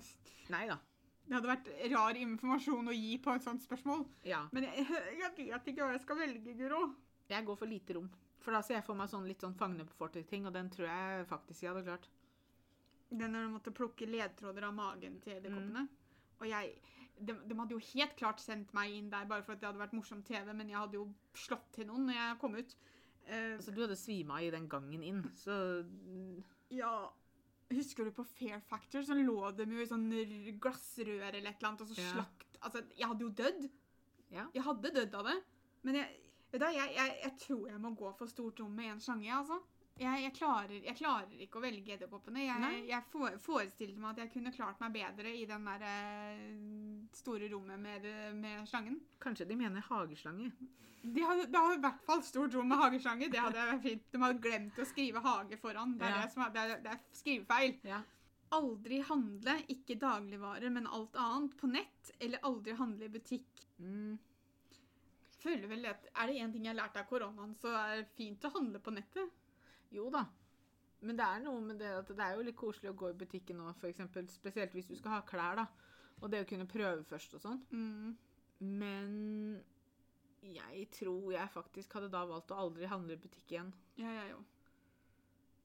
Nei 0.53 0.67
da. 0.69 0.77
Det 1.29 1.37
hadde 1.37 1.51
vært 1.51 1.69
rar 1.93 2.17
informasjon 2.17 2.89
å 2.89 2.97
gi 2.97 3.19
på 3.21 3.35
et 3.37 3.45
sånt 3.45 3.61
spørsmål. 3.65 4.07
Ja. 4.29 4.47
Men 4.57 4.65
jeg, 4.71 4.87
jeg 5.21 5.35
vet 5.53 5.71
ikke 5.73 5.85
hva 5.85 5.93
jeg 5.93 6.05
skal 6.05 6.21
velge, 6.23 6.55
Guro. 6.57 6.83
Jeg 7.29 7.45
går 7.45 7.59
for 7.61 7.69
lite 7.69 7.99
rom. 7.99 8.09
For 8.41 8.57
da 8.57 8.63
ser 8.65 8.79
jeg 8.79 8.87
for 8.87 8.97
meg 8.97 9.11
sånn 9.13 9.27
litt 9.29 9.43
sånn 9.45 9.57
Fangene 9.59 9.85
på 9.85 9.99
fortet-ting, 9.99 10.47
og 10.49 10.55
den 10.57 10.71
tror 10.73 10.89
jeg 10.89 11.27
faktisk 11.29 11.67
jeg 11.67 11.75
hadde 11.75 11.85
klart. 11.91 12.09
Den 13.09 13.35
når 13.35 13.45
du 13.45 13.53
måtte 13.57 13.75
plukke 13.77 14.09
ledtråder 14.09 14.69
av 14.69 14.77
magen 14.77 15.19
til 15.25 15.37
edderkoppene. 15.37 15.85
Mm. 15.85 16.33
Og 16.39 16.49
jeg 16.49 16.79
de, 17.19 17.35
de 17.51 17.57
hadde 17.59 17.75
jo 17.75 17.81
helt 17.93 18.15
klart 18.19 18.43
sendt 18.43 18.71
meg 18.77 18.95
inn 18.95 19.09
der 19.11 19.27
bare 19.29 19.43
for 19.43 19.57
at 19.57 19.63
det 19.63 19.69
hadde 19.69 19.83
vært 19.83 19.97
morsom 19.97 20.23
TV, 20.27 20.53
men 20.55 20.71
jeg 20.71 20.79
hadde 20.79 21.01
jo 21.01 21.09
slått 21.37 21.67
til 21.75 21.89
noen 21.91 22.07
når 22.09 22.19
jeg 22.19 22.41
kom 22.43 22.55
ut. 22.59 22.77
Uh, 23.29 23.57
Altså, 23.59 23.75
du 23.75 23.83
hadde 23.83 23.99
svima 23.99 24.39
i 24.41 24.53
den 24.55 24.69
gangen 24.71 25.03
inn, 25.05 25.25
så 25.37 25.57
ja 26.73 26.93
Husker 27.71 28.05
du 28.09 28.13
på 28.17 28.25
Fair 28.25 28.61
Factor? 28.65 29.03
Så 29.05 29.15
lå 29.19 29.51
de 29.57 29.67
jo 29.69 29.83
i 29.83 29.89
sånn 29.89 30.07
glassrør 30.63 31.29
eller 31.35 31.51
et 31.51 31.59
eller 31.59 31.69
annet, 31.69 31.83
og 31.85 31.91
så 31.91 31.99
Ja. 32.01 32.13
slakt 32.15 32.45
Altså, 32.59 32.81
jeg 32.99 33.07
hadde 33.07 33.23
jo 33.23 33.29
dødd. 33.31 33.69
Ja. 34.35 34.47
Jeg 34.55 34.63
hadde 34.67 34.91
dødd 34.97 35.13
av 35.15 35.29
det. 35.29 35.37
Men 35.87 35.95
jeg, 36.01 36.17
du, 36.53 36.59
jeg, 36.65 36.95
jeg, 36.97 37.19
jeg 37.23 37.35
tror 37.39 37.69
jeg 37.69 37.81
må 37.81 37.93
gå 37.95 38.13
for 38.19 38.27
stort 38.27 38.59
rom 38.61 38.73
med 38.75 38.97
én 38.97 39.01
sjange, 39.05 39.31
altså. 39.31 39.61
Jeg, 39.99 40.33
klarer, 40.35 40.77
jeg 40.85 40.95
klarer 40.95 41.41
ikke 41.43 41.59
å 41.59 41.63
velge 41.63 41.95
edderkoppene. 41.97 42.45
Jeg, 42.47 42.83
jeg 42.87 43.03
for, 43.11 43.35
forestilte 43.43 43.99
meg 43.99 44.13
at 44.13 44.21
jeg 44.25 44.33
kunne 44.37 44.53
klart 44.55 44.79
meg 44.83 44.93
bedre 44.95 45.33
i 45.35 45.45
den 45.51 45.65
der 45.67 45.85
eh, 45.87 46.88
store 47.17 47.49
rommet 47.53 47.81
med, 47.81 48.05
med 48.37 48.69
slangen. 48.69 49.01
Kanskje 49.23 49.47
de 49.49 49.57
mener 49.57 49.81
hageslange. 49.89 50.51
De 51.03 51.23
hadde, 51.23 51.47
det 51.47 51.57
hadde 51.63 51.79
i 51.79 51.83
hvert 51.87 52.03
fall 52.05 52.23
stort 52.27 52.55
rom 52.55 52.69
med 52.69 52.77
hageslange. 52.83 53.29
Det 53.33 53.41
hadde 53.41 53.65
vært 53.71 53.83
fint. 53.83 54.07
De 54.13 54.21
hadde 54.23 54.43
glemt 54.45 54.79
å 54.83 54.87
skrive 54.89 55.23
hage 55.25 55.57
foran. 55.63 55.97
Det 55.99 56.07
er, 56.07 56.15
Ja. 56.17 56.23
det 56.27 56.33
som 56.33 56.43
er, 56.43 56.51
det 56.55 56.63
er, 56.65 56.81
det 56.85 56.93
er 56.93 56.99
skrivefeil. 57.13 57.77
Ja. 57.87 58.01
Aldri 58.59 58.99
handle, 59.05 59.55
ikke 59.69 59.99
dagligvarer, 60.01 60.71
men 60.73 60.87
alt 60.87 61.17
annet, 61.17 61.57
på 61.61 61.69
nett. 61.71 62.13
Eller 62.21 62.43
aldri 62.43 62.73
handle 62.77 63.05
i 63.05 63.09
butikk. 63.15 63.65
Mm. 63.79 64.19
Føler 65.39 65.69
vel 65.71 65.87
at 65.87 66.09
Er 66.17 66.27
det 66.27 66.41
én 66.43 66.53
ting 66.53 66.65
jeg 66.67 66.75
har 66.75 66.81
lært 66.83 66.97
av 66.99 67.07
koronaen, 67.09 67.55
så 67.61 67.71
er 67.79 68.01
det 68.03 68.09
fint 68.17 68.43
å 68.45 68.51
handle 68.57 68.81
på 68.83 68.91
nettet. 68.91 69.31
Jo 69.95 70.09
da. 70.11 70.25
Men 71.01 71.17
det 71.17 71.25
er 71.25 71.45
noe 71.45 71.61
med 71.63 71.79
det 71.79 71.93
at 71.95 72.09
det 72.11 72.25
er 72.25 72.35
jo 72.35 72.43
litt 72.43 72.57
koselig 72.59 72.91
å 72.91 72.97
gå 72.99 73.13
i 73.13 73.19
butikken 73.21 73.61
nå, 73.61 73.71
eksempel, 73.87 74.27
spesielt 74.33 74.73
hvis 74.75 74.89
du 74.91 74.97
skal 74.99 75.15
ha 75.15 75.21
klær, 75.23 75.61
da. 75.61 75.67
Og 76.23 76.31
det 76.33 76.43
å 76.43 76.49
kunne 76.51 76.67
prøve 76.67 77.05
først 77.07 77.35
og 77.39 77.43
sånn. 77.45 77.61
Mm. 77.71 78.17
Men 78.61 79.13
jeg 80.43 80.87
tror 80.95 81.33
jeg 81.35 81.51
faktisk 81.55 81.95
hadde 81.99 82.11
da 82.13 82.25
valgt 82.27 82.53
å 82.55 82.59
aldri 82.65 82.89
handle 82.91 83.15
i 83.15 83.21
butikk 83.23 83.53
igjen. 83.55 83.73
Ja, 84.01 84.11
jeg 84.23 84.35
òg. 84.37 84.45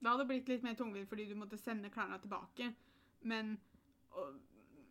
Det 0.03 0.11
hadde 0.11 0.25
blitt 0.27 0.49
litt 0.51 0.65
mer 0.65 0.75
tungvint 0.75 1.07
fordi 1.09 1.29
du 1.29 1.35
måtte 1.39 1.57
sende 1.57 1.89
klærne 1.93 2.19
tilbake. 2.21 2.73
Men, 3.29 3.53
og, 4.11 4.35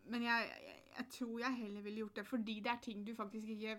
men 0.09 0.25
jeg, 0.25 0.49
jeg, 0.67 0.79
jeg 0.97 1.09
tror 1.19 1.43
jeg 1.45 1.59
heller 1.59 1.85
ville 1.85 2.05
gjort 2.05 2.17
det 2.23 2.27
fordi 2.27 2.59
det 2.65 2.73
er 2.73 2.81
ting 2.83 3.03
du 3.07 3.13
faktisk 3.15 3.53
ikke 3.55 3.77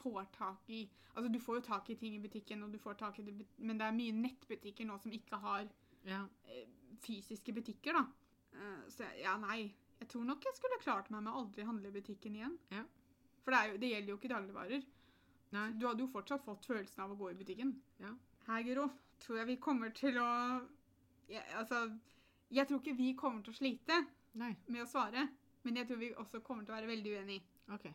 får 0.00 0.28
tak 0.36 0.70
i. 0.72 0.84
Altså, 1.16 1.28
du 1.32 1.40
får 1.42 1.58
jo 1.58 1.64
tak 1.66 1.90
i 1.90 1.96
ting 1.98 2.14
i 2.16 2.22
butikken, 2.22 2.62
og 2.62 2.72
du 2.72 2.78
får 2.80 2.94
tak 3.00 3.18
i 3.18 3.24
det, 3.26 3.34
men 3.58 3.76
det 3.80 3.84
er 3.88 3.96
mye 3.96 4.14
nettbutikker 4.16 4.86
nå 4.88 4.96
som 5.02 5.12
ikke 5.12 5.40
har 5.42 5.66
Ja. 6.06 6.22
eh, 6.48 6.68
fysiske 7.02 7.52
butikker, 7.52 7.98
da. 7.98 8.04
Eh, 8.54 8.86
så 8.94 9.10
ja, 9.18 9.34
nei. 9.42 9.72
Jeg 10.00 10.08
tror 10.08 10.24
nok 10.24 10.44
jeg 10.44 10.56
skulle 10.56 10.80
klart 10.80 11.10
meg 11.12 11.22
med 11.26 11.32
å 11.32 11.42
aldri 11.42 11.66
handle 11.68 11.90
i 11.90 11.94
butikken 11.94 12.38
igjen. 12.38 12.56
Ja. 12.72 12.84
For 13.44 13.54
det, 13.54 13.60
jo, 13.68 13.78
det 13.82 13.90
gjelder 13.92 14.12
jo 14.12 14.18
ikke 14.20 14.32
dagligvarer. 14.32 14.84
Nei. 15.54 15.66
Du 15.76 15.86
hadde 15.88 16.04
jo 16.04 16.10
fortsatt 16.12 16.44
fått 16.46 16.68
følelsen 16.70 17.04
av 17.04 17.12
å 17.14 17.18
gå 17.18 17.32
i 17.32 17.38
butikken. 17.40 17.74
Ja. 18.00 18.12
Her, 18.46 18.62
Guro, 18.66 18.86
tror 19.22 19.40
jeg 19.40 19.50
vi 19.50 19.58
kommer 19.62 19.92
til 19.96 20.16
å 20.22 20.28
jeg, 21.30 21.42
Altså, 21.58 21.82
jeg 22.50 22.66
tror 22.66 22.80
ikke 22.80 22.96
vi 22.98 23.12
kommer 23.18 23.44
til 23.44 23.54
å 23.54 23.58
slite 23.58 23.98
Nei. 24.40 24.54
med 24.66 24.84
å 24.84 24.88
svare, 24.88 25.26
men 25.66 25.76
jeg 25.78 25.88
tror 25.90 26.00
vi 26.00 26.12
også 26.18 26.40
kommer 26.46 26.64
til 26.64 26.74
å 26.74 26.78
være 26.78 26.90
veldig 26.90 27.16
uenige. 27.18 27.44
OK. 27.74 27.90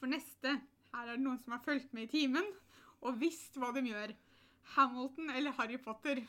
For 0.00 0.10
neste 0.10 0.54
her 0.94 1.10
er 1.10 1.16
det 1.18 1.24
noen 1.26 1.40
som 1.42 1.54
har 1.54 1.62
fulgt 1.62 1.92
med 1.94 2.08
i 2.08 2.12
timen 2.14 2.46
og 3.04 3.18
visst 3.20 3.58
hva 3.60 3.70
de 3.76 3.84
gjør. 3.86 4.14
Hamilton 4.74 5.30
eller 5.32 5.54
Harry 5.58 5.78
Potter? 5.80 6.22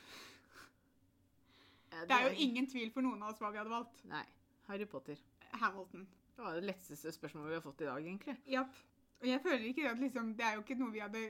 Ja, 1.89 2.03
Det 2.05 2.15
er 2.15 2.27
jo 2.29 2.35
ingen 2.45 2.67
tvil 2.69 2.91
for 2.93 3.01
noen 3.05 3.23
av 3.23 3.33
oss 3.33 3.41
hva 3.41 3.49
vi 3.51 3.59
hadde 3.59 3.73
valgt. 3.73 4.03
Nei. 4.09 4.25
Harry 4.69 4.86
Potter. 4.86 5.19
Hamilton. 5.60 6.08
Det 6.36 6.45
var 6.45 6.55
det 6.55 6.67
letteste 6.69 7.12
spørsmålet 7.12 7.49
vi 7.49 7.58
har 7.58 7.63
fått 7.65 7.82
i 7.82 7.88
dag, 7.89 8.05
egentlig. 8.05 8.36
Yep. 8.47 8.75
Og 9.19 9.27
jeg 9.27 9.41
føler 9.43 9.65
ikke 9.71 9.89
at 9.89 9.99
liksom, 9.99 10.36
det 10.38 10.45
er 10.45 10.53
jo 10.55 10.62
ikke 10.63 10.77
noe 10.79 10.93
vi 10.93 11.01
hadde 11.03 11.23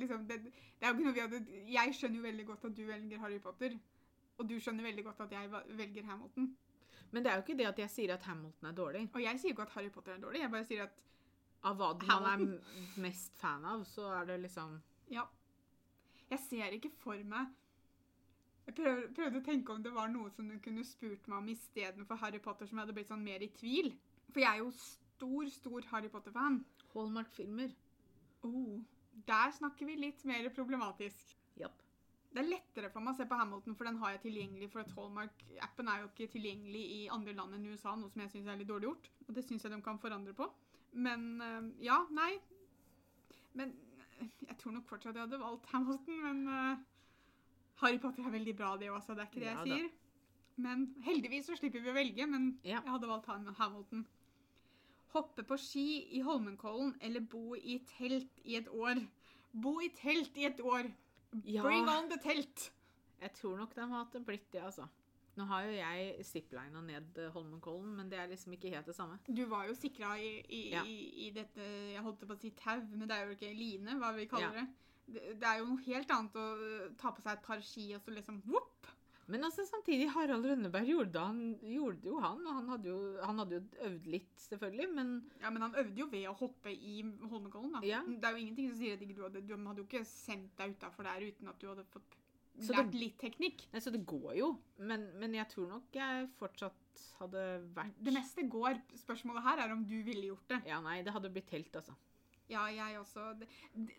liksom, 0.00 0.26
det, 0.28 0.42
det 0.42 0.84
er 0.84 0.90
jo 0.90 0.96
ikke 0.98 1.06
noe 1.06 1.14
vi 1.16 1.22
hadde 1.24 1.40
Jeg 1.72 1.94
skjønner 1.96 2.20
jo 2.20 2.26
veldig 2.26 2.46
godt 2.50 2.66
at 2.68 2.76
du 2.76 2.82
velger 2.88 3.22
Harry 3.22 3.38
Potter. 3.40 3.78
Og 4.38 4.48
du 4.48 4.58
skjønner 4.60 4.84
veldig 4.88 5.04
godt 5.06 5.24
at 5.26 5.32
jeg 5.38 5.52
velger 5.78 6.10
Hamilton. 6.10 6.50
Men 7.12 7.24
det 7.24 7.30
er 7.30 7.38
jo 7.38 7.44
ikke 7.46 7.58
det 7.60 7.70
at 7.70 7.80
jeg 7.84 7.92
sier 7.92 8.14
at 8.14 8.26
Hamilton 8.28 8.68
er 8.68 8.76
dårlig. 8.76 9.06
Og 9.14 9.22
jeg 9.22 9.40
sier 9.40 9.54
ikke 9.54 9.66
at 9.68 9.74
Harry 9.76 9.90
Potter 9.94 10.16
er 10.16 10.20
dårlig. 10.20 10.42
Jeg 10.42 10.52
bare 10.52 10.68
sier 10.68 10.84
at 10.88 11.00
Av 11.62 11.78
hva 11.78 12.16
man 12.18 12.40
er 12.42 12.98
mest 12.98 13.36
fan 13.38 13.64
av, 13.64 13.84
så 13.86 14.08
er 14.16 14.24
det 14.32 14.40
liksom 14.42 14.80
ja. 15.14 15.22
Jeg 16.32 16.40
ser 16.42 16.74
ikke 16.74 16.90
for 16.98 17.20
meg 17.28 17.52
Jeg 18.66 18.76
prøvde, 18.78 19.08
prøvde 19.16 19.40
å 19.40 19.44
tenke 19.46 19.74
om 19.74 19.82
det 19.82 19.92
var 19.94 20.10
noe 20.12 20.30
som 20.34 20.48
du 20.48 20.54
kunne 20.62 20.84
spurt 20.86 21.26
meg 21.28 21.40
om 21.40 21.50
istedenfor 21.50 22.20
Harry 22.22 22.38
Potter, 22.42 22.68
som 22.68 22.78
jeg 22.78 22.86
hadde 22.86 22.96
blitt 22.96 23.10
sånn 23.10 23.24
mer 23.24 23.42
i 23.42 23.50
tvil. 23.56 23.90
For 24.30 24.44
jeg 24.44 24.50
er 24.52 24.62
jo 24.62 24.70
stor, 24.78 25.50
stor 25.50 25.88
Harry 25.90 26.10
Potter-fan. 26.12 26.60
Hallmark-filmer. 26.92 27.72
Oh, 28.46 28.78
der 29.28 29.54
snakker 29.56 29.88
vi 29.88 29.98
litt 29.98 30.22
mer 30.28 30.48
problematisk. 30.54 31.34
Japp. 31.58 31.82
Det 32.32 32.40
er 32.40 32.48
lettere 32.48 32.88
for 32.92 33.04
meg 33.04 33.12
å 33.12 33.18
se 33.18 33.26
på 33.28 33.36
Hamilton, 33.36 33.74
for 33.76 33.88
den 33.88 33.98
har 34.00 34.14
jeg 34.14 34.22
tilgjengelig. 34.28 34.70
For 34.72 34.84
at 34.84 34.94
Hallmark-appen 34.96 35.90
er 35.92 36.00
jo 36.00 36.10
ikke 36.12 36.30
tilgjengelig 36.32 36.84
i 36.96 37.00
andre 37.12 37.34
land 37.36 37.58
enn 37.58 37.68
USA, 37.74 37.96
noe 37.98 38.12
som 38.14 38.22
jeg 38.24 38.32
syns 38.32 38.48
er 38.48 38.60
litt 38.60 38.70
dårlig 38.70 38.88
gjort. 38.88 39.10
Og 39.26 39.36
det 39.36 39.44
syns 39.48 39.66
jeg 39.66 39.74
de 39.74 39.82
kan 39.84 40.00
forandre 40.00 40.36
på. 40.38 40.48
Men 40.92 41.28
eh, 41.44 41.68
ja, 41.88 41.98
nei. 42.14 42.30
Men 43.58 43.74
eh, 44.22 44.32
jeg 44.48 44.58
tror 44.62 44.78
nok 44.78 44.88
fortsatt 44.88 45.18
jeg 45.18 45.26
hadde 45.26 45.42
valgt 45.42 45.68
Hamilton, 45.74 46.24
men 46.24 46.42
eh, 46.56 46.88
Harry 47.82 47.98
Potter 48.02 48.24
er 48.26 48.30
veldig 48.34 48.54
bra, 48.56 48.76
det 48.80 48.90
også. 48.90 49.14
Det 49.16 49.24
er 49.24 49.30
ikke 49.30 49.42
det 49.42 49.50
jeg 49.50 49.66
sier. 49.68 49.90
Men 50.62 50.82
heldigvis 51.06 51.46
så 51.48 51.56
slipper 51.56 51.80
vi 51.82 51.90
å 51.90 51.94
velge, 51.96 52.26
men 52.28 52.58
jeg 52.64 52.82
hadde 52.86 53.08
valgt 53.08 53.26
han- 53.26 53.46
Hamilton. 53.58 54.06
Hoppe 55.12 55.42
på 55.44 55.56
ski 55.60 55.86
i 56.16 56.22
Holmenkollen 56.24 56.94
eller 57.04 57.20
bo 57.20 57.54
i 57.56 57.78
telt 57.98 58.40
i 58.44 58.56
et 58.56 58.68
år. 58.68 59.00
Bo 59.52 59.74
i 59.84 59.88
telt 59.96 60.36
i 60.40 60.46
et 60.48 60.60
år. 60.60 60.88
Bring 61.32 61.88
on 61.88 62.08
the 62.08 62.18
telt! 62.22 62.70
Jeg 63.22 63.32
tror 63.34 63.56
nok 63.60 63.74
de 63.76 63.86
hadde 63.86 64.20
blitt 64.24 64.50
det, 64.52 64.62
altså. 64.62 64.86
Nå 65.36 65.44
har 65.48 65.62
jo 65.64 65.72
jeg 65.72 66.24
ziplina 66.28 66.80
ned 66.84 67.16
Holmenkollen, 67.32 67.94
men 67.96 68.10
det 68.10 68.18
er 68.18 68.26
liksom 68.28 68.52
ikke 68.52 68.72
helt 68.74 68.86
det 68.86 68.94
samme. 68.96 69.18
Du 69.32 69.44
var 69.48 69.66
jo 69.68 69.74
sikra 69.74 70.14
i, 70.20 70.42
i, 70.48 70.62
Ja. 70.70 70.82
i, 70.84 71.28
i 71.28 71.30
dette 71.30 71.60
Jeg 71.92 72.02
holdt 72.04 72.20
på 72.26 72.34
å 72.34 72.40
si 72.40 72.50
tau, 72.50 72.80
men 72.90 73.08
det 73.08 73.16
er 73.16 73.26
jo 73.26 73.36
ikke 73.36 73.52
line, 73.56 73.98
hva 74.00 74.12
vi 74.16 74.26
kaller 74.26 74.52
Ja. 74.54 74.60
det. 74.60 74.68
Det. 75.06 75.42
Er 75.42 75.58
jo 75.60 75.66
noe 75.72 75.82
helt 75.86 76.10
annet 76.10 76.36
å 76.36 76.46
øh, 76.56 76.90
ta 77.00 77.10
på 77.12 77.22
seg 77.24 77.32
et 77.38 77.42
par 77.46 77.60
ski 77.64 77.88
og 77.96 78.02
så 78.04 78.14
liksom 78.14 78.42
whoop! 78.46 78.90
Men 79.30 79.44
altså 79.46 79.62
samtidig, 79.64 80.08
Harald 80.12 80.44
Rønneberg 80.44 80.88
gjorde 80.90 81.12
det 81.14 81.20
han 81.22 81.36
gjorde 81.62 82.08
jo 82.10 82.16
han. 82.20 82.40
og 82.42 82.56
Han 82.56 82.66
hadde 82.72 82.88
jo, 82.90 82.96
han 83.22 83.38
hadde 83.38 83.54
jo 83.60 83.84
øvd 83.86 84.08
litt, 84.10 84.32
selvfølgelig, 84.48 84.88
men 84.96 85.12
Ja, 85.40 85.50
men 85.54 85.62
han 85.62 85.76
øvde 85.78 86.00
jo 86.02 86.08
ved 86.10 86.26
å 86.28 86.34
hoppe 86.36 86.72
i 86.74 86.96
Holmenkollen, 87.30 87.70
da. 87.78 87.80
Ja. 87.86 88.00
Det 88.04 88.26
er 88.28 88.34
jo 88.34 88.42
ingenting 88.42 88.72
som 88.72 88.80
sier 88.82 88.96
at 88.98 89.04
ikke 89.06 89.16
du 89.16 89.22
hadde 89.22 89.44
Du 89.46 89.54
hadde 89.56 89.80
jo 89.80 89.86
ikke 89.86 90.02
sendt 90.10 90.50
deg 90.58 90.74
utafor 90.74 91.06
der 91.08 91.22
uten 91.30 91.48
at 91.54 91.62
du 91.62 91.68
hadde 91.70 91.86
fått 91.94 92.18
Så 92.66 92.74
lært 92.74 92.90
det- 92.92 93.00
litt 93.00 93.16
teknikk. 93.22 93.62
Nei, 93.72 93.80
Så 93.80 93.92
det 93.94 94.02
går 94.04 94.34
jo. 94.36 94.50
Men, 94.78 95.06
men 95.22 95.38
jeg 95.38 95.48
tror 95.54 95.70
nok 95.70 95.94
jeg 95.96 96.28
fortsatt 96.42 97.06
hadde 97.22 97.46
vært 97.78 98.02
Det 98.04 98.12
meste 98.12 98.42
går. 98.50 98.82
Spørsmålet 99.06 99.42
her 99.46 99.62
er 99.64 99.72
om 99.72 99.86
du 99.86 100.02
ville 100.02 100.26
gjort 100.34 100.48
det. 100.48 100.60
Ja, 100.68 100.80
nei, 100.84 100.98
det 101.06 101.14
hadde 101.14 101.30
blitt 101.32 101.48
telt, 101.48 101.72
altså. 101.78 101.94
Ja, 102.50 102.66
jeg 102.68 102.98
også. 103.00 103.30
Det, 103.38 103.48
det, 103.72 103.96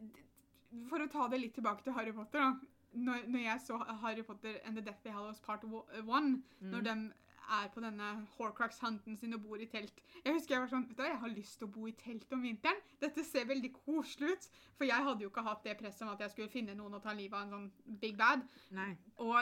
for 0.90 1.00
å 1.04 1.10
ta 1.12 1.28
det 1.32 1.40
litt 1.42 1.54
tilbake 1.58 1.84
til 1.84 1.94
Harry 1.94 2.12
Potter, 2.14 2.40
da. 2.40 2.54
Når, 2.94 3.24
når 3.28 3.40
jeg 3.42 3.62
så 3.66 3.78
Harry 4.04 4.22
Potter 4.22 4.60
and 4.66 4.76
The 4.78 4.82
Deathly 4.86 5.12
Hallows 5.12 5.40
Part 5.42 5.64
1, 5.64 5.72
når 6.04 6.44
Mm. 6.62 6.84
de 6.84 7.14
er 7.54 7.68
på 7.74 7.82
denne 7.84 8.28
Horcrux-hunten 8.38 9.18
sin 9.18 9.34
og 9.34 9.42
bor 9.44 9.58
i 9.60 9.66
telt 9.68 9.98
Jeg 10.24 10.34
husker 10.34 10.54
jeg 10.56 10.62
var 10.62 10.70
sånn 10.72 10.86
Vet 10.88 10.98
du 10.98 11.04
jeg 11.04 11.18
har 11.20 11.28
lyst 11.34 11.58
til 11.60 11.68
å 11.68 11.72
bo 11.74 11.88
i 11.88 11.92
telt 11.92 12.32
om 12.32 12.42
vinteren. 12.46 12.78
Dette 13.02 13.24
ser 13.26 13.46
veldig 13.50 13.74
koselig 13.74 14.30
ut. 14.38 14.48
For 14.78 14.86
jeg 14.86 15.04
hadde 15.04 15.26
jo 15.26 15.30
ikke 15.30 15.44
hatt 15.44 15.64
det 15.66 15.76
presset 15.82 16.06
om 16.06 16.14
at 16.14 16.20
jeg 16.24 16.32
skulle 16.32 16.50
finne 16.54 16.76
noen 16.78 16.94
å 16.96 17.02
ta 17.04 17.12
livet 17.18 17.34
av 17.34 17.42
en 17.44 17.50
sånn 17.52 18.00
big 18.00 18.16
bad. 18.18 18.46
Nei. 18.72 18.96
Og 19.18 19.36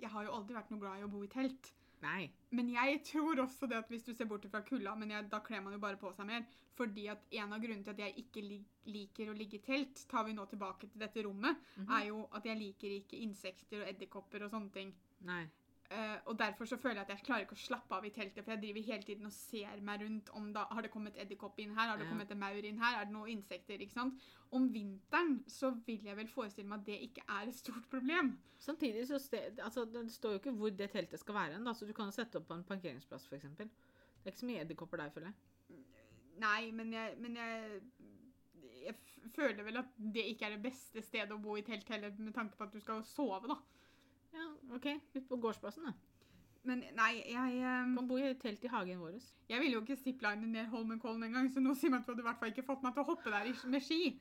jeg 0.00 0.10
har 0.10 0.24
jo 0.24 0.32
aldri 0.32 0.54
vært 0.56 0.70
noe 0.72 0.80
glad 0.82 0.98
i 0.98 1.04
å 1.06 1.12
bo 1.12 1.22
i 1.22 1.28
telt. 1.28 1.70
Nei. 2.02 2.30
Men 2.50 2.68
jeg 2.72 3.02
tror 3.06 3.38
også 3.44 3.68
det 3.70 3.76
at 3.78 3.88
hvis 3.88 4.02
du 4.04 4.12
ser 4.14 4.26
bort 4.26 4.44
fra 4.50 4.60
kulda, 4.66 4.94
men 4.98 5.10
jeg, 5.14 5.28
da 5.30 5.38
kler 5.40 5.60
man 5.62 5.72
jo 5.72 5.78
bare 5.78 5.96
på 6.00 6.10
seg 6.16 6.26
mer. 6.26 6.44
Fordi 6.74 7.06
at 7.12 7.18
en 7.30 7.52
av 7.52 7.60
grunnene 7.62 7.84
til 7.84 7.92
at 7.92 7.98
jeg 7.98 8.14
ikke 8.24 8.42
liker 8.90 9.30
å 9.30 9.36
ligge 9.36 9.58
i 9.60 9.62
telt, 9.62 10.02
tar 10.10 10.24
vi 10.24 10.32
nå 10.34 10.46
tilbake 10.50 10.88
til 10.90 10.98
dette 11.00 11.22
rommet, 11.26 11.56
Mhm. 11.76 11.90
er 12.00 12.06
jo 12.08 12.28
at 12.32 12.44
jeg 12.44 12.58
liker 12.58 12.88
ikke 12.98 13.20
insekter 13.22 13.82
og 13.82 13.88
edderkopper 13.88 14.42
og 14.44 14.50
sånne 14.50 14.72
ting. 14.72 14.94
Nei. 15.20 15.44
Eh, 15.92 16.18
og 16.30 16.38
derfor 16.38 16.64
så 16.64 16.76
føler 16.80 17.02
jeg 17.02 17.04
at 17.04 17.10
jeg 17.12 17.24
klarer 17.26 17.44
ikke 17.44 17.56
å 17.58 17.60
slappe 17.66 17.96
av 17.96 18.04
i 18.08 18.10
teltet, 18.14 18.44
for 18.44 18.54
jeg 18.54 18.62
driver 18.62 18.84
hele 18.86 19.04
tiden 19.04 19.26
og 19.28 19.32
ser 19.34 19.80
meg 19.84 20.00
rundt 20.00 20.30
om 20.38 20.46
da 20.54 20.62
har 20.70 20.86
det 20.86 20.90
kommet 20.94 21.18
edderkopp 21.20 21.58
inn 21.60 21.74
her, 21.76 21.90
har 21.90 21.98
det 22.00 22.06
Ja. 22.06 22.10
kommet 22.14 22.30
en 22.32 22.38
maur 22.40 22.64
inn 22.70 22.78
her, 22.80 23.00
er 23.00 23.04
det 23.04 23.12
noen 23.12 23.28
insekter, 23.34 23.76
ikke 23.84 23.92
sant? 23.98 24.22
Om 24.52 24.70
vinteren 24.72 25.34
så 25.46 25.70
vil 25.86 26.00
jeg 26.06 26.16
vel 26.16 26.28
forestille 26.32 26.68
meg 26.68 26.80
at 26.80 26.86
det 26.86 27.00
ikke 27.08 27.24
er 27.28 27.48
et 27.48 27.54
stort 27.58 27.90
problem. 27.90 28.38
Samtidig 28.58 29.06
så 29.08 29.18
ste, 29.20 29.42
altså, 29.58 29.84
det 29.84 30.06
står 30.10 30.32
jo 30.32 30.38
ikke 30.38 30.56
hvor 30.56 30.70
det 30.76 30.90
teltet 30.94 31.20
skal 31.20 31.34
være. 31.34 31.52
hen, 31.58 31.74
så 31.74 31.86
Du 31.86 31.92
kan 31.92 32.06
jo 32.06 32.10
sette 32.16 32.36
opp 32.36 32.48
på 32.48 32.54
en 32.54 32.64
parkeringsplass, 32.64 33.26
f.eks. 33.28 33.42
Det 33.56 33.68
er 34.24 34.30
ikke 34.32 34.38
så 34.38 34.46
mye 34.46 34.60
edderkopper 34.64 34.96
der, 34.96 35.10
føler 35.10 35.26
jeg. 35.26 35.34
Nei, 36.38 36.70
men 36.70 36.92
jeg, 36.92 37.18
men 37.18 37.36
jeg 37.36 37.82
jeg 38.82 38.94
føler 39.34 39.62
vel 39.62 39.76
at 39.76 39.84
det 39.96 40.24
ikke 40.32 40.46
er 40.46 40.56
det 40.56 40.62
beste 40.62 41.02
stedet 41.02 41.30
å 41.30 41.38
bo 41.42 41.56
i 41.56 41.62
telt 41.62 41.88
heller, 41.88 42.10
med 42.18 42.34
tanke 42.34 42.56
på 42.56 42.64
at 42.64 42.72
du 42.72 42.80
skal 42.80 43.04
sove, 43.04 43.46
da. 43.48 43.56
OK. 44.70 44.86
Ut 45.14 45.28
på 45.28 45.36
gårdsplassen, 45.42 45.84
da. 45.84 45.92
Men 46.64 46.84
nei, 46.94 47.12
jeg 47.26 47.62
um... 47.66 47.96
Kan 47.98 48.06
bo 48.08 48.18
i 48.22 48.34
telt 48.38 48.62
i 48.64 48.70
hagen 48.70 49.00
vår. 49.02 49.16
Jeg 49.50 49.60
ville 49.60 49.74
jo 49.74 49.80
ikke 49.82 49.96
zipline 49.98 50.46
ned 50.46 50.68
Holmenkollen 50.70 51.24
engang, 51.26 51.48
så 51.50 51.58
nå 51.62 51.74
sier 51.74 51.90
man 51.90 52.04
at 52.04 52.06
du 52.06 52.12
hadde 52.12 52.22
i 52.22 52.28
hvert 52.28 52.38
fall 52.38 52.52
ikke 52.54 52.66
fått 52.68 52.84
meg 52.86 52.94
til 52.94 53.02
å 53.02 53.08
hoppe 53.08 53.32
der 53.34 53.50
med 53.72 53.82
ski. 53.82 54.20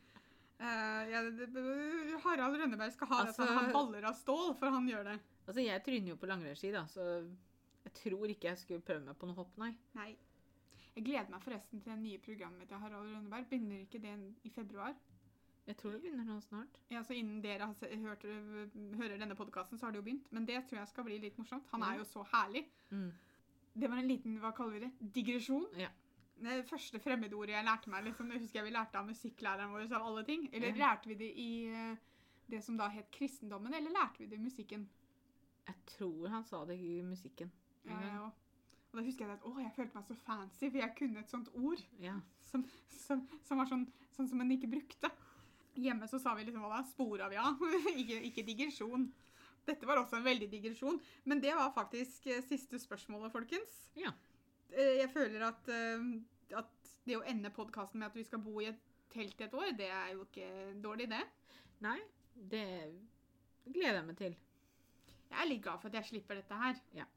Uh, 0.62 1.04
ja, 1.10 1.22
det- 1.26 1.52
det- 1.54 2.20
Harald 2.24 2.58
Rønneberg 2.58 2.92
skal 2.94 3.08
ha 3.08 3.20
Altså- 3.26 3.46
det, 3.46 3.54
han 3.54 3.66
har 3.66 3.74
baller 3.74 4.04
av 4.10 4.14
stål, 4.18 4.56
for 4.58 4.70
han 4.70 4.88
gjør 4.90 5.04
det. 5.12 5.20
Altså, 5.48 5.62
Jeg 5.66 5.84
tryner 5.84 6.08
jo 6.10 6.16
på 6.16 6.28
langrennsski, 6.30 6.72
da, 6.72 6.84
så 6.86 7.28
jeg 7.86 7.94
tror 7.94 8.26
ikke 8.30 8.50
jeg 8.50 8.58
skulle 8.58 8.82
prøve 8.82 9.06
meg 9.06 9.18
på 9.18 9.26
noe 9.30 9.36
hopp, 9.36 9.56
nei. 9.58 9.76
Nei. 9.96 10.16
Jeg 10.96 11.06
gleder 11.06 11.30
meg 11.30 11.42
forresten 11.42 11.82
til 11.82 11.94
det 11.94 12.00
nye 12.02 12.18
programmet 12.20 12.68
til 12.68 12.78
Harald 12.78 13.08
Rønneberg. 13.16 13.48
Begynner 13.50 13.86
ikke 13.86 14.02
det 14.02 14.36
i 14.44 14.50
februar? 14.50 14.94
Jeg 15.68 15.78
tror 15.78 15.92
det 15.94 16.02
begynner 16.02 16.26
nå 16.26 16.40
snart. 16.42 16.80
Ja, 16.90 17.04
så 17.06 17.14
Innen 17.14 17.42
dere 17.44 17.68
har 17.70 17.98
hørt, 18.02 18.24
hører 18.98 19.18
denne 19.22 19.36
podkasten, 19.38 19.78
så 19.78 19.86
har 19.86 19.92
det 19.94 20.02
jo 20.02 20.06
begynt. 20.08 20.32
Men 20.34 20.46
det 20.48 20.58
tror 20.68 20.80
jeg 20.82 20.90
skal 20.90 21.06
bli 21.08 21.20
litt 21.22 21.38
morsomt. 21.38 21.68
Han 21.72 21.84
er 21.86 22.00
jo 22.00 22.06
så 22.10 22.24
herlig. 22.34 22.66
Mm. 22.90 23.12
Det 23.82 23.90
var 23.90 24.02
en 24.02 24.08
liten 24.10 24.40
hva 24.42 24.52
kaller 24.58 24.74
vi 24.80 24.80
det, 24.88 24.92
digresjon. 25.16 25.68
Ja. 25.80 25.90
Det 26.42 26.66
første 26.68 27.00
fremmedordet 27.00 27.54
jeg 27.54 27.64
lærte 27.68 27.92
meg, 27.94 28.04
liksom, 28.10 28.32
det 28.34 28.42
husker 28.42 28.60
jeg 28.60 28.66
vi 28.72 28.74
lærte 28.74 28.98
av 28.98 29.06
musikklæreren 29.08 29.72
vår 29.76 29.86
av 29.94 30.08
alle 30.10 30.24
ting. 30.26 30.50
Eller 30.52 30.74
Ja. 30.74 30.80
lærte 30.88 31.08
vi 31.12 31.16
det 31.22 31.30
i 31.38 31.50
eh, 31.70 31.96
det 32.50 32.64
som 32.66 32.78
da 32.78 32.90
het 32.90 33.12
kristendommen, 33.14 33.74
eller 33.74 33.92
lærte 33.94 34.20
vi 34.20 34.26
det 34.28 34.40
i 34.40 34.44
musikken? 34.44 34.90
Jeg 35.68 35.76
tror 35.86 36.28
han 36.34 36.44
sa 36.44 36.66
det 36.66 36.80
i 36.82 37.02
musikken. 37.06 37.52
Ja, 37.86 38.02
ja, 38.02 38.14
ja. 38.16 38.32
Og 38.92 38.98
da 39.00 39.04
husker 39.06 39.26
jeg 39.28 39.38
at 39.38 39.46
å, 39.48 39.54
jeg 39.62 39.72
følte 39.76 39.96
meg 39.96 40.04
så 40.10 40.16
fancy, 40.26 40.70
for 40.72 40.78
jeg 40.82 40.96
kunne 40.98 41.20
et 41.22 41.30
sånt 41.30 41.48
ord 41.54 41.80
Ja. 42.02 42.18
som, 42.50 42.66
som, 42.90 43.22
som 43.46 43.58
var 43.62 43.70
sånn, 43.70 43.86
sånn 44.12 44.28
som 44.28 44.38
man 44.42 44.52
ikke 44.52 44.68
brukte. 44.74 45.12
Hjemme 45.80 46.08
så 46.12 46.20
sa 46.20 46.34
vi 46.36 46.44
liksom 46.48 46.64
hva 46.66 46.78
da? 46.78 46.84
Spor 46.90 47.22
av, 47.24 47.34
ja. 47.36 47.46
ikke, 48.02 48.18
ikke 48.28 48.46
digresjon. 48.48 49.08
Dette 49.68 49.88
var 49.88 50.02
også 50.02 50.18
en 50.20 50.26
veldig 50.26 50.50
digresjon. 50.52 50.98
Men 51.30 51.42
det 51.44 51.54
var 51.56 51.72
faktisk 51.76 52.28
eh, 52.28 52.42
siste 52.44 52.80
spørsmålet, 52.82 53.32
folkens. 53.34 53.78
Ja. 54.00 54.12
Eh, 54.74 54.98
Jeg 55.04 55.12
føler 55.14 55.46
at, 55.48 55.70
eh, 55.72 56.08
at 56.60 56.92
det 57.08 57.18
å 57.18 57.26
ende 57.28 57.54
podkasten 57.56 58.02
med 58.02 58.12
at 58.12 58.18
vi 58.20 58.26
skal 58.28 58.44
bo 58.44 58.60
i 58.62 58.70
et 58.72 58.82
telt 59.12 59.42
et 59.44 59.54
år, 59.58 59.72
det 59.78 59.90
er 59.92 60.14
jo 60.16 60.26
ikke 60.28 60.50
dårlig 60.84 61.08
idé. 61.10 61.22
Nei, 61.84 61.98
det 62.36 62.66
gleder 63.66 64.02
jeg 64.02 64.08
meg 64.08 64.20
til. 64.20 64.36
Jeg 65.32 65.40
er 65.40 65.50
litt 65.50 65.64
glad 65.64 65.80
for 65.82 65.92
at 65.92 65.98
jeg 66.02 66.10
slipper 66.12 66.40
dette 66.40 66.58
her. 66.60 66.80
Ja. 66.96 67.08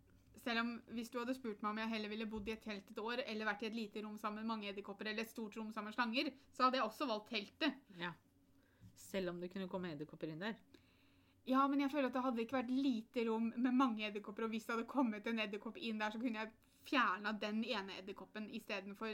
Selv 0.44 0.60
om 0.60 0.70
hvis 0.94 1.08
du 1.10 1.16
hadde 1.20 1.34
spurt 1.36 1.62
meg 1.64 1.70
om 1.72 1.78
jeg 1.80 1.92
heller 1.94 2.12
ville 2.12 2.26
bodd 2.28 2.48
i 2.50 2.54
et 2.54 2.62
telt 2.64 2.90
et 2.92 3.00
år, 3.00 3.22
eller 3.24 3.48
vært 3.48 3.64
i 3.64 3.68
et 3.70 3.76
lite 3.78 4.02
rom 4.04 4.18
sammen 4.20 4.42
med 4.42 4.50
mange 4.50 4.68
edderkopper, 4.70 5.08
eller 5.10 5.24
et 5.24 5.32
stort 5.32 5.56
rom 5.56 5.70
sammen 5.72 5.90
med 5.92 5.96
slanger, 5.96 6.30
så 6.52 6.66
hadde 6.66 6.80
jeg 6.80 6.86
også 6.88 7.08
valgt 7.08 7.30
teltet. 7.32 7.78
Ja. 8.00 8.10
Selv 8.96 9.32
om 9.32 9.40
det 9.40 9.50
kunne 9.52 9.68
komme 9.70 9.92
edderkopper 9.94 10.30
inn 10.30 10.42
der. 10.42 10.56
Ja, 11.46 11.66
men 11.68 11.82
jeg 11.82 11.92
føler 11.92 12.08
at 12.08 12.14
det 12.16 12.22
hadde 12.24 12.40
ikke 12.44 12.56
vært 12.56 12.72
lite 12.72 13.26
rom 13.28 13.50
med 13.56 13.76
mange 13.76 14.06
edderkopper, 14.06 14.46
og 14.46 14.54
hvis 14.54 14.64
det 14.64 14.74
hadde 14.74 14.88
kommet 14.88 15.26
en 15.28 15.42
edderkopp 15.44 15.76
inn 15.76 16.00
der, 16.00 16.14
så 16.14 16.20
kunne 16.22 16.40
jeg 16.40 16.52
fjerna 16.84 17.32
den 17.40 17.62
ene 17.64 17.98
edderkoppen 18.00 18.48
istedenfor 18.56 19.12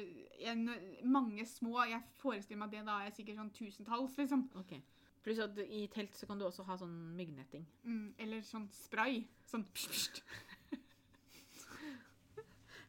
mange 1.07 1.47
små. 1.47 1.83
Jeg 1.91 2.03
forestiller 2.23 2.63
meg 2.63 2.71
at 2.71 2.77
det 2.79 2.87
da 2.87 2.97
er 3.03 3.15
sikkert 3.15 3.41
sånn 3.43 3.53
tusentalls, 3.55 4.17
liksom. 4.19 4.47
Ok. 4.59 4.77
Pluss 5.25 5.43
at 5.43 5.59
i 5.67 5.85
telt 5.93 6.17
så 6.17 6.27
kan 6.27 6.39
du 6.41 6.47
også 6.47 6.65
ha 6.69 6.79
sånn 6.81 6.95
myggnetting. 7.19 7.67
Mm, 7.85 8.07
eller 8.25 8.47
sånn 8.47 8.71
spray. 8.73 9.25
Sånn 9.51 9.67
pst, 9.75 9.91
pst. 9.91 10.23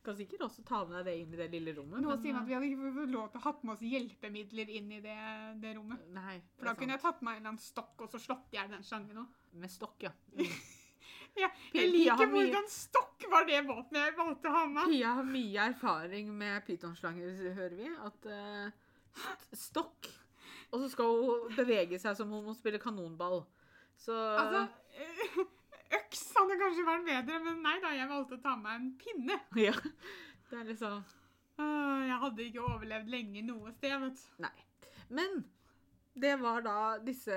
Kan 0.02 0.16
sikkert 0.18 0.48
også 0.48 0.64
ta 0.66 0.80
med 0.90 0.98
deg 0.98 1.06
det 1.12 1.16
inn 1.22 1.34
i 1.36 1.38
det 1.38 1.48
lille 1.54 1.76
rommet. 1.78 2.02
Nå 2.02 2.16
sier 2.18 2.34
vi 2.34 2.40
at 2.40 2.48
vi 2.48 2.56
hadde 2.56 2.70
ikke 2.72 2.94
fått 2.96 3.14
lov 3.14 3.28
til 3.30 3.42
å 3.42 3.44
ha 3.44 3.52
med 3.62 3.74
oss 3.76 3.84
hjelpemidler 3.86 4.72
inn 4.80 4.92
i 4.98 5.02
det, 5.04 5.18
det 5.62 5.74
rommet. 5.78 6.08
Nei. 6.16 6.40
For 6.58 6.72
da 6.72 6.74
kunne 6.80 6.96
jeg 6.96 7.04
tatt 7.04 7.22
meg 7.22 7.38
en 7.38 7.44
eller 7.44 7.54
annen 7.54 7.62
stokk 7.62 8.02
og 8.02 8.14
så 8.14 8.22
slått 8.24 8.56
i 8.56 8.58
hjel 8.58 8.72
den 8.74 8.86
slangen 8.88 9.22
òg. 9.22 9.36
Med 9.62 9.74
stokk, 9.74 10.08
ja. 10.10 10.14
Mm. 11.32 11.40
Ja, 11.40 11.48
jeg 11.72 11.88
liker 11.94 12.28
hvordan 12.28 12.66
stokk 12.68 13.24
var 13.32 13.46
det 13.48 13.62
våpenet 13.64 14.10
jeg 14.10 14.16
valgte 14.18 14.50
å 14.50 14.56
ha 14.56 14.64
med. 14.68 14.90
Pia 14.92 15.14
har 15.16 15.28
mye 15.28 15.68
erfaring 15.72 16.32
med 16.36 16.66
pytonslanger, 16.68 17.38
hører 17.56 17.78
vi. 17.78 17.88
At 18.04 18.28
uh, 18.28 19.30
stokk 19.56 20.10
Og 20.72 20.84
så 20.84 20.90
skal 20.92 21.16
hun 21.24 21.56
bevege 21.56 22.00
seg 22.04 22.18
som 22.20 22.28
om 22.32 22.42
hun 22.42 22.52
må 22.52 22.58
spille 22.58 22.82
kanonball. 22.84 23.46
Så 24.00 24.16
Altså, 24.16 24.66
øks 25.98 26.22
hadde 26.38 26.60
kanskje 26.62 26.86
vært 26.88 27.08
bedre, 27.08 27.40
men 27.46 27.64
nei 27.66 27.78
da, 27.84 27.94
jeg 27.96 28.12
valgte 28.12 28.38
å 28.38 28.44
ta 28.44 28.56
med 28.60 28.78
en 28.78 28.92
pinne. 29.02 29.40
Ja. 29.68 29.76
Det 30.52 30.60
er 30.60 30.68
liksom 30.68 31.02
Åh, 31.62 32.02
Jeg 32.10 32.20
hadde 32.26 32.44
ikke 32.44 32.64
overlevd 32.68 33.12
lenge 33.12 33.44
noe 33.48 33.72
sted, 33.76 33.94
vet 34.02 34.20
du. 34.20 34.44
Nei. 34.44 34.56
Men 35.12 35.44
det 36.22 36.34
var 36.42 36.64
da 36.66 36.78
disse 37.04 37.36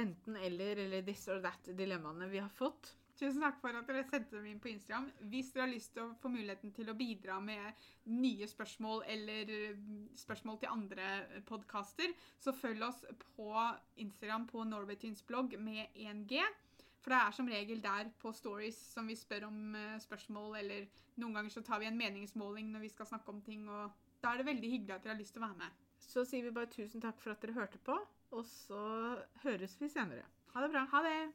enten-eller 0.00 0.80
eller 0.84 1.04
this 1.06 1.26
or 1.28 1.40
that-dilemmaene 1.44 2.28
vi 2.30 2.40
har 2.42 2.50
fått. 2.52 2.94
Tusen 3.20 3.42
takk 3.44 3.58
for 3.60 3.76
at 3.76 3.88
dere 3.88 4.00
sendte 4.08 4.38
dem 4.38 4.46
inn 4.48 4.60
på 4.64 4.70
Instagram. 4.70 5.10
Hvis 5.28 5.50
dere 5.52 5.66
har 5.66 5.72
lyst 5.74 5.92
til 5.92 6.06
å 6.06 6.14
få 6.22 6.30
muligheten 6.32 6.72
til 6.72 6.88
å 6.88 6.96
bidra 6.96 7.36
med 7.44 7.82
nye 8.08 8.48
spørsmål 8.48 9.02
eller 9.12 9.52
mm, 9.76 10.06
spørsmål 10.16 10.60
til 10.62 10.72
andre 10.72 11.08
podkaster, 11.48 12.14
så 12.40 12.54
følg 12.56 12.86
oss 12.86 13.02
på 13.34 13.50
Instagram 14.00 14.46
på 14.48 14.64
Norwaytunes 14.64 15.20
blogg 15.28 15.58
med 15.60 15.92
1G. 16.00 16.40
For 17.00 17.14
det 17.14 17.18
er 17.18 17.36
som 17.36 17.48
regel 17.48 17.80
der 17.82 18.10
på 18.20 18.32
stories 18.36 18.76
som 18.94 19.08
vi 19.08 19.16
spør 19.16 19.48
om 19.48 19.74
eh, 19.76 20.00
spørsmål, 20.02 20.56
eller 20.60 20.88
noen 21.20 21.38
ganger 21.38 21.54
så 21.54 21.64
tar 21.64 21.80
vi 21.80 21.88
en 21.88 21.98
meningsmåling 21.98 22.72
når 22.72 22.84
vi 22.84 22.92
skal 22.92 23.08
snakke 23.08 23.32
om 23.32 23.40
ting, 23.44 23.68
og 23.68 23.90
da 24.20 24.34
er 24.34 24.40
det 24.42 24.50
veldig 24.50 24.72
hyggelig 24.74 24.94
at 24.94 25.04
dere 25.04 25.14
har 25.14 25.22
lyst 25.22 25.36
til 25.36 25.42
å 25.42 25.48
være 25.48 25.62
med. 25.62 25.86
Så 26.04 26.24
sier 26.28 26.44
vi 26.44 26.56
bare 26.56 26.72
tusen 26.72 27.00
takk 27.00 27.20
for 27.22 27.32
at 27.32 27.42
dere 27.44 27.56
hørte 27.56 27.80
på, 27.86 27.96
og 28.30 28.44
så 28.46 28.82
høres 29.44 29.78
vi 29.80 29.88
senere. 29.88 30.26
Ha 30.54 30.64
det 30.64 30.74
bra. 30.74 30.84
Ha 30.92 31.02
det! 31.06 31.32